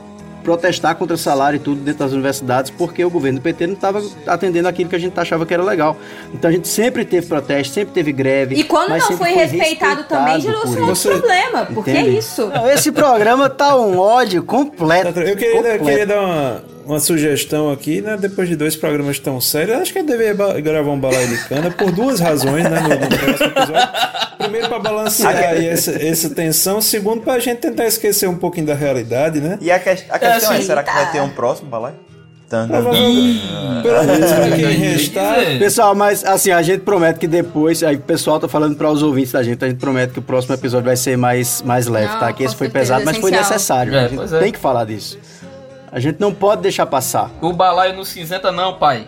protestar 0.44 0.94
contra 0.94 1.16
salário 1.16 1.56
e 1.56 1.58
tudo 1.58 1.80
dentro 1.80 2.00
das 2.04 2.12
universidades 2.12 2.70
porque 2.70 3.04
o 3.04 3.10
governo 3.10 3.38
do 3.38 3.42
PT 3.42 3.66
não 3.66 3.74
estava 3.74 4.00
atendendo 4.26 4.68
aquilo 4.68 4.88
que 4.90 4.94
a 4.94 4.98
gente 4.98 5.18
achava 5.18 5.44
que 5.44 5.52
era 5.54 5.62
legal. 5.64 5.96
Então 6.32 6.48
a 6.50 6.52
gente 6.52 6.68
sempre 6.68 7.04
teve 7.04 7.26
protesto, 7.26 7.72
sempre 7.74 7.94
teve 7.94 8.12
greve. 8.12 8.54
E 8.54 8.62
quando 8.62 8.90
mas 8.90 9.02
não 9.02 9.08
sempre 9.08 9.24
foi 9.24 9.34
respeitado, 9.34 10.04
também 10.04 10.40
gerou 10.40 10.60
por 10.60 10.78
um 10.82 10.86
Você- 10.86 11.08
problema. 11.10 11.66
Porque 11.72 11.90
é 11.90 12.06
isso. 12.06 12.46
Não, 12.46 12.70
esse 12.70 12.92
programa 12.92 13.48
tá 13.48 13.76
um 13.76 13.98
ódio 13.98 14.42
completo. 14.44 15.18
Eu 15.18 15.34
queria, 15.36 15.50
eu 15.50 15.56
completo. 15.56 15.84
queria 15.84 16.06
dar 16.06 16.20
uma, 16.20 16.62
uma 16.84 17.00
sugestão 17.00 17.70
aqui, 17.70 18.00
né? 18.00 18.16
Depois 18.16 18.48
de 18.48 18.56
dois 18.56 18.76
programas 18.76 19.18
tão 19.18 19.40
sérios, 19.40 19.78
acho 19.78 19.92
que 19.92 19.98
eu 19.98 20.04
deveria 20.04 20.34
gravar 20.60 20.90
um 20.90 20.98
balai 20.98 21.26
de 21.26 21.36
cana 21.48 21.70
por 21.70 21.90
duas 21.90 22.20
razões, 22.20 22.64
né? 22.64 22.80
No, 22.80 22.88
no 22.88 23.08
próximo 23.18 23.46
episódio. 23.46 23.88
Primeiro, 24.38 24.68
pra 24.68 24.78
balancear 24.78 25.36
aí 25.36 25.66
essa, 25.66 25.90
essa 25.92 26.30
tensão. 26.30 26.80
Segundo, 26.80 27.22
pra 27.22 27.38
gente 27.38 27.58
tentar 27.58 27.86
esquecer 27.86 28.28
um 28.28 28.36
pouquinho 28.36 28.66
da 28.66 28.74
realidade, 28.74 29.40
né? 29.40 29.58
E 29.60 29.70
a, 29.70 29.78
que- 29.78 29.90
a 29.90 30.18
questão 30.18 30.52
é, 30.52 30.56
assim, 30.56 30.62
será 30.66 30.82
que 30.82 30.92
vai 30.92 31.06
tá. 31.06 31.12
ter 31.12 31.20
um 31.20 31.30
próximo 31.30 31.68
balai? 31.68 31.94
Restar. 34.76 35.58
Pessoal, 35.58 35.94
mas 35.94 36.24
assim, 36.24 36.50
a 36.50 36.62
gente 36.62 36.80
promete 36.82 37.18
que 37.18 37.26
depois, 37.26 37.82
aí 37.82 37.96
o 37.96 38.00
pessoal 38.00 38.38
tá 38.38 38.46
falando 38.46 38.76
para 38.76 38.90
os 38.90 39.02
ouvintes 39.02 39.32
da 39.32 39.42
gente, 39.42 39.64
a 39.64 39.68
gente 39.68 39.78
promete 39.78 40.12
que 40.12 40.18
o 40.18 40.22
próximo 40.22 40.54
episódio 40.54 40.84
vai 40.86 40.96
ser 40.96 41.16
mais, 41.16 41.62
mais 41.62 41.86
leve, 41.86 42.12
Não, 42.12 42.20
tá? 42.20 42.32
Que 42.32 42.44
esse 42.44 42.54
foi 42.54 42.68
pesado, 42.68 43.04
mas 43.04 43.16
foi 43.16 43.30
necessário. 43.30 43.94
É, 43.94 44.04
a 44.04 44.08
gente 44.08 44.34
é. 44.34 44.38
tem 44.38 44.52
que 44.52 44.58
falar 44.58 44.84
disso. 44.84 45.18
A 45.94 46.00
gente 46.00 46.18
não 46.20 46.34
pode 46.34 46.60
deixar 46.60 46.86
passar. 46.86 47.30
O 47.40 47.52
balaio 47.52 47.94
não 47.94 48.04
cinzenta 48.04 48.50
não, 48.50 48.74
pai. 48.74 49.06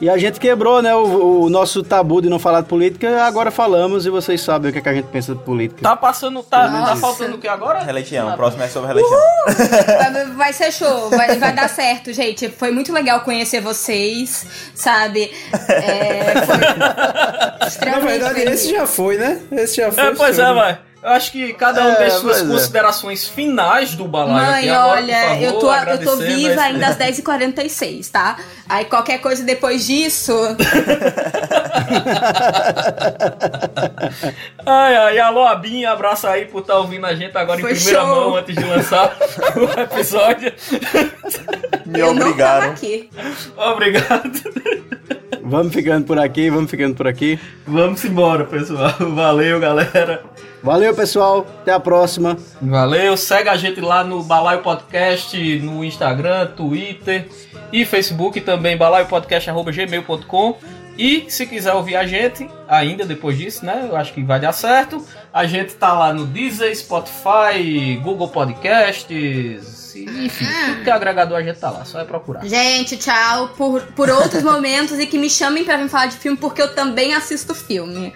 E 0.00 0.10
a 0.10 0.18
gente 0.18 0.38
quebrou, 0.38 0.82
né, 0.82 0.94
o, 0.94 1.44
o 1.44 1.48
nosso 1.48 1.82
tabu 1.82 2.20
de 2.20 2.28
não 2.28 2.38
falar 2.38 2.60
de 2.60 2.66
política, 2.68 3.24
agora 3.24 3.50
falamos 3.50 4.04
e 4.04 4.10
vocês 4.10 4.40
sabem 4.42 4.68
o 4.68 4.72
que, 4.72 4.80
é 4.80 4.82
que 4.82 4.88
a 4.88 4.92
gente 4.92 5.06
pensa 5.06 5.34
de 5.34 5.40
política. 5.42 5.80
Tá 5.82 5.96
passando, 5.96 6.42
tá, 6.42 6.68
menos 6.68 6.90
tá 6.90 6.96
faltando 6.96 7.36
o 7.36 7.38
que 7.38 7.48
agora? 7.48 7.78
Religião, 7.78 8.28
o 8.28 8.36
próximo 8.36 8.62
é 8.64 8.68
sobre 8.68 8.88
religião. 8.88 9.18
Vai- 9.46 10.24
Vai 10.44 10.52
ser 10.52 10.72
show, 10.72 11.08
vai, 11.10 11.38
vai 11.38 11.54
dar 11.54 11.68
certo, 11.70 12.12
gente. 12.12 12.48
Foi 12.50 12.70
muito 12.70 12.92
legal 12.92 13.20
conhecer 13.20 13.60
vocês, 13.62 14.46
sabe? 14.74 15.32
É, 15.68 16.34
foi 16.44 17.88
Na 17.90 17.98
verdade, 18.00 18.34
feliz. 18.40 18.60
esse 18.60 18.72
já 18.72 18.86
foi, 18.86 19.16
né? 19.16 19.40
Esse 19.52 19.76
já 19.76 19.90
foi. 19.92 20.02
É, 20.04 20.14
pois 20.14 20.38
é, 20.38 20.52
vai. 20.52 20.78
Eu 21.04 21.10
acho 21.10 21.32
que 21.32 21.52
cada 21.52 21.84
um 21.86 21.90
É, 21.90 21.94
tem 21.96 22.10
suas 22.12 22.40
é. 22.40 22.46
considerações 22.46 23.28
finais 23.28 23.94
do 23.94 24.08
balaio 24.08 24.46
Mãe, 24.46 24.60
aqui 24.60 24.70
agora, 24.70 25.00
olha, 25.02 25.20
favor, 25.20 25.42
eu, 25.42 25.52
tô, 25.58 25.74
eu 25.74 26.02
tô 26.02 26.16
viva 26.16 26.62
ainda 26.62 26.86
às 26.86 26.96
10h46, 26.98 28.10
tá? 28.10 28.38
Aí 28.66 28.86
qualquer 28.86 29.18
coisa 29.18 29.42
depois 29.44 29.86
disso. 29.86 30.32
Ai, 34.66 34.96
ai, 34.96 35.18
alô, 35.18 35.44
Abinha, 35.46 35.90
abraço 35.92 36.26
aí 36.26 36.46
por 36.46 36.60
estar 36.62 36.78
ouvindo 36.78 37.04
a 37.06 37.14
gente 37.14 37.36
agora 37.36 37.60
Foi 37.60 37.72
em 37.72 37.74
primeira 37.74 38.00
show. 38.00 38.08
mão 38.08 38.36
antes 38.36 38.54
de 38.56 38.64
lançar 38.64 39.14
o 39.56 39.80
episódio. 39.80 40.52
Me 41.84 42.00
eu 42.00 42.14
não 42.14 42.14
tava 42.14 42.28
obrigaram. 42.30 42.70
aqui. 42.72 43.10
Obrigado. 43.56 44.40
Vamos 45.42 45.72
ficando 45.72 46.06
por 46.06 46.18
aqui, 46.18 46.50
vamos 46.50 46.70
ficando 46.70 46.94
por 46.94 47.06
aqui. 47.06 47.38
Vamos 47.66 48.04
embora, 48.04 48.44
pessoal. 48.44 48.92
Valeu, 49.14 49.60
galera. 49.60 50.22
Valeu, 50.62 50.94
pessoal. 50.94 51.46
Até 51.60 51.72
a 51.72 51.80
próxima. 51.80 52.36
Valeu, 52.60 53.16
segue 53.16 53.48
a 53.48 53.56
gente 53.56 53.80
lá 53.80 54.02
no 54.02 54.22
Balaio 54.22 54.62
Podcast, 54.62 55.36
no 55.60 55.84
Instagram, 55.84 56.46
Twitter 56.56 57.26
e 57.72 57.84
Facebook 57.84 58.40
também, 58.40 58.76
balaiopodcast.gmail.com 58.76 60.58
e 60.96 61.26
se 61.28 61.46
quiser 61.46 61.72
ouvir 61.72 61.96
a 61.96 62.06
gente, 62.06 62.48
ainda 62.68 63.04
depois 63.04 63.36
disso, 63.36 63.64
né, 63.64 63.86
eu 63.88 63.96
acho 63.96 64.12
que 64.12 64.22
vai 64.22 64.38
dar 64.38 64.52
certo, 64.52 65.04
a 65.32 65.46
gente 65.46 65.74
tá 65.74 65.92
lá 65.92 66.12
no 66.12 66.26
Deezer, 66.26 66.74
Spotify, 66.76 67.98
Google 68.02 68.28
Podcasts, 68.28 69.94
enfim, 69.96 70.46
tudo 70.66 70.84
que 70.84 70.90
é 70.90 70.92
agregador 70.92 71.38
a 71.38 71.42
gente 71.42 71.58
tá 71.58 71.70
lá, 71.70 71.84
só 71.84 72.00
é 72.00 72.04
procurar. 72.04 72.44
Gente, 72.46 72.96
tchau 72.96 73.48
por, 73.56 73.82
por 73.92 74.10
outros 74.10 74.42
momentos 74.42 74.98
e 74.98 75.06
que 75.06 75.18
me 75.18 75.30
chamem 75.30 75.64
pra 75.64 75.76
vir 75.76 75.88
falar 75.88 76.06
de 76.06 76.16
filme, 76.16 76.36
porque 76.36 76.60
eu 76.60 76.74
também 76.74 77.14
assisto 77.14 77.54
filme, 77.54 78.12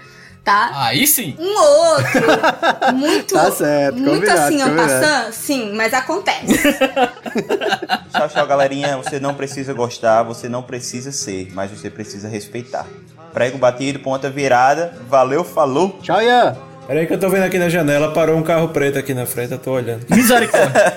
tá? 0.49 0.71
Aí 0.73 1.07
sim! 1.07 1.37
Um 1.39 1.61
ou 1.61 1.87
outro, 1.93 2.23
muito, 2.97 3.35
Tá 3.35 3.51
certo, 3.51 3.99
muito 3.99 4.25
combinado, 4.25 4.41
assim, 4.41 4.77
passant, 4.77 5.33
sim, 5.33 5.73
mas 5.75 5.93
acontece. 5.93 6.57
Tchau, 8.11 8.29
tchau, 8.31 8.47
galerinha. 8.47 8.97
Você 8.97 9.21
não 9.21 9.35
precisa 9.35 9.75
gostar, 9.75 10.23
você 10.23 10.49
não 10.49 10.63
precisa 10.63 11.13
ser, 11.13 11.51
mas 11.53 11.71
você 11.71 11.91
precisa 11.91 12.29
respeitar. 12.29 12.87
Prego 13.35 13.59
batido, 13.59 13.99
ponta 13.99 14.31
virada. 14.31 14.95
Valeu, 15.07 15.45
falou. 15.45 15.99
Tchau, 16.03 16.23
Ian. 16.23 16.57
Peraí 16.87 17.07
que 17.07 17.13
eu 17.13 17.21
tô 17.21 17.29
vendo 17.29 17.43
aqui 17.43 17.59
na 17.59 17.69
janela, 17.69 18.13
parou 18.13 18.35
um 18.35 18.43
carro 18.43 18.69
preto 18.69 18.99
aqui 18.99 19.13
na 19.13 19.27
frente, 19.27 19.53
eu 19.53 19.59
tô 19.59 19.73
olhando. 19.73 20.07
Misericórdia! 20.09 20.95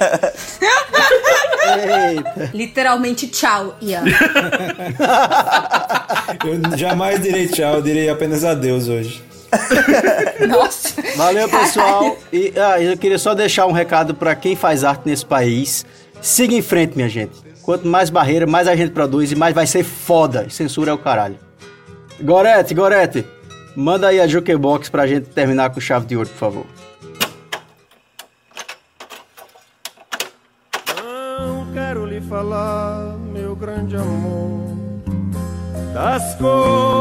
Eita. 1.77 2.51
Literalmente, 2.53 3.27
tchau, 3.27 3.75
Ian. 3.81 4.03
Eu 6.45 6.77
jamais 6.77 7.21
direi 7.21 7.47
tchau, 7.47 7.75
eu 7.75 7.81
direi 7.81 8.09
apenas 8.09 8.43
adeus 8.45 8.87
hoje. 8.87 9.21
Nossa. 10.47 11.01
Valeu, 11.15 11.49
pessoal. 11.49 12.17
E 12.31 12.53
ah, 12.57 12.81
eu 12.81 12.97
queria 12.97 13.17
só 13.17 13.33
deixar 13.33 13.65
um 13.65 13.71
recado 13.71 14.15
pra 14.15 14.35
quem 14.35 14.55
faz 14.55 14.83
arte 14.83 15.03
nesse 15.05 15.25
país. 15.25 15.85
Siga 16.21 16.53
em 16.53 16.61
frente, 16.61 16.95
minha 16.95 17.09
gente. 17.09 17.31
Quanto 17.61 17.87
mais 17.87 18.09
barreira, 18.09 18.47
mais 18.47 18.67
a 18.67 18.75
gente 18.75 18.91
produz 18.91 19.31
e 19.31 19.35
mais 19.35 19.53
vai 19.53 19.67
ser 19.67 19.83
foda. 19.83 20.49
Censura 20.49 20.91
é 20.91 20.93
o 20.93 20.97
caralho. 20.97 21.37
Gorete, 22.21 22.73
Gorete, 22.73 23.25
manda 23.75 24.07
aí 24.07 24.19
a 24.19 24.27
Jukebox 24.27 24.89
pra 24.89 25.07
gente 25.07 25.29
terminar 25.29 25.71
com 25.71 25.79
chave 25.79 26.05
de 26.05 26.15
ouro, 26.15 26.29
por 26.29 26.37
favor. 26.37 26.65
Não 30.97 31.73
quero 31.73 32.05
lhe 32.05 32.21
falar, 32.21 33.17
meu 33.33 33.55
grande 33.55 33.95
amor, 33.95 34.77
das 35.93 36.35
coisas 36.35 37.00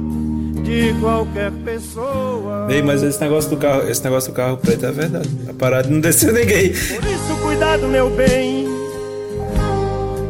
de 0.63 0.93
qualquer 0.99 1.51
pessoa. 1.51 2.67
Ei, 2.69 2.81
mas 2.81 3.03
esse 3.03 3.19
negócio 3.21 3.49
do 3.49 3.57
carro, 3.57 3.87
esse 3.89 4.03
negócio 4.03 4.31
do 4.31 4.35
carro 4.35 4.57
preto 4.57 4.85
é 4.85 4.91
verdade. 4.91 5.29
A 5.49 5.53
parada 5.53 5.89
não 5.89 5.99
desceu 5.99 6.33
ninguém. 6.33 6.69
Por 6.69 7.03
isso, 7.05 7.35
cuidado, 7.41 7.87
meu 7.87 8.09
bem. 8.09 8.67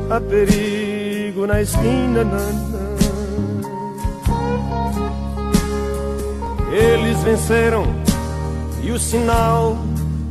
Há 0.10 0.20
perigo 0.20 1.46
na 1.48 1.62
esquina. 1.62 2.24
nanã. 2.24 2.72
Eles 6.72 7.18
venceram 7.24 7.86
e 8.82 8.92
o 8.92 9.00
sinal 9.00 9.78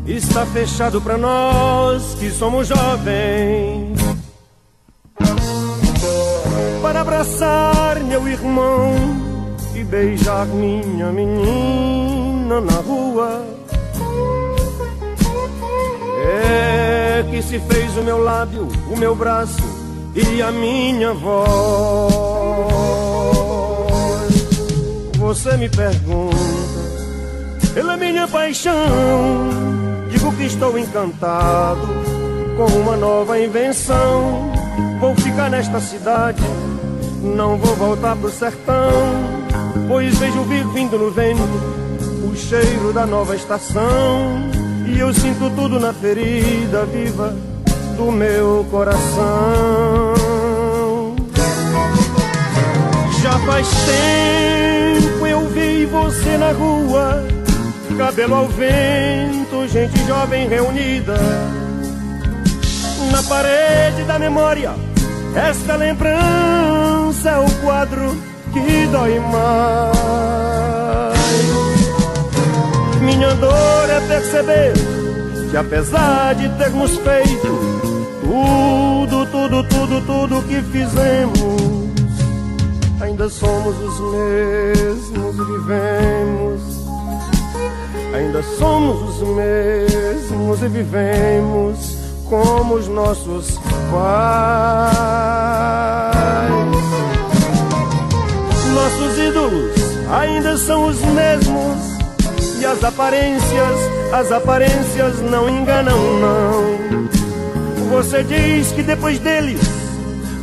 está 0.06 0.46
fechado 0.46 1.00
para 1.00 1.18
nós 1.18 2.14
que 2.18 2.30
somos 2.30 2.66
jovens. 2.66 3.98
Para 6.82 7.02
abraçar 7.02 8.00
meu 8.02 8.26
irmão 8.26 9.19
beijar 9.90 10.46
minha 10.46 11.10
menina 11.10 12.60
na 12.60 12.80
rua. 12.80 13.44
É 16.22 17.24
que 17.28 17.42
se 17.42 17.58
fez 17.58 17.96
o 17.96 18.02
meu 18.02 18.22
lábio, 18.22 18.68
o 18.88 18.96
meu 18.96 19.16
braço 19.16 19.62
e 20.14 20.40
a 20.40 20.52
minha 20.52 21.12
voz. 21.12 22.14
Você 25.18 25.56
me 25.56 25.68
pergunta, 25.68 26.36
pela 27.74 27.96
minha 27.96 28.28
paixão, 28.28 28.74
digo 30.08 30.32
que 30.36 30.44
estou 30.44 30.78
encantado 30.78 31.88
com 32.56 32.66
uma 32.78 32.96
nova 32.96 33.38
invenção. 33.40 34.52
Vou 35.00 35.16
ficar 35.16 35.50
nesta 35.50 35.80
cidade, 35.80 36.42
não 37.22 37.56
vou 37.56 37.74
voltar 37.74 38.16
pro 38.16 38.30
sertão, 38.30 39.39
pois 39.88 40.16
vejo 40.18 40.42
vir 40.44 40.66
vindo 40.68 40.98
no 40.98 41.10
vento 41.10 41.42
o 42.30 42.36
cheiro 42.36 42.92
da 42.92 43.06
nova 43.06 43.34
estação. 43.34 44.50
E 44.86 44.98
eu 44.98 45.12
sinto 45.12 45.50
tudo 45.50 45.78
na 45.78 45.92
ferida 45.92 46.84
viva 46.86 47.34
do 47.96 48.10
meu 48.10 48.66
coração. 48.70 50.14
Já 53.22 53.38
faz 53.40 53.68
tempo 53.68 55.26
eu 55.26 55.46
vi 55.48 55.86
você 55.86 56.36
na 56.38 56.52
rua, 56.52 57.22
cabelo 57.96 58.34
ao 58.34 58.48
vento, 58.48 59.68
gente 59.68 60.04
jovem 60.06 60.48
reunida. 60.48 61.18
Na 63.12 63.22
parede 63.24 64.02
da 64.04 64.18
memória, 64.18 64.72
esta 65.34 65.76
lembrança 65.76 67.30
é 67.30 67.38
o 67.38 67.50
quadro 67.62 68.29
que 68.52 68.86
dói 68.86 69.18
mais. 69.20 70.00
Minha 73.00 73.34
dor 73.34 73.90
é 73.90 74.00
perceber 74.08 74.74
que 75.50 75.56
apesar 75.56 76.34
de 76.34 76.48
termos 76.50 76.96
feito 76.98 77.80
tudo, 78.30 79.26
tudo, 79.26 79.64
tudo, 79.64 80.00
tudo, 80.06 80.42
que 80.42 80.62
fizemos. 80.62 81.90
Ainda 83.00 83.28
somos 83.28 83.76
os 83.80 84.00
mesmos 84.12 85.36
vivemos. 85.36 86.60
Ainda 88.14 88.42
somos 88.42 89.20
os 89.20 89.28
mesmos 89.28 90.62
e 90.62 90.68
vivemos 90.68 91.96
como 92.28 92.74
os 92.74 92.88
nossos 92.88 93.58
pais. 93.90 94.90
Ainda 100.12 100.56
são 100.56 100.86
os 100.86 101.00
mesmos. 101.00 102.00
E 102.58 102.66
as 102.66 102.82
aparências, 102.84 103.78
as 104.12 104.32
aparências 104.32 105.20
não 105.22 105.48
enganam, 105.48 105.98
não. 106.20 107.08
Você 107.90 108.22
diz 108.22 108.70
que 108.72 108.82
depois 108.82 109.18
deles 109.18 109.60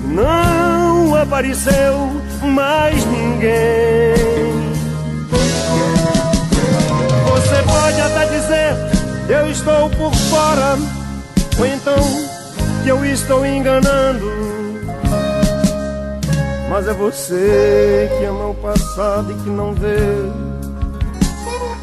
não 0.05 1.15
apareceu 1.15 2.22
mais 2.43 3.05
ninguém. 3.05 4.15
Você 7.30 7.63
pode 7.63 8.01
até 8.01 8.26
dizer, 8.26 8.76
eu 9.30 9.51
estou 9.51 9.89
por 9.91 10.13
fora, 10.13 10.78
ou 11.59 11.65
então 11.65 11.95
que 12.84 12.89
eu 12.89 13.05
estou 13.05 13.45
enganando. 13.45 14.57
Mas 16.78 16.88
é 16.88 16.94
você 16.94 18.08
que 18.20 18.26
ama 18.26 18.50
o 18.50 18.54
passado 18.54 19.32
e 19.32 19.36
que 19.44 19.50
não 19.50 19.74
vê. 19.74 19.98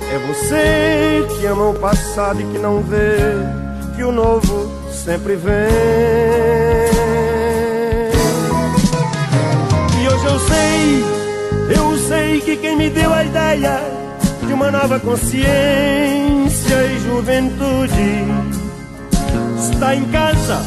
É 0.09 0.19
você 0.29 1.27
que 1.35 1.47
ama 1.47 1.71
o 1.71 1.75
passado 1.75 2.41
e 2.41 2.45
que 2.45 2.59
não 2.59 2.81
vê 2.81 3.17
que 3.97 4.05
o 4.05 4.13
novo 4.13 4.71
sempre 4.93 5.35
vem. 5.35 5.53
E 10.01 10.09
hoje 10.09 10.27
eu 10.27 10.39
sei, 10.39 11.05
eu 11.77 11.99
sei 12.07 12.41
que 12.43 12.57
quem 12.57 12.77
me 12.77 12.89
deu 12.89 13.13
a 13.13 13.25
ideia 13.25 13.81
de 14.47 14.53
uma 14.53 14.71
nova 14.71 15.01
consciência 15.01 16.87
e 16.87 17.01
juventude 17.01 18.25
está 19.59 19.97
em 19.97 20.05
casa, 20.05 20.63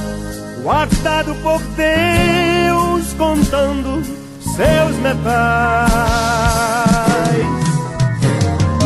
guardado 0.61 1.33
por 1.35 1.61
Deus, 1.77 2.86
contando 3.17 4.03
seus 4.39 4.95
metais. 4.97 5.27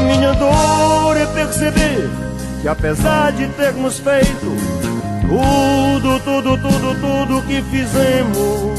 Minha 0.06 0.34
dor 0.34 1.18
é 1.18 1.26
perceber 1.28 2.10
que 2.62 2.68
apesar 2.68 3.32
de 3.34 3.48
termos 3.50 4.00
feito 4.00 4.82
tudo, 5.28 6.20
tudo, 6.20 6.58
tudo, 6.58 6.96
tudo 7.00 7.42
que 7.48 7.62
fizemos, 7.64 8.72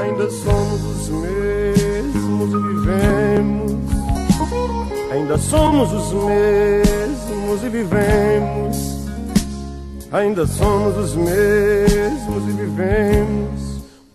ainda 0.00 0.30
somos 0.30 0.82
os 0.84 1.08
mesmos 1.08 2.50
e 2.54 2.58
vivemos. 2.68 3.78
Ainda 5.12 5.38
somos 5.38 5.92
os 5.92 6.12
mesmos 6.12 7.64
e 7.64 7.68
vivemos. 7.68 8.98
Ainda 10.10 10.46
somos 10.46 10.96
os 10.96 11.14
mesmos 11.14 12.48
e 12.48 12.52
vivemos 12.52 13.67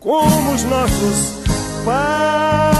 como 0.03 0.53
os 0.53 0.63
nossos 0.65 1.39
pais. 1.85 2.73